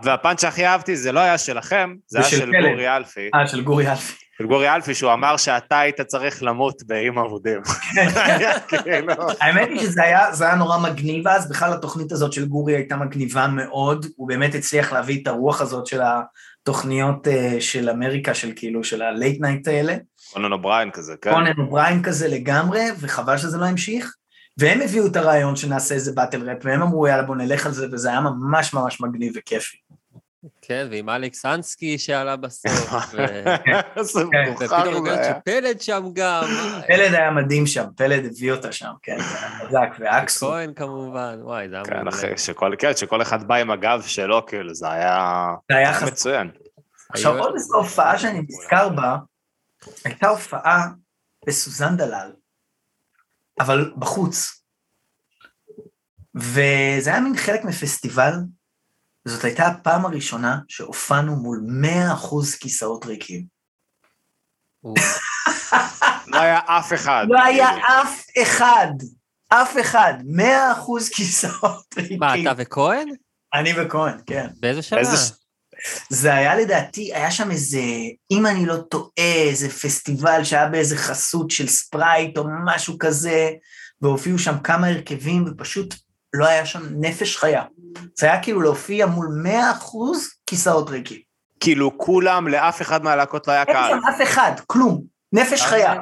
והפאנץ' 0.03 0.41
שהכי 0.41 0.65
אהבתי 0.65 0.95
זה 0.95 1.11
לא 1.11 1.19
היה 1.19 1.37
שלכם, 1.37 1.95
זה 2.07 2.21
זה 2.21 2.27
היה 2.27 2.37
של. 2.37 2.51
גורי 2.51 2.95
אלפי. 2.95 3.29
אה, 3.35 3.47
של 3.47 3.63
גורי 3.63 3.91
אלפי. 3.91 4.25
של 4.37 4.47
גורי 4.47 4.69
אלפי, 4.69 4.93
שהוא 4.93 5.13
אמר 5.13 5.37
שאתה 5.37 5.79
היית 5.79 6.01
צריך 6.01 6.43
למות 6.43 6.83
באיים 6.85 7.17
אבודים. 7.17 7.61
כאילו... 8.67 9.13
האמת 9.41 9.67
היא 9.67 9.79
שזה 9.79 10.03
היה, 10.03 10.33
זה 10.33 10.45
היה 10.45 10.55
נורא 10.55 10.77
מגניב 10.77 11.27
אז, 11.27 11.49
בכלל 11.49 11.73
התוכנית 11.73 12.11
הזאת 12.11 12.33
של 12.33 12.45
גורי 12.45 12.75
הייתה 12.75 12.95
מגניבה 12.95 13.47
מאוד, 13.47 14.05
הוא 14.15 14.27
באמת 14.27 14.55
הצליח 14.55 14.93
להביא 14.93 15.21
את 15.21 15.27
הרוח 15.27 15.61
הזאת 15.61 15.85
של 15.87 16.01
התוכניות 16.61 17.27
אה, 17.27 17.57
של 17.59 17.89
אמריקה, 17.89 18.33
של 18.33 18.51
כאילו, 18.55 18.83
של 18.83 19.01
ה 19.01 19.09
late 19.09 19.41
night 19.41 19.67
האלה. 19.67 19.95
קונן 20.33 20.51
אובריין 20.51 20.91
כזה, 20.91 21.13
כן? 21.21 21.31
קונן 21.31 21.57
אובריין 21.57 22.03
כזה 22.03 22.27
לגמרי, 22.27 22.81
וחבל 22.99 23.37
שזה 23.37 23.57
לא 23.57 23.65
המשיך. 23.65 24.13
והם 24.57 24.81
הביאו 24.81 25.07
את 25.07 25.15
הרעיון 25.15 25.55
שנעשה 25.55 25.95
איזה 25.95 26.11
battle 26.11 26.49
rap, 26.49 26.57
והם 26.63 26.81
אמרו 26.81 27.07
יאללה 27.07 27.23
בוא 27.23 27.35
נלך 27.35 27.65
על 27.65 27.71
זה, 27.71 27.87
וזה 27.91 28.09
היה 28.09 28.21
ממש 28.21 28.73
ממש 28.73 29.01
מגניב 29.01 29.33
וכיפי. 29.35 29.77
כן, 30.61 30.87
ועם 30.91 31.09
אלכס 31.09 31.45
אנסקי 31.45 31.97
שעלה 31.97 32.35
בסוף, 32.35 32.71
איזה 33.97 34.23
כן, 34.31 34.53
ופתאום 34.53 34.79
הרגשתי 34.79 35.25
היה. 35.25 35.39
שפלד 35.39 35.81
שם 35.81 36.03
גם, 36.13 36.43
פלד 36.87 37.13
היה 37.13 37.31
מדהים 37.31 37.67
שם, 37.67 37.85
פלד 37.97 38.25
הביא 38.25 38.51
אותה 38.51 38.71
שם, 38.71 38.91
כן, 39.01 39.17
זה 39.19 39.37
היה 39.37 39.59
חזק, 39.59 39.95
ואקסו. 39.99 40.47
כהן 40.47 40.73
כמובן, 40.73 41.39
וואי, 41.41 41.69
זה 41.69 41.75
היה 41.75 41.85
כן, 41.85 41.95
מעולה. 41.95 42.09
אחי, 42.09 42.37
שכל, 42.37 42.71
כן, 42.79 42.95
שכל 42.95 43.21
אחד 43.21 43.47
בא 43.47 43.55
עם 43.55 43.71
הגב 43.71 44.03
שלו, 44.07 44.45
כאילו, 44.45 44.75
זה 44.75 44.91
היה 44.91 45.47
זה 45.71 45.77
היה. 45.77 45.91
מצוין. 46.07 46.51
עכשיו 47.09 47.37
עוד 47.37 47.53
איזו 47.55 47.77
הופעה 47.77 48.17
שאני 48.17 48.41
נזכר 48.41 48.89
בה, 48.89 49.17
הייתה 50.05 50.27
הופעה 50.27 50.87
בסוזן 51.47 51.97
דלל, 51.97 52.31
אבל 53.59 53.93
בחוץ. 53.97 54.61
וזה 56.35 57.09
היה 57.09 57.19
מין 57.19 57.37
חלק 57.37 57.63
מפסטיבל, 57.63 58.33
זאת 59.25 59.43
הייתה 59.43 59.67
הפעם 59.67 60.05
הראשונה 60.05 60.59
שהופענו 60.67 61.35
מול 61.35 61.65
100% 62.13 62.57
כיסאות 62.59 63.05
ריקים. 63.05 63.45
לא 66.27 66.39
היה 66.39 66.59
אף 66.65 66.93
אחד. 66.93 67.25
לא 67.29 67.43
היה. 67.43 67.69
אף 68.01 68.25
אחד, 68.41 68.87
אף 69.49 69.75
אחד, 69.81 70.13
100% 70.21 71.15
כיסאות 71.15 71.95
ריקים. 71.97 72.19
מה, 72.19 72.41
אתה 72.41 72.53
וכהן? 72.57 73.07
אני 73.53 73.73
וכהן, 73.81 74.17
כן. 74.25 74.47
באיזה 74.59 74.81
שנה? 74.81 74.99
זה 76.09 76.33
היה 76.33 76.55
לדעתי, 76.55 77.13
היה 77.13 77.31
שם 77.31 77.51
איזה, 77.51 77.81
אם 78.31 78.45
אני 78.45 78.65
לא 78.65 78.75
טועה, 78.77 79.33
איזה 79.47 79.69
פסטיבל 79.69 80.43
שהיה 80.43 80.67
באיזה 80.67 80.97
חסות 80.97 81.51
של 81.51 81.67
ספרייט 81.67 82.37
או 82.37 82.43
משהו 82.65 82.95
כזה, 82.99 83.49
והופיעו 84.01 84.39
שם 84.39 84.55
כמה 84.63 84.87
הרכבים, 84.87 85.45
ופשוט 85.47 85.95
לא 86.33 86.47
היה 86.47 86.65
שם 86.65 86.81
נפש 86.99 87.37
חיה. 87.37 87.63
זה 88.15 88.25
היה 88.25 88.43
כאילו 88.43 88.61
להופיע 88.61 89.05
מול 89.05 89.45
100% 89.45 89.49
כיסאות 90.47 90.89
ריקים. 90.89 91.19
כאילו, 91.59 91.97
כולם, 91.97 92.47
לאף 92.47 92.81
אחד 92.81 93.03
מהלהקות 93.03 93.47
לא 93.47 93.53
היה 93.53 93.63
אין 93.63 93.73
קהל. 93.73 93.91
שם 93.91 94.07
אף 94.07 94.21
אחד, 94.21 94.51
כלום. 94.67 95.01
נפש 95.33 95.61
חיה. 95.61 95.93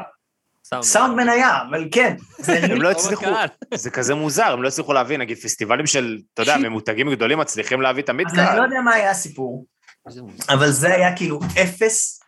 סאונדמן 0.82 1.30
היה, 1.30 1.62
אבל 1.70 1.88
כן. 1.92 2.16
זה 2.38 2.60
הם 2.64 2.82
לא 2.82 2.92
הצליחו. 2.92 3.26
זה 3.74 3.90
כזה 3.92 4.16
מוזר, 4.16 4.44
הם 4.54 4.64
לא 4.64 4.68
הצליחו 4.68 4.94
להביא, 4.94 5.18
נגיד 5.18 5.38
פסטיבלים 5.38 5.88
של, 5.88 6.18
אתה 6.34 6.42
יודע. 6.42 6.58
ממותגים 6.58 7.12
גדולים 7.12 7.40
מצליחים 7.40 7.82
להביא 7.82 8.04
תמיד 8.04 8.28
אז 8.28 8.34
אני 8.34 8.42
לא 8.42 8.48
קהל. 8.52 8.64
יודע 8.64 8.82
מה 8.82 8.94
היה 8.94 9.12
הסיפור, 9.12 9.66
איזה. 10.08 10.22
אבל 10.50 10.70
זה 10.72 10.94
היה 10.94 11.16
כאילו 11.16 11.40
אפס. 11.64 12.20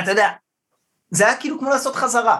אתה 0.00 0.10
יודע, 0.10 0.28
זה 1.10 1.26
היה 1.26 1.36
כאילו 1.40 1.58
כמו 1.58 1.70
לעשות 1.70 1.96
חזרה. 1.96 2.38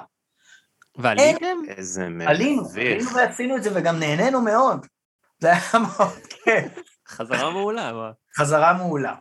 ועליתם? 0.96 1.46
איזה 1.68 2.08
עלינו, 2.26 2.62
מביך. 2.64 2.92
עלינו 2.92 3.10
ועשינו 3.14 3.56
את 3.56 3.62
זה 3.62 3.70
וגם 3.74 3.98
נהנינו 3.98 4.40
מאוד. 4.40 4.86
זה 5.40 5.48
היה 5.52 5.60
מאוד 5.98 6.12
כיף. 6.44 6.72
חזרה 7.08 7.50
מעולה? 7.50 7.90
חזרה 8.36 8.72
מעולה. 8.72 9.14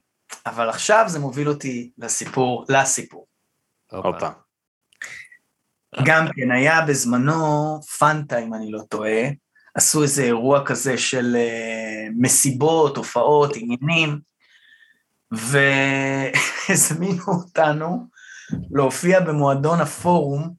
אבל 0.45 0.69
עכשיו 0.69 1.03
זה 1.07 1.19
מוביל 1.19 1.49
אותי 1.49 1.91
לסיפור, 1.97 2.65
לסיפור. 2.69 3.27
הופה. 3.91 4.29
גם 6.05 6.25
כן, 6.35 6.51
היה 6.51 6.81
בזמנו 6.81 7.79
פנטה, 7.99 8.39
אם 8.39 8.53
אני 8.53 8.71
לא 8.71 8.79
טועה, 8.89 9.29
עשו 9.75 10.03
איזה 10.03 10.23
אירוע 10.23 10.65
כזה 10.65 10.97
של 10.97 11.35
אה, 11.35 12.07
מסיבות, 12.17 12.97
הופעות, 12.97 13.55
עניינים, 13.55 14.19
והזמינו 15.31 17.23
אותנו 17.27 18.07
להופיע 18.71 19.19
במועדון 19.19 19.81
הפורום 19.81 20.53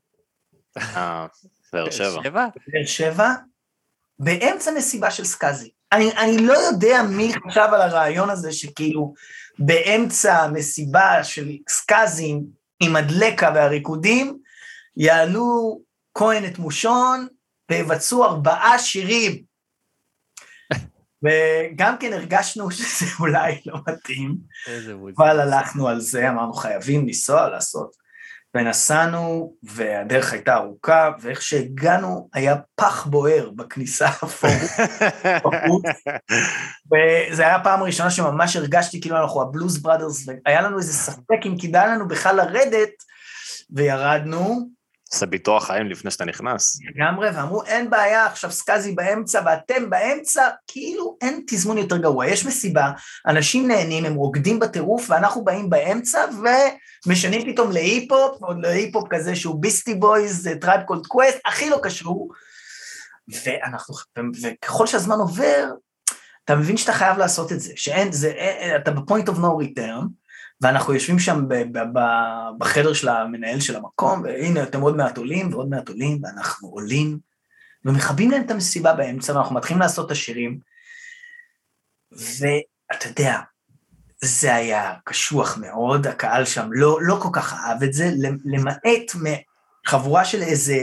אה, 0.78 1.26
באר 1.72 1.91
שבע. 1.91 2.20
בבאר 2.24 2.87
שבע, 2.87 3.28
באמצע 4.18 4.70
מסיבה 4.76 5.11
של 5.11 5.24
סקאזי. 5.24 5.70
אני, 5.93 6.12
אני 6.16 6.47
לא 6.47 6.53
יודע 6.53 7.03
מי 7.03 7.32
חשב 7.47 7.68
על 7.72 7.80
הרעיון 7.80 8.30
הזה 8.30 8.53
שכאילו 8.53 9.14
באמצע 9.59 10.49
מסיבה 10.49 11.24
של 11.24 11.51
סקאזים 11.68 12.45
עם 12.80 12.97
הדלקה 12.97 13.53
והריקודים, 13.55 14.39
יעלו 14.97 15.81
כהן 16.15 16.45
את 16.45 16.59
מושון 16.59 17.27
ויבצעו 17.71 18.25
ארבעה 18.25 18.79
שירים. 18.79 19.43
וגם 21.25 21.97
כן 22.01 22.13
הרגשנו 22.13 22.71
שזה 22.71 23.07
אולי 23.21 23.61
לא 23.67 23.79
מתאים. 23.89 24.37
אבל 25.19 25.41
הלכנו 25.41 25.89
על 25.89 26.01
זה, 26.01 26.29
אמרנו 26.29 26.53
חייבים 26.53 27.07
לנסוע 27.07 27.49
לעשות. 27.49 28.05
ונסענו, 28.57 29.55
והדרך 29.63 30.33
הייתה 30.33 30.55
ארוכה, 30.55 31.11
ואיך 31.21 31.43
שהגענו 31.43 32.29
היה 32.35 32.57
פח 32.75 33.07
בוער 33.07 33.51
בכניסה. 33.51 34.09
בחוץ. 35.45 35.85
וזה 36.93 37.43
היה 37.43 37.57
הפעם 37.57 37.81
הראשונה 37.81 38.11
שממש 38.11 38.57
הרגשתי 38.57 39.01
כאילו 39.01 39.17
אנחנו 39.17 39.43
הבלוז 39.43 39.83
בראדרס, 39.83 40.27
והיה 40.29 40.63
לנו 40.63 40.79
איזה 40.79 40.93
ספק 40.93 41.47
אם 41.47 41.57
כדאי 41.61 41.89
לנו 41.89 42.09
בכלל 42.09 42.37
לרדת, 42.37 42.91
וירדנו 43.71 44.69
עושה 45.15 45.27
ביטוח 45.27 45.67
חיים 45.67 45.87
לפני 45.87 46.11
שאתה 46.11 46.25
נכנס. 46.25 46.79
לגמרי, 46.95 47.29
ואמרו 47.35 47.65
אין 47.65 47.91
בעיה, 47.91 48.27
עכשיו 48.27 48.51
סקאזי 48.51 48.93
באמצע 48.93 49.41
ואתם 49.47 49.91
באמצע, 49.91 50.49
כאילו 50.67 51.17
אין 51.21 51.43
תזמון 51.47 51.79
יותר 51.79 51.97
גרוע. 51.97 52.27
יש 52.27 52.47
מסיבה, 52.47 52.91
אנשים 53.27 53.69
נהנים, 53.69 54.05
הם 54.05 54.15
רוקדים 54.15 54.59
בטירוף, 54.59 55.11
ואנחנו 55.11 55.45
באים 55.45 55.71
באמצע 55.71 56.25
ומשנים 57.07 57.53
פתאום 57.53 57.73
להיפ-הופ, 57.73 58.43
עוד 58.43 58.57
להיפ-הופ 58.61 59.09
כזה 59.11 59.37
שהוא 59.37 59.62
Beastie 59.62 59.95
Boys, 59.95 60.49
Tribe 60.61 60.81
Called 60.83 61.07
Quest, 61.07 61.39
הכי 61.47 61.71
לא 61.71 61.81
קשור. 61.83 62.29
ואנחנו, 63.45 63.95
וככל 64.43 64.87
שהזמן 64.87 65.17
עובר, 65.17 65.71
אתה 66.45 66.57
מבין 66.57 66.77
שאתה 66.77 66.93
חייב 66.93 67.19
לעשות 67.19 67.53
את 67.53 67.61
זה, 67.61 67.73
שאין, 67.77 68.12
זה, 68.12 68.33
אה, 68.39 68.77
אתה 68.77 68.91
ב-point 68.91 69.29
of 69.29 69.39
no 69.39 69.57
return, 69.57 70.07
ואנחנו 70.61 70.95
יושבים 70.95 71.19
שם 71.19 71.49
ב- 71.49 71.79
ב- 71.79 71.99
ב- 71.99 72.59
בחדר 72.59 72.93
של 72.93 73.09
המנהל 73.09 73.61
של 73.61 73.77
המקום, 73.77 74.23
והנה 74.23 74.63
אתם 74.63 74.81
עוד 74.81 74.97
מעט 74.97 75.19
עולים 75.19 75.53
ועוד 75.53 75.69
מעט 75.69 75.89
עולים, 75.89 76.21
ואנחנו 76.23 76.69
עולים, 76.69 77.19
ומכבים 77.85 78.31
להם 78.31 78.43
את 78.43 78.51
המסיבה 78.51 78.95
באמצע, 78.95 79.37
ואנחנו 79.37 79.55
מתחילים 79.55 79.81
לעשות 79.81 80.07
את 80.07 80.11
השירים, 80.11 80.59
ואתה 82.13 83.09
יודע, 83.09 83.41
זה 84.25 84.55
היה 84.55 84.95
קשוח 85.05 85.59
מאוד, 85.59 86.07
הקהל 86.07 86.45
שם 86.45 86.69
לא, 86.73 86.99
לא 87.03 87.19
כל 87.23 87.29
כך 87.33 87.53
אהב 87.53 87.83
את 87.83 87.93
זה, 87.93 88.11
למעט 88.45 89.15
מחבורה 89.87 90.25
של 90.25 90.43
איזה 90.43 90.77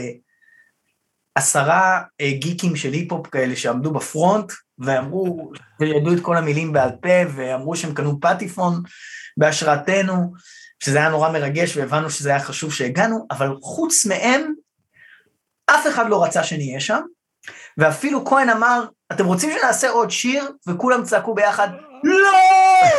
עשרה 1.35 2.01
אה, 2.21 2.31
גיקים 2.31 2.75
של 2.75 2.93
היפ-הופ 2.93 3.27
כאלה 3.27 3.55
שעמדו 3.55 3.91
בפרונט, 3.91 4.51
ואמרו, 4.79 5.51
וידעו 5.79 6.13
את 6.13 6.19
כל 6.21 6.37
המילים 6.37 6.73
בעל 6.73 6.91
פה, 7.01 7.33
ואמרו 7.35 7.75
שהם 7.75 7.93
קנו 7.93 8.19
פטיפון 8.21 8.83
בהשראתנו, 9.37 10.33
שזה 10.83 10.97
היה 10.97 11.09
נורא 11.09 11.29
מרגש, 11.29 11.77
והבנו 11.77 12.09
שזה 12.09 12.29
היה 12.29 12.39
חשוב 12.39 12.73
שהגענו, 12.73 13.27
אבל 13.31 13.55
חוץ 13.61 14.05
מהם, 14.05 14.53
אף 15.65 15.87
אחד 15.87 16.09
לא 16.09 16.23
רצה 16.23 16.43
שנהיה 16.43 16.79
שם, 16.79 17.01
ואפילו 17.77 18.25
כהן 18.25 18.49
אמר, 18.49 18.83
אתם 19.11 19.25
רוצים 19.25 19.49
שנעשה 19.59 19.89
עוד 19.89 20.11
שיר? 20.11 20.43
וכולם 20.67 21.03
צעקו 21.03 21.33
ביחד, 21.33 21.67
לא! 22.03 22.31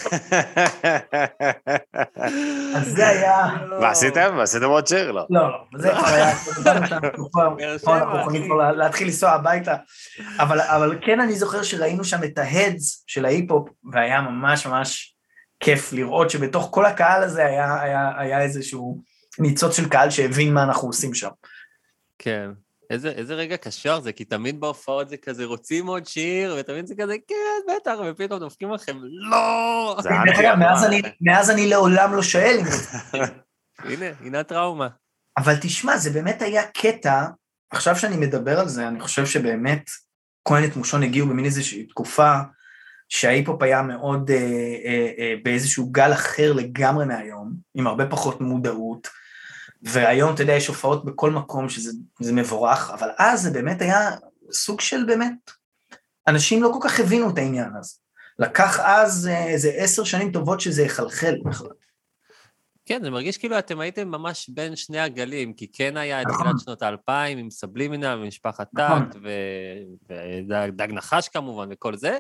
אז 2.77 2.87
זה 2.87 3.09
היה... 3.09 3.47
ועשיתם? 3.81 4.35
ועשיתם 4.39 4.65
עוד 4.65 4.87
שיר? 4.87 5.13
לא. 5.13 5.27
לא, 5.31 5.49
לא, 5.49 5.59
זה 5.79 5.91
כבר 5.91 6.07
היה, 6.07 6.33
אנחנו 7.87 8.19
יכולים 8.21 8.45
כבר 8.47 8.55
לה- 8.55 8.73
להתחיל 8.73 9.07
לנסוע 9.07 9.31
הביתה, 9.31 9.75
אבל, 10.39 10.61
אבל 10.61 10.99
כן 11.07 11.21
אני 11.21 11.37
זוכר 11.37 11.63
שראינו 11.63 12.05
שם 12.05 12.25
את 12.25 12.39
ההדס 12.39 13.05
של 13.07 13.25
ההיפ-הופ, 13.25 13.69
והיה 13.93 14.21
ממש 14.21 14.67
ממש 14.67 15.12
כיף 15.63 15.93
לראות 15.93 16.31
שבתוך 16.31 16.69
כל 16.71 16.87
הקהל 16.87 17.23
הזה 17.23 17.47
היה, 17.47 17.83
היה, 17.83 18.11
היה 18.19 18.43
איזשהו 18.43 19.03
ניצוץ 19.39 19.77
של 19.77 19.89
קהל 19.89 20.11
שהבין 20.11 20.55
מה 20.55 20.63
אנחנו 20.63 20.89
עושים 20.89 21.15
שם. 21.15 21.31
כן. 22.19 22.51
איזה, 22.91 23.09
איזה 23.09 23.35
רגע 23.35 23.57
קשר 23.57 24.01
זה, 24.01 24.13
כי 24.13 24.25
תמיד 24.25 24.61
בהופעות 24.61 25.09
זה 25.09 25.17
כזה, 25.17 25.45
רוצים 25.45 25.87
עוד 25.87 26.07
שיר, 26.07 26.57
ותמיד 26.59 26.87
זה 26.87 26.95
כזה, 26.99 27.15
כן, 27.29 27.75
בטח, 27.77 27.95
ופתאום 28.11 28.41
דופקים 28.41 28.73
לכם, 28.73 28.99
לא! 29.03 29.97
מאז 30.59 30.85
אני, 30.87 31.03
מאז 31.21 31.51
אני 31.51 31.67
לעולם 31.67 32.15
לא 32.15 32.23
שואל 32.23 32.59
הנה, 33.79 34.07
הנה 34.21 34.41
הטראומה. 34.41 34.89
אבל 35.39 35.55
תשמע, 35.61 35.97
זה 35.97 36.11
באמת 36.11 36.43
היה 36.43 36.63
קטע, 36.67 37.27
עכשיו 37.71 37.97
שאני 37.97 38.17
מדבר 38.17 38.61
על 38.61 38.69
זה, 38.69 38.89
אני 38.89 39.01
חושב 39.01 39.27
שבאמת 39.27 39.83
כהן 40.49 40.65
את 40.65 40.77
מושון 40.77 41.03
הגיעו 41.03 41.29
במין 41.29 41.45
איזושהי 41.45 41.87
תקופה 41.87 42.35
שההיפ-הופ 43.09 43.63
היה 43.63 43.83
מאוד 43.83 44.31
אה, 44.31 44.37
אה, 44.85 45.11
אה, 45.19 45.35
באיזשהו 45.43 45.91
גל 45.91 46.13
אחר 46.13 46.53
לגמרי 46.53 47.07
מהיום, 47.07 47.53
עם 47.75 47.87
הרבה 47.87 48.07
פחות 48.07 48.41
מודעות, 48.41 49.09
והיום, 49.83 50.35
אתה 50.35 50.43
יודע, 50.43 50.53
יש 50.53 50.67
הופעות 50.67 51.05
בכל 51.05 51.31
מקום 51.31 51.69
שזה 51.69 51.93
זה 52.21 52.33
מבורך, 52.33 52.91
אבל 52.91 53.09
אז 53.19 53.43
זה 53.43 53.51
באמת 53.51 53.83
היה 53.83 54.11
סוג 54.53 54.81
של 54.81 55.05
באמת, 55.07 55.51
אנשים 56.29 56.63
לא 56.63 56.71
כל 56.73 56.89
כך 56.89 57.01
הבינו 57.01 57.31
את 57.31 57.39
העניין 57.39 57.71
הזה. 57.79 57.95
לקח 58.39 58.81
אז 58.81 59.29
אה, 59.33 59.47
איזה 59.47 59.71
עשר 59.77 60.05
שנים 60.05 60.33
טובות 60.33 60.61
שזה 60.61 60.83
יחלחל 60.83 61.35
בכלל. 61.45 61.71
כן, 62.87 63.01
זה 63.03 63.11
מרגיש 63.11 63.39
כאילו 63.39 63.59
אתם 63.59 63.81
הייתם 63.81 64.09
ממש 64.09 64.49
בין 64.49 64.77
שני 64.77 65.01
הגלים, 65.01 65.53
כי 65.53 65.73
כן 65.73 65.97
היה 65.97 66.23
את 66.23 66.27
נכון. 66.27 66.45
תחילת 66.45 66.61
שנות 66.61 66.83
האלפיים 66.83 67.39
עם 67.39 67.51
סבלימינל 67.51 68.19
ומשפחת 68.23 68.69
נכון. 68.73 69.11
טאט, 69.11 69.17
ודג 70.49 70.89
נחש 70.93 71.29
כמובן 71.29 71.69
וכל 71.73 71.97
זה, 71.97 72.19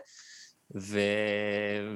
ו... 0.74 0.98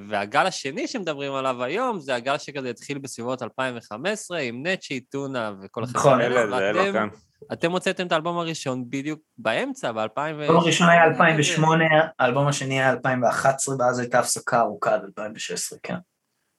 והגל 0.09 0.47
השני 0.47 0.89
שמדברים 0.89 1.35
עליו 1.35 1.63
היום, 1.63 2.01
זה 2.01 2.15
הגל 2.15 2.39
שכזה 2.39 2.71
התחיל 2.71 2.99
בסביבות 2.99 3.43
2015, 3.43 4.39
עם 4.39 4.67
נצ'י, 4.67 5.01
טונה 5.01 5.53
וכל 5.63 5.85
החבר'ה 5.85 6.01
נכון. 6.01 6.21
האלה, 6.21 6.43
אלה, 6.43 6.57
זה 6.57 6.73
לא 6.73 6.81
ואתם 6.81 6.93
כאן. 6.93 7.09
אתם 7.53 7.73
הוצאתם 7.73 8.07
את 8.07 8.13
האלבום 8.13 8.39
הראשון 8.39 8.85
בדיוק 8.91 9.21
באמצע, 9.39 9.93
ב-2000... 9.93 10.21
האלבום 10.21 10.57
הראשון 10.57 10.89
היה 10.89 11.05
2008, 11.05 11.85
האלבום 12.19 12.49
השני 12.49 12.81
היה 12.81 12.91
2011, 12.91 13.77
ואז 13.79 13.99
הייתה 13.99 14.19
הפסקה 14.19 14.61
ארוכה 14.61 14.95
עד 14.95 15.05
2016, 15.05 15.79
כן. 15.83 15.97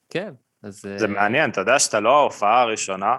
כן, 0.10 0.34
אז... 0.64 0.82
זה 0.98 1.06
אה, 1.06 1.08
מעניין, 1.08 1.50
אתה 1.50 1.62
יודע 1.62 1.80
שאתה 1.80 2.00
לא 2.00 2.20
ההופעה 2.20 2.62
הראשונה 2.62 3.18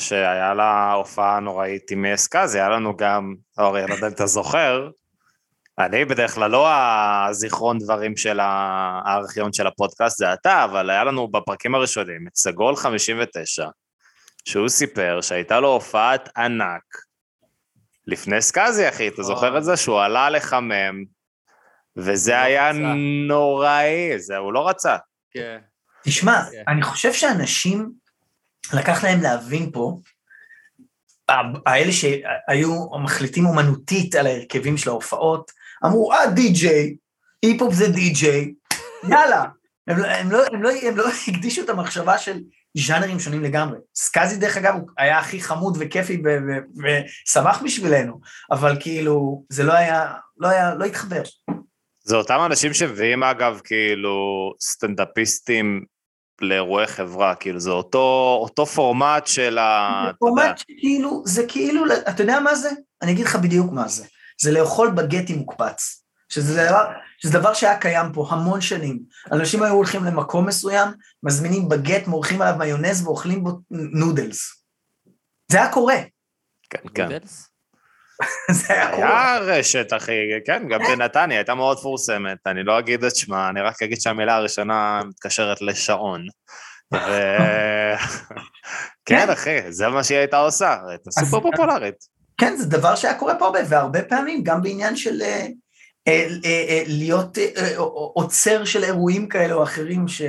שהיה 0.00 0.54
לה 0.54 0.92
הופעה 0.92 1.40
נוראית 1.40 1.90
עם 1.90 2.04
אסקאזי, 2.04 2.58
היה 2.58 2.68
לנו 2.68 2.96
גם, 2.96 3.34
אורי, 3.58 3.80
אני 3.80 3.90
לא 3.90 3.94
יודע 3.94 4.06
אם 4.06 4.12
אתה 4.12 4.26
זוכר, 4.26 4.90
אני 5.78 6.04
בדרך 6.04 6.34
כלל 6.34 6.50
לא 6.50 6.68
הזיכרון 6.70 7.78
דברים 7.78 8.16
של 8.16 8.40
הארכיון 8.40 9.52
של 9.52 9.66
הפודקאסט, 9.66 10.18
זה 10.18 10.32
אתה, 10.32 10.64
אבל 10.64 10.90
היה 10.90 11.04
לנו 11.04 11.28
בפרקים 11.28 11.74
הראשונים 11.74 12.26
את 12.28 12.36
סגול 12.36 12.76
59, 12.76 13.68
שהוא 14.44 14.68
סיפר 14.68 15.18
שהייתה 15.22 15.60
לו 15.60 15.68
הופעת 15.68 16.28
ענק 16.36 16.82
לפני 18.06 18.42
סקאזי, 18.42 18.88
אחי, 18.88 19.08
אתה 19.08 19.22
זוכר 19.22 19.58
את 19.58 19.64
זה? 19.64 19.76
שהוא 19.76 20.00
עלה 20.00 20.30
לחמם, 20.30 21.04
וזה 21.96 22.32
לא 22.32 22.36
היה. 22.36 22.72
נוראי, 23.28 24.18
זה 24.18 24.36
הוא 24.36 24.52
לא 24.52 24.68
רצה. 24.68 24.96
כן. 25.30 25.58
תשמע, 26.04 26.42
כן. 26.50 26.62
אני 26.68 26.82
חושב 26.82 27.12
שאנשים, 27.12 27.90
לקח 28.72 29.04
להם 29.04 29.20
להבין 29.20 29.70
פה, 29.72 29.98
האלה 31.66 31.92
שהיו 31.92 32.86
מחליטים 33.04 33.46
אומנותית 33.46 34.14
על 34.14 34.26
ההרכבים 34.26 34.76
של 34.76 34.90
ההופעות, 34.90 35.63
אמרו, 35.86 36.12
אה, 36.12 36.26
די-ג'יי, 36.26 36.96
היפ-הופ 37.42 37.74
זה 37.74 37.88
די-ג'יי, 37.88 38.54
יאללה. 39.10 39.44
הם, 39.86 39.98
לא- 39.98 40.06
הם, 40.06 40.32
לא, 40.32 40.44
הם, 40.52 40.62
לא, 40.62 40.70
הם 40.82 40.96
לא 40.96 41.04
הקדישו 41.28 41.62
את 41.62 41.68
המחשבה 41.68 42.18
של 42.18 42.40
ז'אנרים 42.76 43.20
שונים 43.20 43.42
לגמרי. 43.42 43.78
סקאזי, 43.94 44.36
דרך 44.36 44.56
אגב, 44.56 44.74
הוא 44.74 44.88
היה 44.98 45.18
הכי 45.18 45.40
חמוד 45.40 45.76
וכיפי 45.80 46.22
ושמח 46.82 47.62
בשבילנו, 47.62 48.20
אבל 48.50 48.76
כאילו, 48.80 49.44
זה 49.48 49.62
לא 49.62 49.72
היה, 49.72 50.12
לא 50.38 50.48
היה, 50.48 50.74
לא 50.74 50.84
התחבר. 50.84 51.22
זה 52.04 52.16
אותם 52.16 52.40
אנשים 52.46 52.74
שמביאים 52.74 53.22
אגב 53.22 53.60
כאילו 53.64 54.52
סטנדאפיסטים 54.60 55.84
לאירועי 56.40 56.86
חברה, 56.86 57.34
כאילו 57.34 57.60
זה 57.60 57.70
אותו, 57.70 58.38
אותו 58.42 58.66
פורמט 58.66 59.26
של 59.26 59.58
ה... 59.58 60.10
פורמט 60.18 60.58
שכאילו, 60.58 61.22
זה 61.26 61.46
כאילו, 61.48 61.84
אתה 62.08 62.22
יודע 62.22 62.40
מה 62.40 62.54
זה? 62.54 62.70
אני 63.02 63.12
אגיד 63.12 63.26
לך 63.26 63.36
בדיוק 63.36 63.72
מה 63.72 63.88
זה. 63.88 64.04
זה 64.40 64.52
לאכול 64.52 64.90
בגט 64.90 65.30
עם 65.30 65.36
מוקפץ. 65.36 66.04
שזה 66.28 66.66
דבר, 66.66 66.84
שזה 67.18 67.38
דבר 67.38 67.54
שהיה 67.54 67.78
קיים 67.78 68.12
פה 68.12 68.26
המון 68.30 68.60
שנים. 68.60 68.98
אנשים 69.32 69.62
היו 69.62 69.72
הולכים 69.74 70.04
למקום 70.04 70.46
מסוים, 70.46 70.88
מזמינים 71.22 71.68
בגט, 71.68 72.06
מורחים 72.06 72.42
עליו 72.42 72.54
מיונז 72.58 73.06
ואוכלים 73.06 73.44
בו 73.44 73.50
נודלס. 73.70 74.64
זה 75.52 75.62
היה 75.62 75.72
קורה. 75.72 75.96
כן, 76.70 76.78
כן. 76.94 77.08
זה 78.58 78.74
היה 78.74 78.90
קורה. 78.90 79.34
היה 79.34 79.38
רשת, 79.38 79.86
אחי, 79.96 80.12
כן, 80.46 80.68
גם 80.68 80.80
בנתניה, 80.80 81.38
הייתה 81.38 81.54
מאוד 81.54 81.78
מפורסמת. 81.78 82.38
אני 82.46 82.62
לא 82.62 82.78
אגיד 82.78 83.04
את 83.04 83.16
שמה, 83.16 83.48
אני 83.48 83.60
רק 83.60 83.82
אגיד 83.82 84.00
שהמילה 84.00 84.36
הראשונה 84.36 85.00
מתקשרת 85.08 85.62
לשעון. 85.62 86.26
כן, 89.08 89.30
אחי, 89.30 89.72
זה 89.72 89.88
מה 89.88 90.04
שהיא 90.04 90.18
הייתה 90.18 90.36
עושה, 90.38 90.76
הייתה 90.88 91.10
סופר 91.10 91.40
פופולרית. 91.40 92.13
כן, 92.38 92.56
זה 92.56 92.66
דבר 92.66 92.94
שהיה 92.94 93.18
קורה 93.18 93.38
פה 93.38 93.46
הרבה, 93.46 93.58
והרבה 93.68 94.02
פעמים, 94.02 94.42
גם 94.42 94.62
בעניין 94.62 94.96
של 94.96 95.22
אה, 95.22 95.46
אה, 96.08 96.26
אה, 96.44 96.64
אה, 96.68 96.82
להיות 96.86 97.38
אה, 97.38 97.48
אה, 97.56 97.76
עוצר 98.14 98.64
של 98.64 98.84
אירועים 98.84 99.28
כאלה 99.28 99.54
או 99.54 99.62
אחרים, 99.62 100.08
ש... 100.08 100.22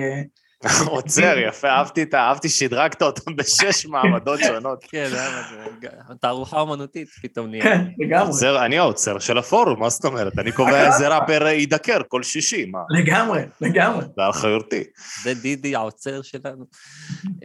עוצר, 0.85 1.37
יפה, 1.37 1.67
אהבתי 1.67 2.03
את 2.03 2.13
ה... 2.13 2.17
אהבתי 2.17 2.49
שדרגת 2.49 3.01
אותם 3.01 3.35
בשש 3.35 3.85
מעמדות 3.91 4.39
שונות. 4.39 4.85
כן, 4.89 5.07
זה 5.09 5.21
היה 5.21 5.31
מה 5.31 5.41
זה, 5.49 6.15
תערוכה 6.21 6.59
אומנותית 6.59 7.09
פתאום 7.21 7.47
נהיה. 7.47 7.63
כן, 7.63 7.85
לגמרי, 7.99 8.65
אני 8.65 8.77
העוצר 8.77 9.19
של 9.19 9.37
הפורום, 9.37 9.79
מה 9.79 9.89
זאת 9.89 10.05
אומרת? 10.05 10.39
אני 10.39 10.51
קובע 10.51 10.87
איזה 10.87 11.07
ראפר 11.07 11.47
יידקר 11.47 12.01
כל 12.07 12.23
שישי, 12.23 12.65
מה? 12.65 12.79
לגמרי, 12.89 13.41
לגמרי. 13.61 14.05
זה 14.15 14.23
על 14.23 14.33
חיותי. 14.33 14.83
זה 15.23 15.33
דידי 15.33 15.75
העוצר 15.75 16.21
שלנו. 16.21 16.65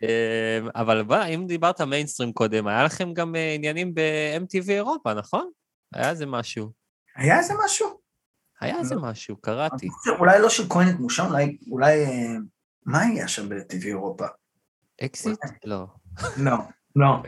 אה, 0.02 0.58
אבל 0.74 1.02
מה, 1.02 1.26
אם 1.26 1.44
דיברת 1.46 1.80
מיינסטרים 1.80 2.32
קודם, 2.32 2.66
היה 2.66 2.84
לכם 2.84 3.14
גם 3.14 3.36
אה, 3.36 3.54
עניינים 3.54 3.94
ב-MTV 3.94 4.70
אירופה, 4.70 5.14
נכון? 5.14 5.50
היה 5.94 6.10
איזה 6.10 6.26
משהו. 6.26 6.70
היה 7.16 7.38
איזה 7.38 7.54
משהו? 7.64 8.00
היה 8.60 8.78
איזה 8.78 8.96
משהו, 8.96 9.36
קראתי. 9.36 9.88
אולי 10.18 10.40
לא 10.40 10.48
של 10.48 10.64
מושון, 10.98 11.26
אולי, 11.26 11.56
אולי, 11.70 12.04
אה, 12.04 12.36
מה 12.86 13.00
היה 13.02 13.28
שם 13.28 13.48
ב-MTV 13.48 13.88
אירופה? 13.88 14.26
אקזיט? 15.04 15.38
לא. 15.64 15.86
לא, 16.36 16.56
לא, 16.96 17.22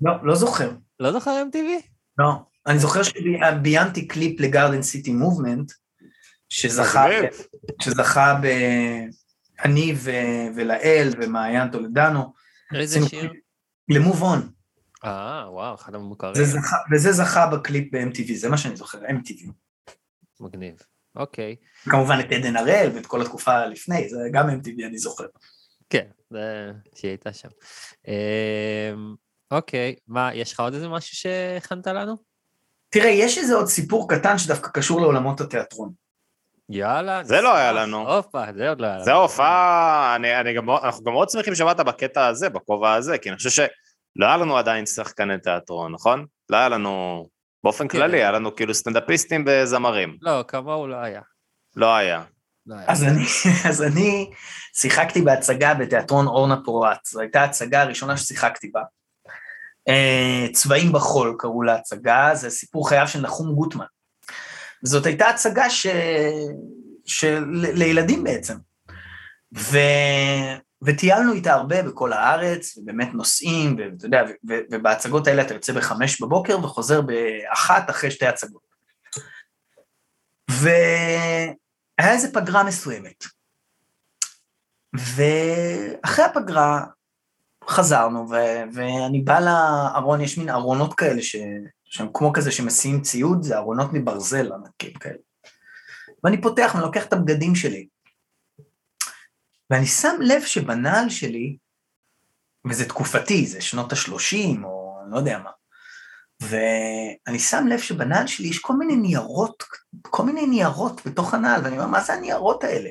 לא, 0.00 0.12
לא 0.22 0.34
זוכר. 0.34 0.70
לא 1.00 1.12
זוכר 1.12 1.42
MTV? 1.50 1.86
לא. 2.18 2.32
אני 2.66 2.78
זוכר 2.78 3.02
שביימתי 3.02 4.08
קליפ 4.08 4.40
ל-Garden 4.40 4.82
City 4.82 5.12
Movement, 5.12 5.72
שזכה, 6.48 8.34
ב... 8.42 8.46
אני 9.64 9.92
ו- 9.96 10.56
ולאל 10.56 11.10
ומעיין 11.20 11.70
טולדנו, 11.70 12.32
איזה 12.74 13.08
שיר? 13.08 13.32
ל-Move 13.88 14.22
On, 14.22 14.48
אה, 15.04 15.44
וואו, 15.50 15.74
אחד 15.74 15.94
המוכרים. 15.94 16.34
וזה 16.92 17.12
זכה 17.12 17.46
בקליפ 17.46 17.94
ב-MTV, 17.94 18.34
זה 18.34 18.48
מה 18.48 18.58
שאני 18.58 18.76
זוכר, 18.76 18.98
MTV. 18.98 19.50
מגניב. 20.40 20.74
אוקיי. 21.16 21.56
כמובן 21.88 22.20
את 22.20 22.32
עדן 22.32 22.56
הראל 22.56 22.90
ואת 22.94 23.06
כל 23.06 23.22
התקופה 23.22 23.66
לפני, 23.66 24.08
זה 24.08 24.18
גם 24.32 24.48
MTV 24.48 24.86
אני 24.88 24.98
זוכר. 24.98 25.24
כן, 25.90 26.06
זה 26.30 26.70
שהיא 26.94 27.08
הייתה 27.08 27.32
שם. 27.32 27.48
אמ, 28.08 29.14
אוקיי, 29.50 29.94
מה, 30.08 30.34
יש 30.34 30.52
לך 30.52 30.60
עוד 30.60 30.74
איזה 30.74 30.88
משהו 30.88 31.16
שהכנת 31.16 31.86
לנו? 31.86 32.16
תראה, 32.90 33.08
יש 33.10 33.38
איזה 33.38 33.54
עוד 33.54 33.66
סיפור 33.66 34.08
קטן 34.08 34.38
שדווקא 34.38 34.68
קשור 34.68 35.00
לעולמות 35.00 35.40
התיאטרון. 35.40 35.92
יאללה. 36.68 37.24
זה 37.24 37.40
לא 37.40 37.56
היה. 37.56 37.72
לנו. 37.72 38.14
הופה, 38.14 38.44
זה 38.56 38.68
עוד 38.68 38.80
לא 38.80 38.86
היה 38.86 38.94
לנו. 38.94 39.04
זה 39.04 39.12
ההופעה, 39.12 40.16
אני, 40.16 40.40
אני 40.40 40.54
גם, 40.54 40.64
מאוד- 40.66 40.80
אנחנו 40.84 41.04
גם 41.04 41.12
מאוד 41.12 41.30
שמחים 41.30 41.54
שבאת 41.54 41.76
בקטע 41.80 42.26
הזה, 42.26 42.48
בכובע 42.48 42.94
הזה, 42.94 43.18
כי 43.18 43.28
אני 43.28 43.36
חושב 43.36 43.50
שלא 43.50 44.26
היה 44.26 44.36
לנו 44.36 44.56
עדיין 44.58 44.86
שחקני 44.86 45.38
תיאטרון, 45.38 45.92
נכון? 45.92 46.26
לא 46.50 46.56
היה 46.56 46.68
לנו, 46.68 47.26
באופן 47.64 47.88
כן. 47.88 47.98
כללי, 47.98 48.16
היה 48.16 48.32
לנו 48.32 48.56
כאילו 48.56 48.74
סטנדאפיסטים 48.74 49.44
וזמרים. 49.46 50.16
לא, 50.22 50.44
כמוהו 50.48 50.86
לא 50.86 50.96
היה. 50.96 51.20
לא 51.76 51.94
היה. 51.94 52.22
לא 52.66 52.74
היה. 52.74 52.84
אז 52.88 53.04
אני, 53.04 53.24
אז 53.70 53.82
אני 53.82 54.30
שיחקתי 54.76 55.22
בהצגה 55.22 55.74
בתיאטרון 55.74 56.26
אורנה 56.26 56.56
פורט, 56.64 57.06
זו 57.06 57.20
הייתה 57.20 57.40
ההצגה 57.40 57.82
הראשונה 57.82 58.16
ששיחקתי 58.16 58.68
בה. 58.68 58.82
אה, 59.88 60.46
צבעים 60.52 60.92
בחול 60.92 61.36
קראו 61.38 61.62
להצגה, 61.62 62.30
זה 62.34 62.50
סיפור 62.50 62.88
חייו 62.88 63.08
של 63.08 63.20
נחום 63.20 63.54
גוטמן. 63.54 63.84
זאת 64.82 65.06
הייתה 65.06 65.28
הצגה 65.28 65.70
ש... 65.70 65.86
של... 67.06 67.44
לילדים 67.52 68.24
בעצם. 68.24 68.54
ו... 69.56 69.78
וטיילנו 70.84 71.32
איתה 71.32 71.52
הרבה 71.52 71.82
בכל 71.82 72.12
הארץ, 72.12 72.78
ובאמת 72.78 73.08
נוסעים, 73.14 73.76
ואתה 73.78 74.06
יודע. 74.06 74.22
ובהצגות 74.44 75.26
האלה 75.26 75.42
אתה 75.42 75.54
יוצא 75.54 75.72
בחמש 75.72 76.22
בבוקר 76.22 76.64
וחוזר 76.64 77.00
באחת 77.00 77.90
אחרי 77.90 78.10
שתי 78.10 78.26
הצגות. 78.26 78.62
והיה 80.50 82.12
איזה 82.12 82.32
פגרה 82.32 82.64
מסוימת. 82.64 83.24
ואחרי 84.94 86.24
הפגרה 86.24 86.84
חזרנו, 87.68 88.30
ו- 88.30 88.74
ואני 88.74 89.20
בא 89.20 89.40
לארון, 89.40 90.20
יש 90.20 90.38
מין 90.38 90.50
ארונות 90.50 90.94
כאלה 90.94 91.22
ש- 91.22 91.36
שהם 91.84 92.08
כמו 92.14 92.32
כזה 92.32 92.52
שמסיעים 92.52 93.00
ציוד, 93.00 93.42
זה 93.42 93.56
ארונות 93.56 93.90
מברזל 93.92 94.52
ענקים 94.52 94.92
כאלה. 94.92 95.18
ואני 96.24 96.42
פותח 96.42 96.70
ואני 96.74 96.84
לוקח 96.84 97.06
את 97.06 97.12
הבגדים 97.12 97.54
שלי. 97.54 97.86
ואני 99.74 99.86
שם 99.86 100.16
לב 100.20 100.42
שבנעל 100.42 101.10
שלי, 101.10 101.56
וזה 102.68 102.88
תקופתי, 102.88 103.46
זה 103.46 103.60
שנות 103.60 103.92
ה-30 103.92 104.64
או 104.64 104.98
אני 105.02 105.12
לא 105.12 105.16
יודע 105.16 105.38
מה, 105.38 105.50
ואני 106.40 107.38
שם 107.38 107.66
לב 107.66 107.78
שבנעל 107.78 108.26
שלי 108.26 108.48
יש 108.48 108.58
כל 108.58 108.76
מיני 108.76 108.96
ניירות, 108.96 109.64
כל 110.02 110.22
מיני 110.22 110.46
ניירות 110.46 111.06
בתוך 111.06 111.34
הנעל, 111.34 111.60
ואני 111.64 111.76
אומר, 111.78 111.86
מה 111.86 112.00
זה 112.00 112.12
הניירות 112.12 112.64
האלה? 112.64 112.90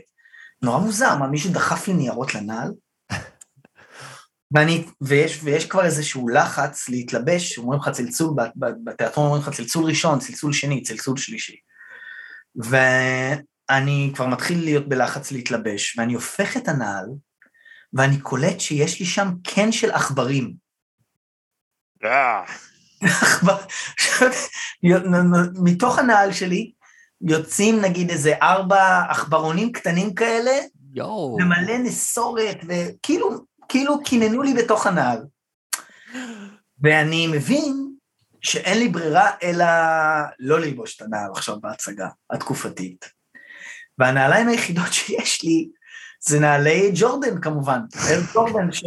נורא 0.62 0.80
מוזר, 0.80 1.18
מה, 1.18 1.28
מישהו 1.28 1.54
דחף 1.54 1.88
לי 1.88 1.94
ניירות 1.94 2.36
לנעל? 2.36 2.72
ואני, 4.54 4.86
ויש, 5.02 5.40
ויש 5.44 5.66
כבר 5.66 5.86
איזשהו 5.86 6.30
לחץ 6.30 6.90
להתלבש, 6.90 7.58
אומרים 7.58 7.80
לך 7.80 7.90
צלצול, 7.90 8.34
בתיאטרון 8.84 9.26
אומרים 9.26 9.42
לך 9.42 9.50
צלצול 9.50 9.86
ראשון, 9.86 10.20
צלצול 10.20 10.54
שני, 10.54 10.84
צלצול 10.84 11.18
שלישי. 11.18 11.56
ואני 13.70 14.12
כבר 14.16 14.28
מתחיל 14.28 14.64
להיות 14.64 14.90
בלחץ 14.90 15.32
להתלבש, 15.32 15.98
ואני 15.98 16.14
הופך 16.14 16.58
את 16.58 16.68
הנעל, 16.68 17.06
ואני 17.94 18.20
קולט 18.20 18.60
שיש 18.60 19.00
לי 19.00 19.06
שם 19.06 19.30
קן 19.44 19.72
של 19.72 19.92
עכברים. 19.92 20.54
אה, 22.04 22.44
מתוך 25.64 26.00
הנעל 26.00 26.34
שלי 26.34 26.72
יוצאים 27.22 27.82
נגיד 27.82 28.10
איזה 28.10 28.34
ארבע 28.42 29.02
עכברונים 29.10 29.72
קטנים 29.72 30.14
כאלה, 30.14 30.52
יואו. 30.94 31.38
ומלא 31.42 31.78
נסורת, 31.78 32.58
וכאילו, 32.68 33.46
כאילו 33.70 34.04
קיננו 34.04 34.42
לי 34.42 34.54
בתוך 34.54 34.88
הנעל. 34.88 35.26
ואני 36.82 37.28
מבין 37.28 37.96
שאין 38.42 38.80
לי 38.80 38.90
ברירה 38.90 39.32
אלא 39.44 39.66
לא 40.40 40.60
ללבוש 40.60 40.96
את 40.96 41.02
הנעל 41.02 41.32
עכשיו 41.32 41.62
בהצגה 41.62 42.08
התקופתית. 42.30 43.23
והנעליים 44.00 44.48
היחידות 44.48 44.94
שיש 44.98 45.44
לי 45.44 45.70
זה 46.20 46.40
נעלי 46.40 46.92
ג'ורדן 46.96 47.42
כמובן, 47.42 47.80
אל 48.10 48.20
ג'ורדן 48.34 48.72
ש... 48.72 48.84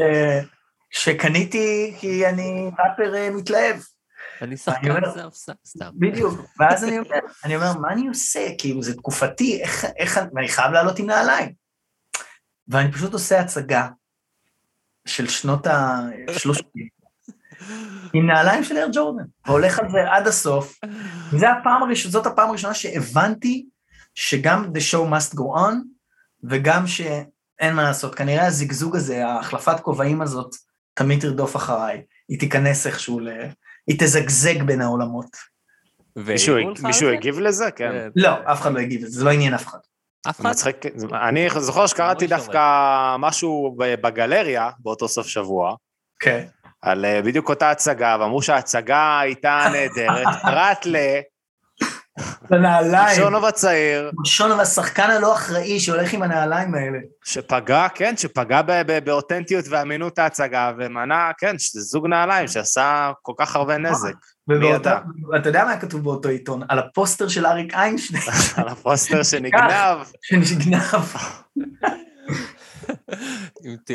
שקניתי 0.91 1.95
כי 1.99 2.27
אני 2.27 2.71
ראפר 2.79 3.15
אה, 3.15 3.31
מתלהב. 3.31 3.77
אני 4.43 4.49
אני 4.49 4.57
שחקן 4.57 5.01
סבסה, 5.15 5.53
סתם. 5.67 5.91
בדיוק, 5.95 6.41
ואז 6.59 6.85
אני 6.85 6.99
אומר, 6.99 7.19
אני 7.45 7.57
אומר, 7.57 7.73
מה 7.73 7.93
אני 7.93 8.09
עושה? 8.09 8.49
כאילו, 8.59 8.83
זה 8.83 8.95
תקופתי, 8.95 9.63
איך, 9.63 9.85
איך, 9.97 10.21
ואני 10.35 10.49
חייב 10.49 10.73
לעלות 10.73 10.99
עם 10.99 11.07
נעליים. 11.07 11.53
ואני 12.69 12.93
פשוט 12.93 13.13
עושה 13.13 13.41
הצגה 13.41 13.89
של 15.07 15.29
שנות 15.29 15.67
ה-30, 15.67 16.63
עם 18.13 18.27
נעליים 18.27 18.65
של 18.65 18.77
אר 18.77 18.89
ג'ורדן, 18.93 19.25
והולך 19.47 19.79
על 19.79 19.91
זה 19.91 19.99
עד 20.13 20.27
הסוף. 20.27 20.79
הפעם 21.49 21.83
הראשונה, 21.83 22.13
זאת 22.13 22.27
הפעם 22.27 22.49
הראשונה 22.49 22.75
שהבנתי 22.75 23.67
שגם 24.17 24.65
The 24.75 24.81
show 24.93 25.13
must 25.13 25.35
go 25.35 25.43
on, 25.43 25.75
וגם 26.45 26.87
שאין 26.87 27.75
מה 27.75 27.83
לעשות, 27.83 28.15
כנראה 28.15 28.47
הזיגזוג 28.47 28.97
הזה, 28.97 29.27
ההחלפת 29.27 29.81
כובעים 29.81 30.23
הזאת, 30.23 30.55
תמיד 30.95 31.21
תרדוף 31.21 31.57
אחריי, 31.57 32.03
היא 32.29 32.41
תיכנס 32.41 32.87
איכשהו 32.87 33.21
ל... 33.21 33.29
היא 33.87 33.97
תזגזג 33.99 34.63
בין 34.63 34.81
העולמות. 34.81 35.37
מישהו? 36.83 37.09
הגיב 37.13 37.39
לזה? 37.39 37.71
כן. 37.71 37.91
כן. 37.93 38.09
לא, 38.17 38.53
אף 38.53 38.61
אחד 38.61 38.73
לא 38.73 38.79
הגיב 38.79 39.03
לזה, 39.03 39.19
זה 39.19 39.25
לא 39.25 39.31
עניין 39.31 39.55
אף 39.55 39.67
אחד. 39.67 39.79
אף 40.31 40.41
אחד? 40.41 40.51
מצחיק, 40.51 40.77
אני 41.29 41.49
זוכר 41.59 41.87
שקראתי 41.87 42.25
ממש 42.25 42.33
דווקא 42.33 43.17
משהו 43.19 43.77
ב- 43.79 43.95
בגלריה 43.95 44.71
באותו 44.79 45.09
סוף 45.09 45.27
שבוע, 45.27 45.75
כן. 46.21 46.47
על 46.83 47.05
אה, 47.05 47.23
בדיוק 47.23 47.49
אותה 47.49 47.71
הצגה, 47.71 48.17
ואמרו 48.21 48.43
שההצגה 48.43 49.21
הייתה 49.21 49.67
נהדרת, 49.73 50.27
פרט 50.43 50.87
לנעליים. 52.51 53.19
למושונוב 53.19 53.45
הצעיר, 53.45 54.11
מושונוב 54.25 54.61
השחקן 54.61 55.11
הלא 55.11 55.35
אחראי 55.35 55.81
שהולך 55.81 56.13
עם 56.13 56.23
הנעליים 56.23 56.75
האלה. 56.75 56.99
שפגע, 57.25 57.87
כן, 57.95 58.17
שפגע 58.17 58.61
באותנטיות 59.05 59.65
ואמינות 59.69 60.19
ההצגה, 60.19 60.73
ומנע, 60.79 61.31
כן, 61.39 61.59
שזה 61.59 61.81
זוג 61.81 62.07
נעליים 62.07 62.49
שעשה 62.49 63.13
כל 63.23 63.33
כך 63.39 63.57
הרבה 63.57 63.79
נזק. 63.79 64.15
ובאותה, 64.49 64.99
אתה 65.37 65.49
יודע 65.49 65.65
מה 65.65 65.71
היה 65.71 65.81
כתוב 65.81 66.05
באותו 66.05 66.29
עיתון? 66.29 66.63
על 66.69 66.79
הפוסטר 66.79 67.29
של 67.29 67.47
אריק 67.47 67.75
איינשטיין 67.75 68.23
על 68.57 68.69
הפוסטר 68.69 69.23
שנגנב. 69.23 69.99
שנגנב. 70.23 71.17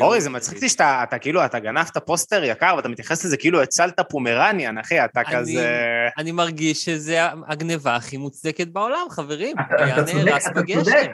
אורי, 0.00 0.20
זה 0.20 0.30
מצחיק 0.30 0.54
אותי 0.54 0.68
שאתה 0.68 1.02
אתה 1.02 1.18
כאילו, 1.18 1.44
אתה 1.44 1.58
גנבת 1.58 1.96
פוסטר 2.06 2.44
יקר, 2.44 2.74
ואתה 2.76 2.88
מתייחס 2.88 3.24
לזה 3.24 3.36
כאילו 3.36 3.62
הצלת 3.62 4.00
פומרניאן, 4.10 4.78
אחי, 4.78 5.04
אתה 5.04 5.20
אני- 5.20 5.36
כזה... 5.36 5.88
אני 6.18 6.32
מרגיש 6.32 6.84
שזה 6.84 7.18
הגניבה 7.48 7.96
הכי 7.96 8.16
מוצדקת 8.16 8.68
בעולם, 8.68 9.06
חברים. 9.10 9.56
אתה- 9.58 10.04
צודק, 10.04 10.32
אתה. 10.50 10.60
צודק. 10.84 11.10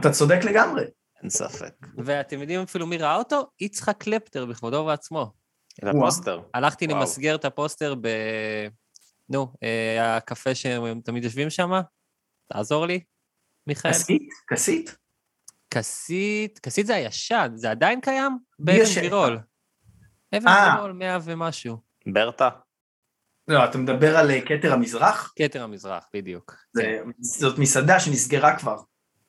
אתה 0.00 0.10
צודק 0.10 0.38
לגמרי. 0.44 0.84
אין 1.22 1.30
ספק. 1.30 1.72
ואתם 2.04 2.40
יודעים 2.40 2.60
אפילו 2.62 2.86
מי 2.86 2.98
ראה 2.98 3.16
אותו? 3.16 3.46
יצחק 3.60 3.96
קלפטר 3.98 4.46
בכבודו 4.46 4.76
ובעצמו. 4.76 5.32
את 5.78 5.88
הפוסטר. 5.88 6.40
הלכתי 6.54 6.86
וואו. 6.86 6.98
למסגר 6.98 7.34
את 7.34 7.44
הפוסטר 7.44 7.94
ב... 8.00 8.08
נו, 9.28 9.52
אה, 9.62 10.16
הקפה 10.16 10.54
שהם 10.54 11.00
תמיד 11.00 11.24
יושבים 11.24 11.50
שם? 11.50 11.70
תעזור 12.52 12.86
לי, 12.86 13.00
מיכאל. 13.66 13.90
כסית? 13.92 14.22
כסית? 14.50 14.96
כסית, 15.70 16.58
כסית 16.58 16.86
זה 16.86 16.94
הישן, 16.94 17.52
זה 17.54 17.70
עדיין 17.70 18.00
קיים? 18.00 18.38
באבן 18.58 18.78
יושב? 18.78 19.00
גבירול. 19.00 19.38
אבן 20.36 20.48
אה. 20.48 20.70
גבירול, 20.72 20.92
מאה 20.92 21.18
ומשהו. 21.24 21.76
ברטה. 22.12 22.48
לא, 23.48 23.64
אתה 23.64 23.78
מדבר 23.78 24.16
על 24.16 24.30
אה, 24.30 24.40
כתר 24.46 24.72
המזרח? 24.72 25.32
כתר 25.38 25.62
המזרח, 25.62 26.08
בדיוק. 26.14 26.52
כן. 26.52 26.80
זה- 27.18 27.38
זאת 27.40 27.58
מסעדה 27.58 28.00
שנסגרה 28.00 28.58
כבר. 28.58 28.76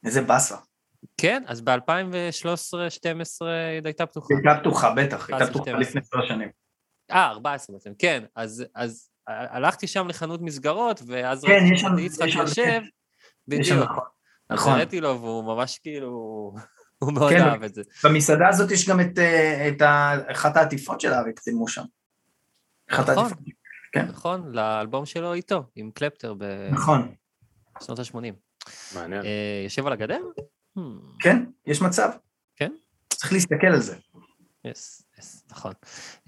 איזה 0.05 0.21
באסה. 0.21 0.55
כן, 1.17 1.43
אז 1.47 1.61
ב-2013-2012 1.61 3.45
היא 3.45 3.81
הייתה 3.85 4.05
פתוחה. 4.05 4.27
היא 4.33 4.47
הייתה 4.47 4.61
פתוחה, 4.61 4.93
בטח, 4.93 5.29
הייתה 5.29 5.43
11, 5.43 5.47
פתוחה 5.47 5.63
12. 5.71 5.81
לפני 5.81 6.01
שלוש 6.11 6.27
שנים. 6.27 6.49
אה, 7.11 7.27
14 7.27 7.73
בעצם, 7.75 7.91
כן. 7.99 8.23
אז, 8.35 8.65
אז 8.75 9.09
הלכתי 9.27 9.88
שם 9.88 10.07
לחנות 10.07 10.41
מסגרות, 10.41 11.01
ואז 11.07 11.43
כן, 11.45 11.51
ראיתי 11.51 11.73
יש 11.73 11.81
שם- 11.81 11.93
את 11.93 11.99
יצחק 11.99 12.25
יש 12.27 12.33
שם- 12.33 12.39
יושב, 12.39 12.81
יש 13.51 13.67
שם 13.67 13.75
בדיוק. 13.75 13.91
נכון. 14.49 14.71
אז. 14.71 14.75
הראיתי 14.75 15.01
לו, 15.01 15.21
והוא 15.21 15.43
ממש 15.43 15.79
כאילו... 15.83 16.09
הוא 16.99 17.13
מאוד 17.13 17.31
כן. 17.31 17.41
אהב 17.41 17.63
את 17.63 17.73
זה. 17.73 17.81
במסעדה 18.03 18.47
הזאת 18.49 18.71
יש 18.71 18.89
גם 18.89 19.01
את, 19.01 19.19
אה, 19.19 19.67
את 19.67 19.81
ה- 19.81 20.31
אחת 20.31 20.57
העטיפות 20.57 21.01
של 21.01 21.13
אריק 21.13 21.39
צילמו 21.39 21.67
שם. 21.67 21.83
אחת 22.91 23.09
נכון. 23.09 23.23
העטיפות. 23.23 23.43
כן. 23.91 24.05
נכון, 24.05 24.51
לאלבום 24.55 25.05
שלו 25.05 25.33
איתו, 25.33 25.63
עם 25.75 25.91
קלפטר 25.91 26.33
נכון, 26.71 27.15
בשנות 27.79 27.99
ה-80. 27.99 28.33
מעניין. 28.95 29.21
יושב 29.63 29.87
על 29.87 29.93
הגדר? 29.93 30.19
Hmm, 30.77 30.81
כן, 31.19 31.45
יש 31.65 31.81
מצב. 31.81 32.09
כן? 32.55 32.71
צריך 33.09 33.33
להסתכל 33.33 33.67
על 33.67 33.79
זה. 33.79 33.95
יס, 34.65 35.07
יס, 35.19 35.45
נכון. 35.51 35.73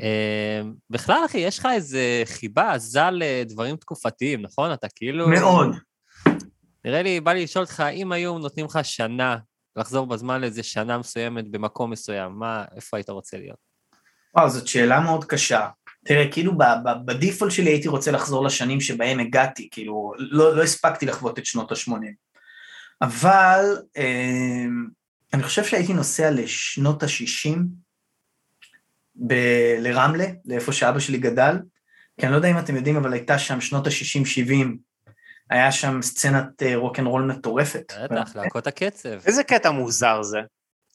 אה, 0.01 0.61
בכלל, 0.89 1.21
אחי, 1.25 1.37
יש 1.37 1.59
לך 1.59 1.67
איזה 1.73 2.23
חיבה 2.25 2.73
עזה 2.73 3.01
לדברים 3.11 3.75
תקופתיים, 3.75 4.41
נכון? 4.41 4.73
אתה 4.73 4.87
כאילו... 4.95 5.29
מאוד. 5.29 5.75
נראה 6.85 7.01
לי, 7.01 7.19
בא 7.19 7.33
לי 7.33 7.43
לשאול 7.43 7.65
אותך, 7.65 7.83
אם 7.93 8.11
היו 8.11 8.39
נותנים 8.39 8.65
לך 8.65 8.79
שנה, 8.83 9.37
לחזור 9.75 10.07
בזמן 10.07 10.41
לאיזה 10.41 10.63
שנה 10.63 10.97
מסוימת 10.97 11.51
במקום 11.51 11.91
מסוים, 11.91 12.31
מה, 12.31 12.65
איפה 12.75 12.97
היית 12.97 13.09
רוצה 13.09 13.37
להיות? 13.37 13.57
וואו, 14.35 14.49
זאת 14.49 14.67
שאלה 14.67 14.99
מאוד 14.99 15.25
קשה. 15.25 15.67
תראה, 16.05 16.31
כאילו 16.31 16.57
ב- 16.57 16.63
ב- 16.63 17.05
בדיפולט 17.05 17.51
שלי 17.51 17.69
הייתי 17.69 17.87
רוצה 17.87 18.11
לחזור 18.11 18.45
לשנים 18.45 18.81
שבהם 18.81 19.19
הגעתי, 19.19 19.67
כאילו, 19.71 20.13
לא, 20.17 20.55
לא 20.55 20.63
הספקתי 20.63 21.05
לחוות 21.05 21.39
את 21.39 21.45
שנות 21.45 21.71
ה-80. 21.71 21.93
אבל 23.01 23.65
אה, 23.97 24.65
אני 25.33 25.43
חושב 25.43 25.63
שהייתי 25.63 25.93
נוסע 25.93 26.31
לשנות 26.31 27.03
ה-60 27.03 27.57
ב- 29.15 29.77
לרמלה, 29.79 30.25
לאיפה 30.45 30.73
שאבא 30.73 30.99
שלי 30.99 31.17
גדל, 31.17 31.55
כי 32.19 32.25
אני 32.25 32.31
לא 32.31 32.37
יודע 32.37 32.51
אם 32.51 32.59
אתם 32.59 32.75
יודעים, 32.75 32.97
אבל 32.97 33.13
הייתה 33.13 33.39
שם 33.39 33.61
שנות 33.61 33.87
ה-60-70, 33.87 34.67
היה 35.49 35.71
שם 35.71 36.01
סצנת 36.01 36.63
אה, 36.63 36.75
רוקנרול 36.75 37.21
מטורפת. 37.23 37.93
בטח, 38.11 38.35
להקות 38.35 38.67
הקצב. 38.67 39.09
איזה 39.25 39.43
קטע 39.43 39.71
מוזר 39.71 40.21
זה, 40.23 40.37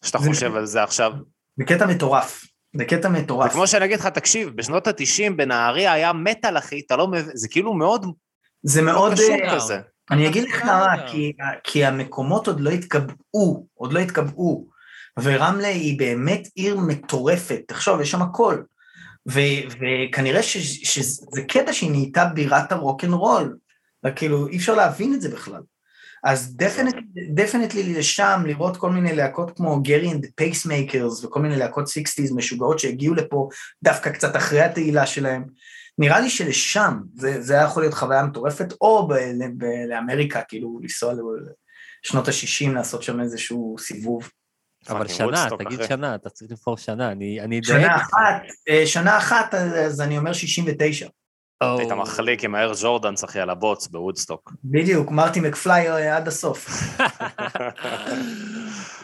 שאתה 0.04 0.18
זה- 0.18 0.28
חושב 0.28 0.54
על 0.56 0.66
זה 0.66 0.82
עכשיו. 0.82 1.12
זה 1.58 1.64
קטע 1.64 1.86
מטורף. 1.86 2.44
זה 2.76 2.84
קטע 2.84 3.02
זה 3.02 3.08
מטורף. 3.08 3.52
כמו 3.52 3.66
שאני 3.66 3.84
אגיד 3.84 3.98
לך, 3.98 4.06
תקשיב, 4.06 4.48
בשנות 4.48 4.86
ה-90 4.86 5.32
בנהריה 5.36 5.92
היה 5.92 6.12
מטאל, 6.12 6.58
אחי, 6.58 6.80
אתה 6.86 6.96
לא 6.96 7.08
מבין, 7.08 7.30
זה 7.34 7.48
כאילו 7.48 7.74
מאוד 7.74 8.06
זה 8.62 8.82
מאוד... 8.82 9.12
אה, 9.18 9.54
כזה. 9.54 9.78
אני 10.10 10.28
אגיד 10.28 10.44
לך. 10.48 10.62
למה, 10.64 10.94
כי, 11.08 11.32
כי 11.64 11.84
המקומות 11.84 12.46
עוד 12.46 12.60
לא 12.60 12.70
התקבעו, 12.70 13.66
עוד 13.74 13.92
לא 13.92 13.98
התקבעו, 13.98 14.66
ורמלה 15.22 15.68
היא 15.68 15.98
באמת 15.98 16.48
עיר 16.54 16.76
מטורפת, 16.80 17.60
תחשוב, 17.68 18.00
יש 18.00 18.10
שם 18.10 18.22
הכל. 18.22 18.62
ו- 19.30 19.38
וכנראה 19.80 20.42
ש- 20.42 20.82
שזה 20.96 21.42
קטע 21.48 21.72
שהיא 21.72 21.90
נהייתה 21.90 22.24
בירת 22.24 22.72
הרוקנרול, 22.72 23.56
כאילו 24.10 24.48
אי 24.48 24.56
אפשר 24.56 24.74
להבין 24.74 25.14
את 25.14 25.20
זה 25.20 25.28
בכלל. 25.28 25.60
אז 26.24 26.56
definitely 27.34 27.94
לשם, 27.94 28.42
לראות 28.46 28.76
כל 28.76 28.90
מיני 28.90 29.16
להקות 29.16 29.56
כמו 29.56 29.82
Gerry 29.82 30.12
and 30.12 30.26
Pacemakers 30.34 31.24
וכל 31.24 31.40
מיני 31.40 31.56
להקות 31.56 31.86
60's 31.86 32.34
משוגעות 32.34 32.78
שהגיעו 32.78 33.14
לפה 33.14 33.48
דווקא 33.82 34.10
קצת 34.10 34.36
אחרי 34.36 34.60
התהילה 34.60 35.06
שלהם, 35.06 35.44
נראה 35.98 36.20
לי 36.20 36.30
שלשם 36.30 36.98
זה, 37.14 37.42
זה 37.42 37.54
היה 37.54 37.64
יכול 37.64 37.82
להיות 37.82 37.94
חוויה 37.94 38.22
מטורפת, 38.22 38.72
או 38.80 39.08
ב, 39.08 39.14
ב, 39.58 39.64
לאמריקה, 39.88 40.42
כאילו 40.48 40.78
לנסוע 40.82 41.12
לשנות 41.12 42.28
ה-60, 42.28 42.70
לעשות 42.74 43.02
שם 43.02 43.20
איזשהו 43.20 43.76
סיבוב. 43.78 44.30
אבל 44.88 45.08
שנה, 45.08 45.46
תגיד 45.58 45.80
אחי. 45.80 45.88
שנה, 45.88 46.14
אתה 46.14 46.30
צריך 46.30 46.50
לבחור 46.50 46.76
שנה, 46.76 47.12
אני 47.12 47.40
אני 47.40 47.58
אדייק. 47.58 47.82
שנה. 47.82 47.96
אחת, 47.96 48.42
אה, 48.68 48.86
שנה 48.86 49.18
אחת, 49.18 49.54
אז 49.54 50.00
אני 50.00 50.18
אומר 50.18 50.32
69. 50.32 51.08
או, 51.60 51.78
היית 51.78 51.92
מחליק 51.92 52.44
עם 52.44 52.54
האר 52.54 52.72
ג'ורדנס, 52.82 53.24
אחי, 53.24 53.40
על 53.40 53.50
הבוץ 53.50 53.86
בוודסטוק. 53.86 54.52
בדיוק, 54.64 55.10
מרטי 55.10 55.40
מקפליי 55.40 55.90
אה, 55.90 56.16
עד 56.16 56.28
הסוף. 56.28 56.68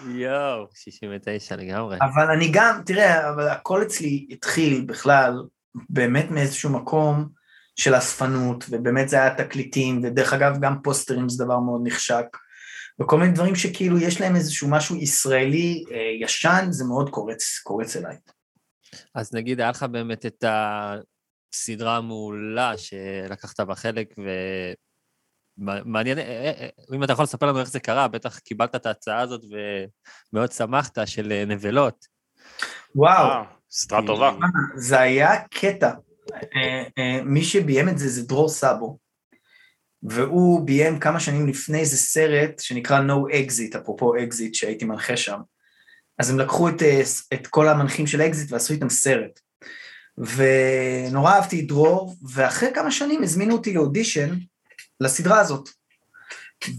יואו, 0.09 0.66
69 0.74 1.57
לגמרי. 1.57 1.96
אבל 2.01 2.30
אני 2.30 2.48
גם, 2.53 2.80
תראה, 2.86 3.30
אבל 3.30 3.48
הכל 3.48 3.82
אצלי 3.82 4.26
התחיל 4.30 4.84
בכלל 4.86 5.42
באמת 5.90 6.30
מאיזשהו 6.30 6.70
מקום 6.70 7.28
של 7.76 7.98
אספנות, 7.98 8.64
ובאמת 8.70 9.09
זה 9.09 9.16
היה 9.16 9.34
תקליטים, 9.34 10.01
ודרך 10.05 10.32
אגב 10.32 10.61
גם 10.61 10.82
פוסטרים 10.82 11.28
זה 11.28 11.44
דבר 11.44 11.59
מאוד 11.59 11.80
נחשק, 11.84 12.26
וכל 13.01 13.18
מיני 13.18 13.32
דברים 13.32 13.55
שכאילו 13.55 13.98
יש 13.98 14.20
להם 14.20 14.36
איזשהו 14.36 14.68
משהו 14.70 14.96
ישראלי 14.96 15.84
אה, 15.90 16.24
ישן, 16.24 16.66
זה 16.70 16.84
מאוד 16.84 17.11
קורץ, 17.11 17.61
קורץ 17.64 17.96
אליי. 17.96 18.16
אז 19.14 19.34
נגיד, 19.34 19.61
היה 19.61 19.70
לך 19.70 19.82
באמת 19.82 20.26
את 20.26 20.44
הסדרה 21.55 21.96
המעולה 21.96 22.72
שלקחת 22.78 23.61
בה 23.61 23.74
חלק, 23.74 24.14
ומעניין, 25.59 26.18
אה, 26.18 26.53
אה, 26.61 26.68
אם 26.94 27.05
אתה 27.05 27.12
יכול 27.12 27.22
לספר 27.22 27.46
לנו 27.46 27.61
איך 27.61 27.68
זה 27.68 27.80
קרה, 27.80 28.09
בטח 28.09 28.38
קיבלת 28.38 28.74
את 28.74 28.86
ההצעה 28.86 29.20
הזאת 29.20 29.40
ומאוד 30.32 30.53
שמחת, 30.53 30.98
של 31.07 31.32
אה, 31.32 31.44
נבלות. 31.44 32.07
וואו, 32.94 33.30
אה, 33.30 33.42
סדרה 33.70 34.07
טובה. 34.07 34.32
זה 34.76 35.01
היה 35.01 35.42
קטע. 35.42 35.90
אה, 36.32 36.82
אה, 36.98 37.22
מי 37.22 37.44
שביים 37.44 37.88
את 37.88 37.98
זה 37.98 38.09
זה 38.09 38.26
דרור 38.26 38.48
סאבו, 38.48 38.98
והוא 40.03 40.66
ביים 40.66 40.98
כמה 40.98 41.20
שנים 41.20 41.48
לפני 41.48 41.78
איזה 41.78 41.96
סרט 41.96 42.59
שנקרא 42.59 43.01
No 43.01 43.32
Exit, 43.32 43.78
אפרופו 43.78 44.16
אקזיט 44.16 44.55
שהייתי 44.55 44.84
מנחה 44.84 45.16
שם. 45.16 45.40
אז 46.18 46.30
הם 46.30 46.38
לקחו 46.38 46.68
את, 46.68 46.82
אה, 46.82 47.03
את 47.34 47.46
כל 47.46 47.68
המנחים 47.68 48.07
של 48.07 48.20
אקזיט 48.22 48.53
ועשו 48.53 48.72
איתם 48.72 48.88
סרט. 48.88 49.40
ונורא 50.18 51.32
אהבתי 51.32 51.61
את 51.61 51.66
דרור, 51.66 52.16
ואחרי 52.30 52.68
כמה 52.74 52.90
שנים 52.90 53.22
הזמינו 53.22 53.54
אותי 53.54 53.74
לאודישן 53.74 54.36
לסדרה 55.00 55.40
הזאת. 55.40 55.68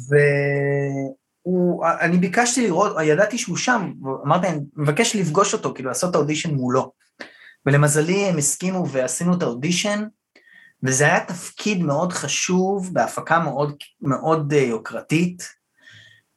ואני 0.10 2.18
ביקשתי 2.18 2.68
לראות, 2.68 2.96
ידעתי 3.04 3.38
שהוא 3.38 3.58
שם, 3.58 3.92
ואמרתי, 4.04 4.48
אני 4.48 4.60
מבקש 4.76 5.16
לפגוש 5.16 5.54
אותו, 5.54 5.74
כאילו 5.74 5.90
לעשות 5.90 6.10
את 6.10 6.16
האודישן 6.16 6.56
מולו. 6.56 6.92
ולמזלי 7.66 8.26
הם 8.26 8.38
הסכימו 8.38 8.90
ועשינו 8.90 9.38
את 9.38 9.42
האודישן, 9.42 10.04
וזה 10.84 11.06
היה 11.06 11.26
תפקיד 11.26 11.84
מאוד 11.84 12.14
חשוב, 12.14 12.90
בהפקה 12.94 13.40
מאוד, 13.40 13.76
מאוד 14.02 14.54
אה, 14.54 14.60
יוקרתית. 14.60 15.44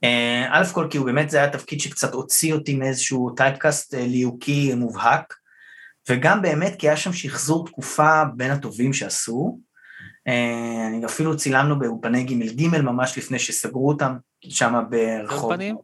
אה, 0.05 0.47
א' 0.51 0.65
כל 0.73 0.87
כי 0.91 0.99
הוא 0.99 1.07
באמת, 1.07 1.31
זה 1.31 1.39
היה 1.39 1.51
תפקיד 1.51 1.81
שקצת 1.81 2.15
הוציא 2.15 2.55
אותי 2.55 2.75
מאיזשהו 2.75 3.31
טייפקאסט 3.31 3.95
אה, 3.95 4.07
ליהוקי 4.07 4.75
מובהק, 4.75 5.35
וגם 6.09 6.43
באמת 6.43 6.75
כי 6.79 6.89
היה 6.89 6.97
שם 6.97 7.13
שחזור 7.13 7.67
תקופה 7.67 8.23
בין 8.37 8.51
הטובים 8.51 8.93
שעשו. 8.93 9.59
אה, 10.29 10.87
אני 10.89 11.07
אפילו 11.07 11.37
צילמנו 11.37 11.79
באולפני 11.79 12.25
ג' 12.25 12.61
ג' 12.61 12.79
ממש 12.79 13.19
לפני 13.19 13.39
שסגרו 13.39 13.89
אותם, 13.89 14.17
שם 14.41 14.75
ברחוב. 14.91 15.45
אולפנים? 15.45 15.77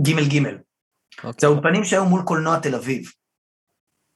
ג' 0.00 0.10
ג'. 0.10 0.42
זה 0.42 1.26
אוקיי, 1.28 1.48
האולפנים 1.48 1.84
שהיו 1.84 2.04
מול 2.04 2.22
קולנוע 2.22 2.58
תל 2.58 2.74
אביב. 2.74 3.10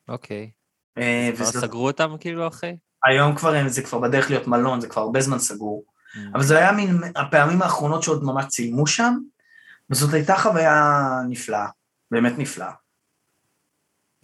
אוקיי. 0.09 0.51
אה, 0.99 1.30
כבר 1.36 1.45
סגרו 1.45 1.86
אותם 1.86 2.16
כאילו 2.20 2.49
אחרי? 2.49 2.76
היום 3.05 3.36
כבר 3.36 3.68
זה 3.68 3.82
כבר 3.82 3.99
בדרך 3.99 4.30
להיות 4.30 4.47
מלון, 4.47 4.80
זה 4.80 4.88
כבר 4.88 5.03
הרבה 5.03 5.20
זמן 5.20 5.38
סגור. 5.38 5.84
Mm. 5.86 6.18
אבל 6.34 6.42
זה 6.42 6.59
היה 6.59 6.72
מין 6.72 7.01
הפעמים 7.16 7.62
האחרונות 7.62 8.03
שעוד 8.03 8.24
ממש 8.24 8.45
צילמו 8.49 8.86
שם, 8.86 9.14
וזאת 9.90 10.14
הייתה 10.14 10.36
חוויה 10.36 11.01
נפלאה, 11.28 11.66
באמת 12.11 12.32
נפלאה. 12.38 12.72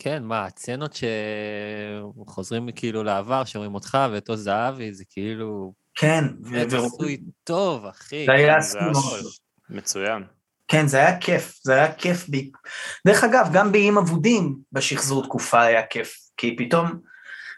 כן, 0.03 0.23
מה, 0.23 0.45
הצנות 0.45 0.99
שחוזרים 2.27 2.69
כאילו 2.77 3.03
לעבר, 3.05 3.45
שרואים 3.45 3.75
אותך 3.75 3.99
ואת 4.13 4.29
עוז 4.29 4.43
זהבי, 4.43 4.93
זה 4.93 5.05
כאילו... 5.11 5.73
כן, 5.95 6.25
ו- 6.45 6.85
עשוי 6.87 7.21
טוב, 7.45 7.87
אחי. 7.87 8.27
זה 8.27 8.33
היה 8.33 8.61
זה. 8.61 8.79
היה 8.79 8.91
מצוין. 9.71 10.23
כן, 10.69 10.87
זה 10.87 10.97
היה 10.97 11.19
כיף, 11.19 11.59
זה 11.63 11.75
היה 11.75 11.93
כיף. 11.93 12.27
ב... 12.31 12.37
דרך 13.07 13.25
אגב, 13.25 13.49
גם 13.53 13.73
באיים 13.73 13.99
אבודים 13.99 14.57
בשחזור 14.73 15.25
תקופה 15.25 15.63
היה 15.63 15.87
כיף, 15.87 16.15
כי 16.37 16.57
פתאום, 16.59 17.01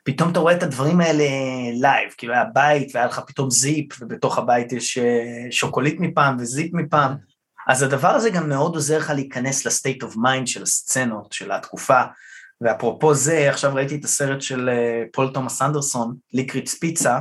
פתאום 0.04 0.30
אתה 0.30 0.40
רואה 0.40 0.54
את 0.54 0.62
הדברים 0.62 1.00
האלה 1.00 1.24
לייב, 1.80 2.10
כאילו 2.18 2.34
היה 2.34 2.44
בית 2.44 2.90
והיה 2.94 3.06
לך 3.06 3.20
פתאום 3.26 3.50
זיפ, 3.50 4.02
ובתוך 4.02 4.38
הבית 4.38 4.72
יש 4.72 4.98
אה, 4.98 5.46
שוקולית 5.50 6.00
מפעם 6.00 6.36
וזיפ 6.40 6.74
מפעם, 6.74 7.14
אז 7.68 7.82
הדבר 7.82 8.08
הזה 8.08 8.30
גם 8.30 8.48
מאוד 8.48 8.74
עוזר 8.74 8.98
לך 8.98 9.10
להיכנס 9.10 9.66
ל-state 9.66 10.02
of 10.02 10.16
mind 10.16 10.46
של 10.46 10.62
הסצנות, 10.62 11.32
של 11.32 11.52
התקופה, 11.52 12.02
ואפרופו 12.64 13.14
זה, 13.14 13.50
עכשיו 13.50 13.74
ראיתי 13.74 13.96
את 13.96 14.04
הסרט 14.04 14.42
של 14.42 14.68
אה, 14.68 15.02
פול 15.12 15.30
תומאס 15.34 15.62
אנדרסון, 15.62 16.16
Licorice 16.32 16.74
Pizza, 16.74 17.18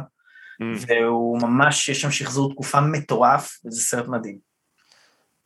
Mm. 0.62 0.86
והוא 0.88 1.42
ממש, 1.42 1.90
יש 1.90 2.02
שם 2.02 2.12
שחזור 2.12 2.52
תקופה 2.52 2.82
מטורף, 2.82 3.60
וזה 3.66 3.82
סרט 3.82 4.08
מדהים. 4.08 4.38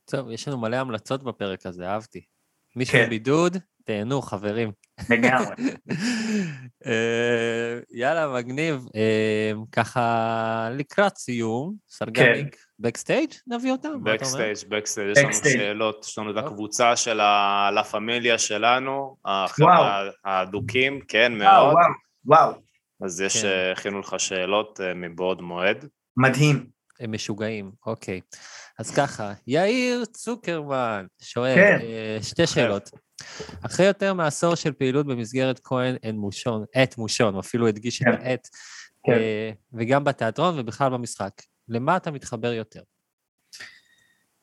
טוב, 0.05 0.29
יש 0.29 0.47
לנו 0.47 0.57
מלא 0.57 0.75
המלצות 0.75 1.23
בפרק 1.23 1.65
הזה, 1.65 1.87
אהבתי. 1.89 2.21
מי 2.75 2.85
כן. 2.85 3.03
שבבידוד, 3.03 3.57
תהנו, 3.83 4.21
חברים. 4.21 4.71
לגמרי. 5.09 5.55
אה, 6.85 7.79
יאללה, 7.91 8.33
מגניב. 8.33 8.87
אה, 8.95 9.51
ככה, 9.71 10.69
לקראת 10.71 11.17
סיום, 11.17 11.73
סרגניק, 11.89 12.55
Backstage 12.79 13.29
נביא 13.47 13.71
אותם? 13.71 14.03
Backstage, 14.03 14.57
Backstage, 14.69 15.11
יש 15.11 15.17
לנו 15.17 15.29
Backstage. 15.29 15.49
שאלות, 15.49 16.05
יש 16.05 16.17
לנו 16.17 16.31
את. 16.31 16.37
הקבוצה 16.37 16.95
של 16.95 17.19
הלה 17.19 17.83
פמיליה 17.83 18.37
שלנו. 18.37 19.17
החבר'ה 19.25 20.09
האדוקים, 20.25 20.99
כן, 21.07 21.33
וואו, 21.39 21.65
מאוד. 21.65 21.75
וואו, 22.25 22.45
וואו, 22.45 22.61
אז 23.01 23.21
יש, 23.21 23.41
כן. 23.41 23.47
אה, 23.47 23.71
הכינו 23.71 23.99
לך 23.99 24.15
שאלות 24.17 24.79
אה, 24.81 24.93
מבעוד 24.93 25.41
מועד. 25.41 25.85
מדהים. 26.17 26.65
הם 26.99 27.11
משוגעים, 27.11 27.71
אוקיי. 27.85 28.21
אז 28.79 28.95
ככה, 28.95 29.33
יאיר 29.47 30.05
צוקרמן 30.05 31.05
שואל, 31.21 31.55
כן. 31.55 31.79
אה, 31.81 32.17
שתי 32.21 32.47
שאלות. 32.47 32.89
אחרי 33.61 33.85
יותר 33.85 34.13
מעשור 34.13 34.55
של 34.55 34.71
פעילות 34.71 35.05
במסגרת 35.05 35.59
כהן 35.63 35.95
אין 36.03 36.15
מושון, 36.15 36.65
עת 36.73 36.97
מושון, 36.97 37.33
הוא 37.33 37.39
אפילו 37.39 37.67
הדגיש 37.67 38.01
את 38.01 38.07
כן. 38.07 38.13
העת, 38.13 38.47
כן. 39.05 39.11
אה, 39.11 39.51
וגם 39.73 40.03
בתיאטרון 40.03 40.59
ובכלל 40.59 40.89
במשחק, 40.89 41.31
למה 41.69 41.97
אתה 41.97 42.11
מתחבר 42.11 42.53
יותר? 42.53 42.81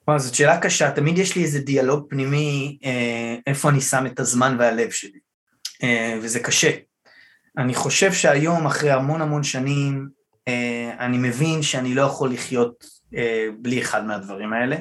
וואו, 0.09 0.19
זאת 0.19 0.35
שאלה 0.35 0.61
קשה, 0.61 0.91
תמיד 0.91 1.19
יש 1.19 1.37
לי 1.37 1.43
איזה 1.43 1.61
דיאלוג 1.61 2.07
פנימי, 2.11 2.79
אה, 2.85 3.37
איפה 3.47 3.69
אני 3.69 3.81
שם 3.81 4.07
את 4.07 4.21
הזמן 4.21 4.57
והלב 4.59 4.91
שלי, 4.91 5.19
אה, 5.83 6.19
וזה 6.23 6.41
קשה. 6.41 6.71
אני 7.59 7.75
חושב 7.75 8.13
שהיום, 8.13 8.67
אחרי 8.67 8.91
המון 8.91 9.21
המון 9.21 9.43
שנים, 9.43 10.09
אני 10.99 11.19
מבין 11.19 11.63
שאני 11.63 11.95
לא 11.95 12.03
יכול 12.03 12.33
לחיות 12.33 12.85
בלי 13.59 13.83
אחד 13.83 14.05
מהדברים 14.05 14.53
האלה. 14.53 14.77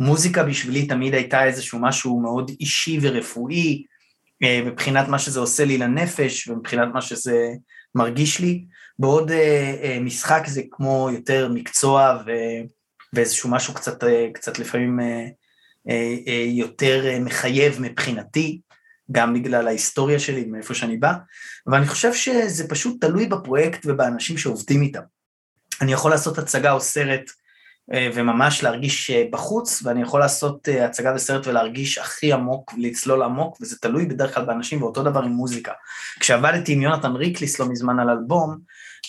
מוזיקה 0.00 0.42
בשבילי 0.42 0.86
תמיד 0.86 1.14
הייתה 1.14 1.44
איזשהו 1.44 1.78
משהו 1.78 2.20
מאוד 2.20 2.50
אישי 2.60 2.98
ורפואי, 3.02 3.84
אה, 4.42 4.62
מבחינת 4.64 5.08
מה 5.08 5.18
שזה 5.18 5.40
עושה 5.40 5.64
לי 5.64 5.78
לנפש 5.78 6.48
ומבחינת 6.48 6.88
מה 6.94 7.02
שזה 7.02 7.48
מרגיש 7.94 8.40
לי, 8.40 8.64
בעוד 8.98 9.30
אה, 9.30 9.76
אה, 9.82 9.98
משחק 10.00 10.42
זה 10.46 10.62
כמו 10.70 11.08
יותר 11.12 11.48
מקצוע 11.48 12.22
ו... 12.26 12.30
ואיזשהו 13.12 13.50
משהו 13.50 13.74
קצת, 13.74 14.04
קצת 14.34 14.58
לפעמים 14.58 14.98
יותר 16.46 17.18
מחייב 17.20 17.76
מבחינתי, 17.80 18.60
גם 19.12 19.34
בגלל 19.34 19.66
ההיסטוריה 19.66 20.18
שלי, 20.18 20.44
מאיפה 20.44 20.74
שאני 20.74 20.96
בא, 20.96 21.12
ואני 21.66 21.86
חושב 21.86 22.14
שזה 22.14 22.68
פשוט 22.68 23.04
תלוי 23.04 23.26
בפרויקט 23.26 23.86
ובאנשים 23.86 24.38
שעובדים 24.38 24.82
איתם. 24.82 25.00
אני 25.80 25.92
יכול 25.92 26.10
לעשות 26.10 26.38
הצגה 26.38 26.72
או 26.72 26.80
סרט 26.80 27.30
וממש 27.92 28.62
להרגיש 28.62 29.10
אה, 29.10 29.24
בחוץ, 29.30 29.82
ואני 29.84 30.02
יכול 30.02 30.20
לעשות 30.20 30.68
אה, 30.68 30.84
הצגה 30.84 31.12
וסרט 31.14 31.46
ולהרגיש 31.46 31.98
הכי 31.98 32.32
עמוק, 32.32 32.74
לצלול 32.78 33.22
עמוק, 33.22 33.58
וזה 33.60 33.76
תלוי 33.78 34.06
בדרך 34.06 34.34
כלל 34.34 34.44
באנשים, 34.44 34.82
ואותו 34.82 35.02
דבר 35.02 35.22
עם 35.22 35.32
מוזיקה. 35.32 35.72
כשעבדתי 36.20 36.72
עם 36.72 36.82
יונתן 36.82 37.12
ריקליס 37.12 37.58
לא 37.58 37.66
מזמן 37.68 38.00
על 38.00 38.10
אלבום, 38.10 38.58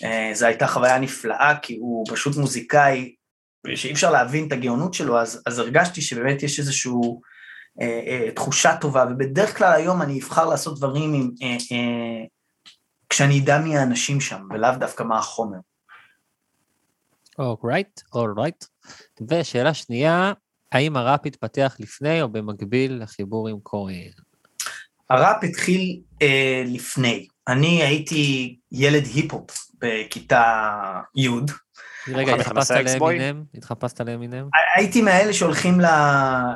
אה, 0.04 0.32
זו 0.34 0.46
הייתה 0.46 0.68
חוויה 0.68 1.00
נפלאה, 1.00 1.56
כי 1.62 1.78
הוא 1.80 2.06
פשוט 2.10 2.36
מוזיקאי 2.38 3.16
שאי 3.76 3.92
אפשר 3.92 4.12
להבין 4.12 4.48
את 4.48 4.52
הגאונות 4.52 4.94
שלו, 4.94 5.20
אז, 5.20 5.42
אז 5.46 5.60
הרגשתי 5.60 6.02
שבאמת 6.02 6.44
יש 6.44 6.60
איזושהי 6.60 6.92
אה, 7.82 8.02
אה, 8.08 8.32
תחושה 8.32 8.78
טובה, 8.78 9.06
ובדרך 9.10 9.58
כלל 9.58 9.74
היום 9.74 10.02
אני 10.02 10.20
אבחר 10.20 10.46
לעשות 10.46 10.78
דברים 10.78 11.14
עם, 11.14 11.32
אה, 11.42 11.48
אה, 11.72 12.26
כשאני 13.10 13.40
אדע 13.40 13.60
מי 13.60 13.78
האנשים 13.78 14.22
שם, 14.22 14.48
ולאו 14.50 14.72
דווקא 14.80 15.04
מה 15.04 15.18
החומר. 15.18 15.58
אורייט, 17.40 18.02
אורייט. 18.14 18.66
ושאלה 19.30 19.74
שנייה, 19.74 20.34
האם 20.72 20.98
הראפ 20.98 21.20
התפתח 21.26 21.76
לפני 21.80 22.22
או 22.22 22.30
במקביל 22.30 23.00
לחיבור 23.04 23.48
עם 23.48 23.58
כהן? 23.66 24.12
הראפ 25.10 25.44
התחיל 25.44 26.00
אה, 26.22 26.64
לפני. 26.66 27.28
אני 27.48 27.84
הייתי 27.84 28.56
ילד 28.72 29.04
היפ-הופ 29.14 29.52
בכיתה 29.80 30.74
י', 31.16 31.28
רגע, 32.14 32.36
התחפשת? 32.36 32.76
לאמינם? 33.02 33.44
התחפשת 33.56 34.00
לאמינם? 34.02 34.48
הייתי 34.76 35.02
מאלה 35.02 35.34
שהולכים 35.34 35.82
ל- 35.82 35.86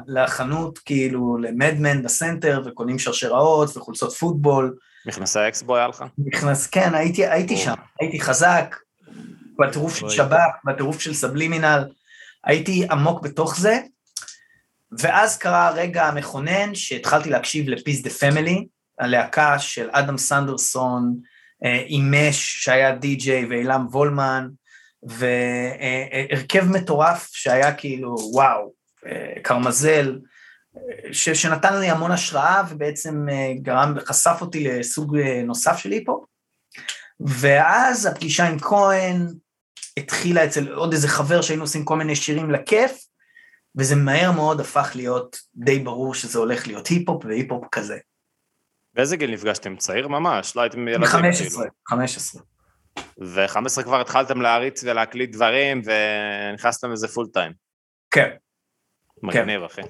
לחנות, 0.07 0.77
כאילו, 0.79 1.37
ל-Madman 1.37 2.03
בסנטר, 2.03 2.61
וקונים 2.65 2.99
שרשראות 2.99 3.77
וחולצות 3.77 4.13
פוטבול, 4.13 4.75
מכנסי 5.07 5.39
אקסבו 5.47 5.75
היה 5.75 5.87
לך? 5.87 6.03
נכנס, 6.17 6.67
כן, 6.67 6.95
הייתי, 6.95 7.25
הייתי. 7.27 7.57
שם, 7.57 7.73
הייתי 8.01 8.21
חזק, 8.21 8.75
בטירוף 9.59 9.95
של. 9.95 10.09
שב"כ, 10.09 10.65
בטירוף 10.65 10.99
של 10.99 11.13
סבלימינל, 11.13 11.85
הייתי 12.43 12.87
עמוק 12.91 13.21
בתוך 13.21 13.59
זה, 13.59 13.79
ואז 14.99 15.37
קרה 15.37 15.67
הרגע 15.67 16.05
המכונן 16.05 16.75
שהתחלתי 16.75 17.29
להקשיב 17.29 17.69
ל-Peace 17.69 18.01
da 18.01 18.09
Family, 18.09 18.67
הלהקה 18.99 19.59
של 19.59 19.89
אדם 19.91 20.17
סנדרסון, 20.17 21.15
אה, 21.65 21.83
עם 21.87 22.13
מש 22.13 22.63
שהיה 22.63 22.95
די-ג'יי 22.95 23.45
ואילם 23.45 23.87
וולמן, 23.91 24.47
והרכב 25.03 26.65
מטורף 26.65 27.29
שהיה 27.33 27.73
כאילו 27.73 28.15
וואו, 28.33 28.73
אה, 29.05 29.33
קרמזל, 29.41 30.19
אה, 30.77 31.13
ש, 31.13 31.29
שנתן 31.29 31.79
לי 31.79 31.89
המון 31.89 32.11
השראה 32.11 32.63
ובעצם 32.69 33.25
אה, 33.31 33.53
גרם, 33.61 33.95
חשף 34.05 34.37
אותי 34.41 34.63
לסוג 34.63 35.17
אה, 35.17 35.41
נוסף 35.43 35.77
של 35.77 35.91
היפו. 35.91 36.25
ואז 37.19 38.05
הפגישה 38.05 38.47
עם 38.47 38.59
כהן 38.59 39.27
התחילה 39.99 40.45
אצל 40.45 40.73
עוד 40.73 40.93
איזה 40.93 41.07
חבר 41.07 41.41
שהיינו 41.41 41.63
עושים 41.63 41.85
כל 41.85 41.95
מיני 41.95 42.15
שירים 42.15 42.51
לכיף, 42.51 43.05
וזה 43.77 43.95
מהר 43.95 44.31
מאוד 44.31 44.59
הפך 44.59 44.91
להיות 44.95 45.37
די 45.55 45.79
ברור 45.79 46.13
שזה 46.13 46.39
הולך 46.39 46.67
להיות 46.67 46.87
היפ-הופ 46.87 47.25
והיפ-הופ 47.25 47.65
כזה. 47.71 47.97
באיזה 48.93 49.17
גיל 49.17 49.31
נפגשתם? 49.31 49.75
צעיר 49.75 50.07
ממש? 50.07 50.55
לא 50.55 50.61
הייתם 50.61 50.87
ילדים 50.87 51.01
מ-15, 51.01 51.37
כאילו. 51.37 51.63
15. 51.87 52.41
ו-15 53.21 53.83
כבר 53.83 54.01
התחלתם 54.01 54.41
להריץ 54.41 54.83
ולהקליט 54.83 55.31
דברים, 55.31 55.81
ונכנסתם 55.85 56.91
לזה 56.91 57.07
full 57.07 57.27
time. 57.33 57.51
כן, 58.11 58.29
מגניב, 59.23 59.63
אחי. 59.63 59.81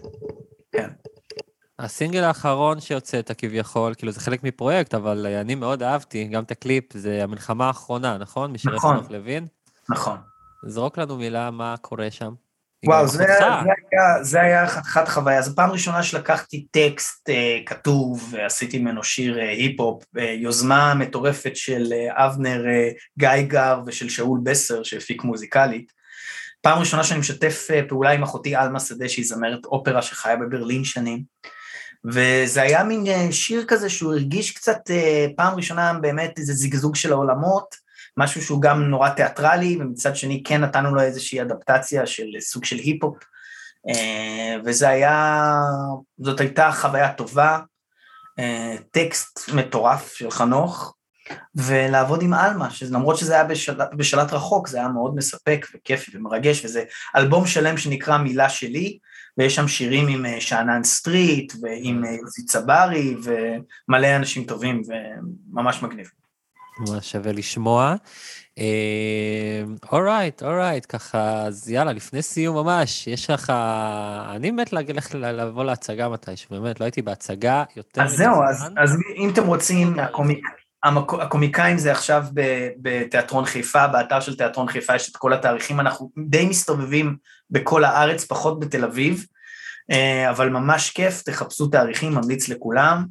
הסינגל 1.79 2.23
האחרון 2.23 2.79
שהוצאת 2.81 3.31
כביכול, 3.37 3.93
כאילו 3.93 4.11
זה 4.11 4.19
חלק 4.19 4.43
מפרויקט, 4.43 4.93
אבל 4.93 5.25
אני 5.25 5.55
מאוד 5.55 5.83
אהבתי, 5.83 6.27
גם 6.27 6.43
את 6.43 6.51
הקליפ, 6.51 6.93
זה 6.93 7.23
המלחמה 7.23 7.67
האחרונה, 7.67 8.17
נכון? 8.17 8.51
משירי 8.51 8.75
נכון. 8.75 8.97
חנוך 8.97 9.11
לוין. 9.11 9.47
נכון. 9.89 10.17
זרוק 10.67 10.97
לנו 10.97 11.17
מילה 11.17 11.51
מה 11.51 11.75
קורה 11.81 12.11
שם. 12.11 12.33
וואו, 12.86 13.07
זה, 13.07 13.23
אחותך. 13.23 13.63
זה, 13.63 13.71
היה, 13.91 14.23
זה 14.23 14.41
היה 14.41 14.67
חתיכת 14.67 15.07
חוויה. 15.07 15.41
זו 15.41 15.55
פעם 15.55 15.71
ראשונה 15.71 16.03
שלקחתי 16.03 16.65
טקסט 16.71 17.29
אה, 17.29 17.59
כתוב 17.65 18.29
ועשיתי 18.31 18.79
ממנו 18.79 19.03
שיר 19.03 19.39
אה, 19.39 19.49
היפ-הופ, 19.49 20.03
אה, 20.17 20.23
יוזמה 20.23 20.93
מטורפת 20.93 21.55
של 21.55 21.93
אה, 21.93 22.25
אבנר 22.25 22.65
אה, 22.67 22.89
גייגר 23.17 23.81
ושל 23.86 24.09
שאול 24.09 24.39
בסר 24.43 24.83
שהפיק 24.83 25.23
מוזיקלית. 25.23 25.91
פעם 26.61 26.79
ראשונה 26.79 27.03
שאני 27.03 27.19
משתף 27.19 27.67
אה, 27.73 27.81
פעולה 27.89 28.11
עם 28.11 28.23
אחותי 28.23 28.55
עלמה 28.55 28.79
שדה 28.79 29.09
שהיא 29.09 29.25
זמרת 29.25 29.65
אופרה 29.65 30.01
שחיה 30.01 30.36
בברלין 30.36 30.83
שנים. 30.83 31.23
וזה 32.13 32.61
היה 32.61 32.83
מין 32.83 33.07
אה, 33.07 33.31
שיר 33.31 33.65
כזה 33.67 33.89
שהוא 33.89 34.13
הרגיש 34.13 34.51
קצת 34.51 34.79
אה, 34.89 35.27
פעם 35.38 35.55
ראשונה 35.55 35.93
באמת 35.93 36.39
איזה 36.39 36.53
זיגזוג 36.53 36.95
של 36.95 37.11
העולמות, 37.11 37.75
משהו 38.18 38.41
שהוא 38.41 38.61
גם 38.61 38.84
נורא 38.84 39.09
תיאטרלי, 39.09 39.78
ומצד 39.80 40.16
שני 40.16 40.43
כן 40.43 40.61
נתנו 40.61 40.95
לו 40.95 41.01
איזושהי 41.01 41.41
אדפטציה 41.41 42.05
של 42.05 42.26
סוג 42.39 42.66
של 42.66 42.76
היפ-הופ, 42.76 43.18
אה, 43.89 44.55
וזה 44.66 44.89
היה, 44.89 45.53
זאת 46.18 46.39
הייתה 46.39 46.72
חוויה 46.72 47.13
טובה, 47.13 47.59
אה, 48.39 48.76
טקסט 48.91 49.49
מטורף 49.53 50.16
של 50.16 50.32
חנוך, 50.32 50.95
ולעבוד 51.55 52.22
עם 52.22 52.34
עלמה, 52.34 52.70
שלמרות 52.70 53.18
שזה 53.18 53.34
היה 53.34 53.43
בשלט, 53.43 53.89
בשלט 53.97 54.34
רחוק, 54.34 54.68
זה 54.68 54.78
היה 54.78 54.88
מאוד 54.88 55.16
מספק 55.16 55.66
וכיפי 55.76 56.18
ומרגש, 56.18 56.66
וזה 56.66 56.84
אלבום 57.16 57.47
שלם 57.47 57.78
שנקרא 57.78 58.18
מילה 58.18 58.49
שלי, 58.49 58.97
ויש 59.38 59.55
שם 59.55 59.68
שירים 59.68 60.07
עם 60.07 60.26
אה, 60.26 60.41
שאנן 60.41 60.84
סטריט, 60.84 61.53
ועם 61.61 62.03
יוסי 62.05 62.45
צברי, 62.45 63.16
ומלא 63.24 64.16
אנשים 64.16 64.45
טובים, 64.45 64.82
וממש 64.88 65.84
מגניב. 65.84 66.24
ממש 66.80 67.11
שווה 67.11 67.32
לשמוע. 67.32 67.95
alright, 69.91 70.43
alright, 70.43 70.86
ככה, 70.89 71.43
אז 71.45 71.69
יאללה, 71.69 71.93
לפני 71.93 72.21
סיום 72.21 72.55
ממש, 72.55 73.07
יש 73.07 73.30
לך... 73.30 73.53
אני 74.30 74.51
מת 74.51 74.73
לך 74.73 75.15
לבוא 75.15 75.63
להצגה 75.63 76.09
מתישהו, 76.09 76.61
באמת, 76.61 76.80
לא 76.80 76.86
הייתי 76.86 77.01
בהצגה 77.01 77.63
יותר 77.76 78.01
אז 78.01 78.11
זהו, 78.11 78.43
אז. 78.49 78.65
אז 78.78 78.97
אם 79.17 79.30
אתם 79.30 79.47
רוצים, 79.47 79.99
הקומיק, 79.99 80.45
המק, 80.84 81.13
הקומיקאים 81.13 81.78
זה 81.78 81.91
עכשיו 81.91 82.23
ב, 82.34 82.67
בתיאטרון 82.82 83.45
חיפה, 83.45 83.88
באתר 83.88 84.19
של 84.19 84.38
תיאטרון 84.38 84.67
חיפה 84.67 84.95
יש 84.95 85.09
את 85.09 85.17
כל 85.17 85.34
התאריכים, 85.34 85.80
אנחנו 85.80 86.11
די 86.28 86.45
מסתובבים 86.45 87.15
בכל 87.49 87.84
הארץ, 87.84 88.26
פחות 88.26 88.59
בתל 88.59 88.84
אביב, 88.84 89.26
אה, 89.91 90.30
אבל 90.30 90.49
ממש 90.49 90.89
כיף, 90.89 91.21
תחפשו 91.21 91.67
תאריכים, 91.67 92.13
ממליץ 92.13 92.49
לכולם. 92.49 93.05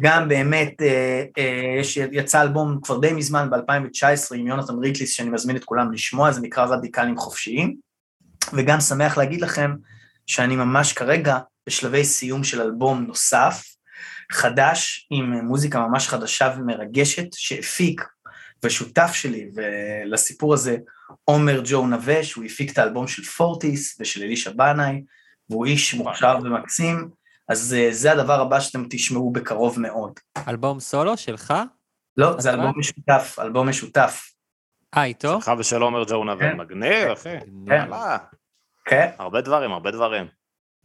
גם 0.00 0.28
באמת, 0.28 0.82
אה, 0.82 1.24
אה, 1.38 1.76
יש, 1.80 1.96
יצא 1.96 2.42
אלבום 2.42 2.78
כבר 2.82 2.98
די 2.98 3.12
מזמן, 3.12 3.50
ב-2019, 3.50 4.34
עם 4.34 4.46
יונתן 4.46 4.74
ריטליס, 4.82 5.12
שאני 5.12 5.30
מזמין 5.30 5.56
את 5.56 5.64
כולם 5.64 5.92
לשמוע, 5.92 6.32
זה 6.32 6.40
נקרא 6.40 6.64
רדיקלים 6.64 7.16
חופשיים. 7.16 7.76
וגם 8.52 8.80
שמח 8.80 9.18
להגיד 9.18 9.40
לכם 9.40 9.74
שאני 10.26 10.56
ממש 10.56 10.92
כרגע 10.92 11.38
בשלבי 11.66 12.04
סיום 12.04 12.44
של 12.44 12.60
אלבום 12.60 13.04
נוסף, 13.06 13.64
חדש, 14.32 15.06
עם 15.10 15.32
מוזיקה 15.32 15.80
ממש 15.80 16.08
חדשה 16.08 16.54
ומרגשת, 16.58 17.26
שהפיק 17.32 18.02
ושותף 18.64 19.10
שלי 19.12 19.50
ולסיפור 19.54 20.54
הזה 20.54 20.76
עומר 21.24 21.60
ג'ו 21.64 21.86
נווה, 21.86 22.24
שהוא 22.24 22.44
הפיק 22.44 22.72
את 22.72 22.78
האלבום 22.78 23.08
של 23.08 23.22
פורטיס 23.24 23.96
ושל 24.00 24.22
אלישע 24.22 24.50
בנאי, 24.50 25.02
והוא 25.50 25.66
איש 25.66 25.94
מוכשר 25.94 26.38
ומקסים, 26.42 27.08
אז 27.48 27.74
אה, 27.78 27.88
זה 27.92 28.12
הדבר 28.12 28.40
הבא 28.40 28.60
שאתם 28.60 28.84
תשמעו 28.90 29.32
בקרוב 29.32 29.80
מאוד. 29.80 30.12
אלבום 30.48 30.80
סולו 30.80 31.16
שלך? 31.16 31.54
לא, 32.16 32.40
זה 32.40 32.50
אלבום 32.50 32.72
משותף, 32.78 33.36
אלבום 33.42 33.68
משותף. 33.68 34.30
אה, 34.96 35.04
איתו? 35.04 35.40
שלך 35.40 35.52
ושל 35.58 35.82
עומר 35.82 36.04
ג'ו 36.04 36.24
נווה, 36.24 36.46
כן. 36.68 37.12
אחי. 37.12 37.36
כן. 37.66 37.90
כן, 38.86 39.10
הרבה 39.18 39.40
דברים, 39.40 39.72
הרבה 39.72 39.90
דברים. 39.90 40.26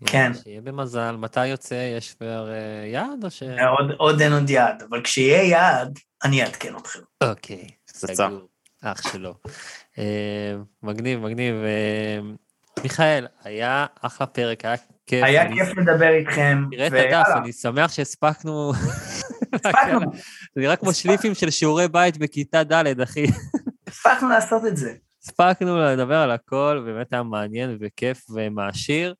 כן. 0.05 0.31
שיהיה 0.43 0.61
במזל, 0.61 1.15
מתי 1.15 1.47
יוצא? 1.47 1.93
יש 1.97 2.13
כבר 2.13 2.49
אה, 2.49 2.87
יעד 2.87 3.23
או 3.23 3.31
ש... 3.31 3.43
עוד, 3.43 3.91
עוד 3.97 4.21
אין 4.21 4.33
עוד 4.33 4.49
יעד, 4.49 4.83
אבל 4.89 5.01
כשיהיה 5.03 5.43
יעד, 5.43 5.99
אני 6.23 6.43
אעדכן 6.43 6.77
אתכם. 6.77 6.99
אוקיי. 7.23 7.67
סגור. 7.87 8.47
אח 8.81 9.11
שלו. 9.11 9.33
אה, 9.97 10.55
מגניב, 10.83 11.19
מגניב. 11.19 11.55
אה, 11.55 12.19
מיכאל, 12.83 13.27
היה 13.43 13.85
אחלה 14.01 14.27
פרק, 14.27 14.65
היה 14.65 14.75
כיף. 15.05 15.23
היה 15.23 15.41
אני- 15.41 15.55
כיף 15.55 15.77
לדבר 15.77 16.09
איתכם, 16.09 16.63
תראה 16.71 16.87
את 16.87 16.93
הדף, 16.93 17.37
אני 17.37 17.53
שמח 17.53 17.91
שהספקנו... 17.91 18.71
הספקנו, 19.53 19.99
זה 20.55 20.61
נראה 20.61 20.75
כמו 20.75 20.93
שליפים 20.93 21.33
של 21.33 21.49
שיעורי 21.49 21.87
בית 21.87 22.17
בכיתה 22.17 22.63
ד', 22.63 23.01
אחי. 23.01 23.25
הספקנו 23.87 24.29
לעשות 24.29 24.65
את 24.65 24.77
זה. 24.77 24.93
הספקנו 25.23 25.79
לדבר 25.79 26.15
על 26.17 26.31
הכל, 26.31 26.83
באמת 26.85 27.13
היה 27.13 27.23
מעניין 27.23 27.77
וכיף 27.81 28.25
ומעשיר. 28.29 29.13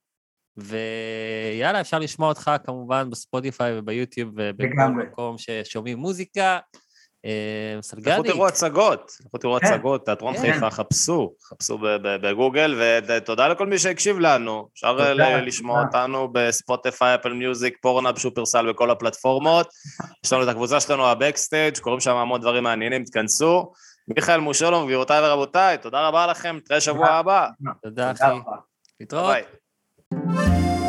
ויאללה, 0.58 1.82
אפשר 1.82 2.00
לשמוע 2.00 2.30
אותך 2.30 2.52
כמובן 2.66 3.10
בספוטיפיי 3.10 3.80
וביוטיוב 3.80 4.34
ובכל. 4.36 4.92
מקום 5.04 5.36
ששומעים 5.38 5.98
מוזיקה. 5.98 6.60
אה, 7.26 7.32
לכו 7.74 7.84
סלגני, 7.84 8.28
תראו 8.28 8.48
הצגות, 8.48 9.12
לכו 9.26 9.38
תראו 9.38 9.60
כן. 9.60 9.66
הצגות, 9.68 10.06
תיאטרון 10.06 10.34
כן. 10.38 10.54
חיפה, 10.54 10.70
חפשו, 10.70 11.34
חפשו 11.50 11.78
ב- 11.78 11.88
ב- 11.88 12.28
בגוגל, 12.28 12.82
ותודה 13.08 13.48
לכל 13.48 13.68
מי 13.68 13.80
שהקשיב 13.80 14.20
לנו. 14.20 14.68
אפשר 14.74 14.92
תודה, 14.92 15.14
ל- 15.14 15.46
לשמוע 15.48 15.84
תודה. 15.84 16.04
אותנו 16.04 16.28
בספוטיפיי, 16.32 17.16
אפל 17.16 17.34
מיוזיק, 17.34 17.78
פורנאפ, 17.82 18.20
שופרסל 18.20 18.70
וכל 18.70 18.92
הפלטפורמות. 18.92 19.68
יש 20.26 20.34
לנו 20.34 20.44
את 20.44 20.48
הקבוצה 20.48 20.80
שלנו, 20.80 21.08
הבקסטייג', 21.08 21.78
קורים 21.78 22.00
שם 22.00 22.16
המון 22.16 22.42
דברים 22.42 22.64
מעניינים, 22.64 23.04
תכנסו. 23.04 23.72
מיכאל 24.08 24.40
מושלום, 24.40 24.86
גבירותיי 24.86 25.22
ורבותיי, 25.24 25.78
תודה 25.78 26.08
רבה 26.08 26.28
לכם, 26.28 26.56
נתראה 26.56 26.82
שבוע 26.82 27.08
הבא. 27.08 27.48
תודה, 27.58 27.74
תודה 27.84 28.12
אחי. 28.12 28.24
רבה. 28.24 28.56
להתראות. 29.00 30.81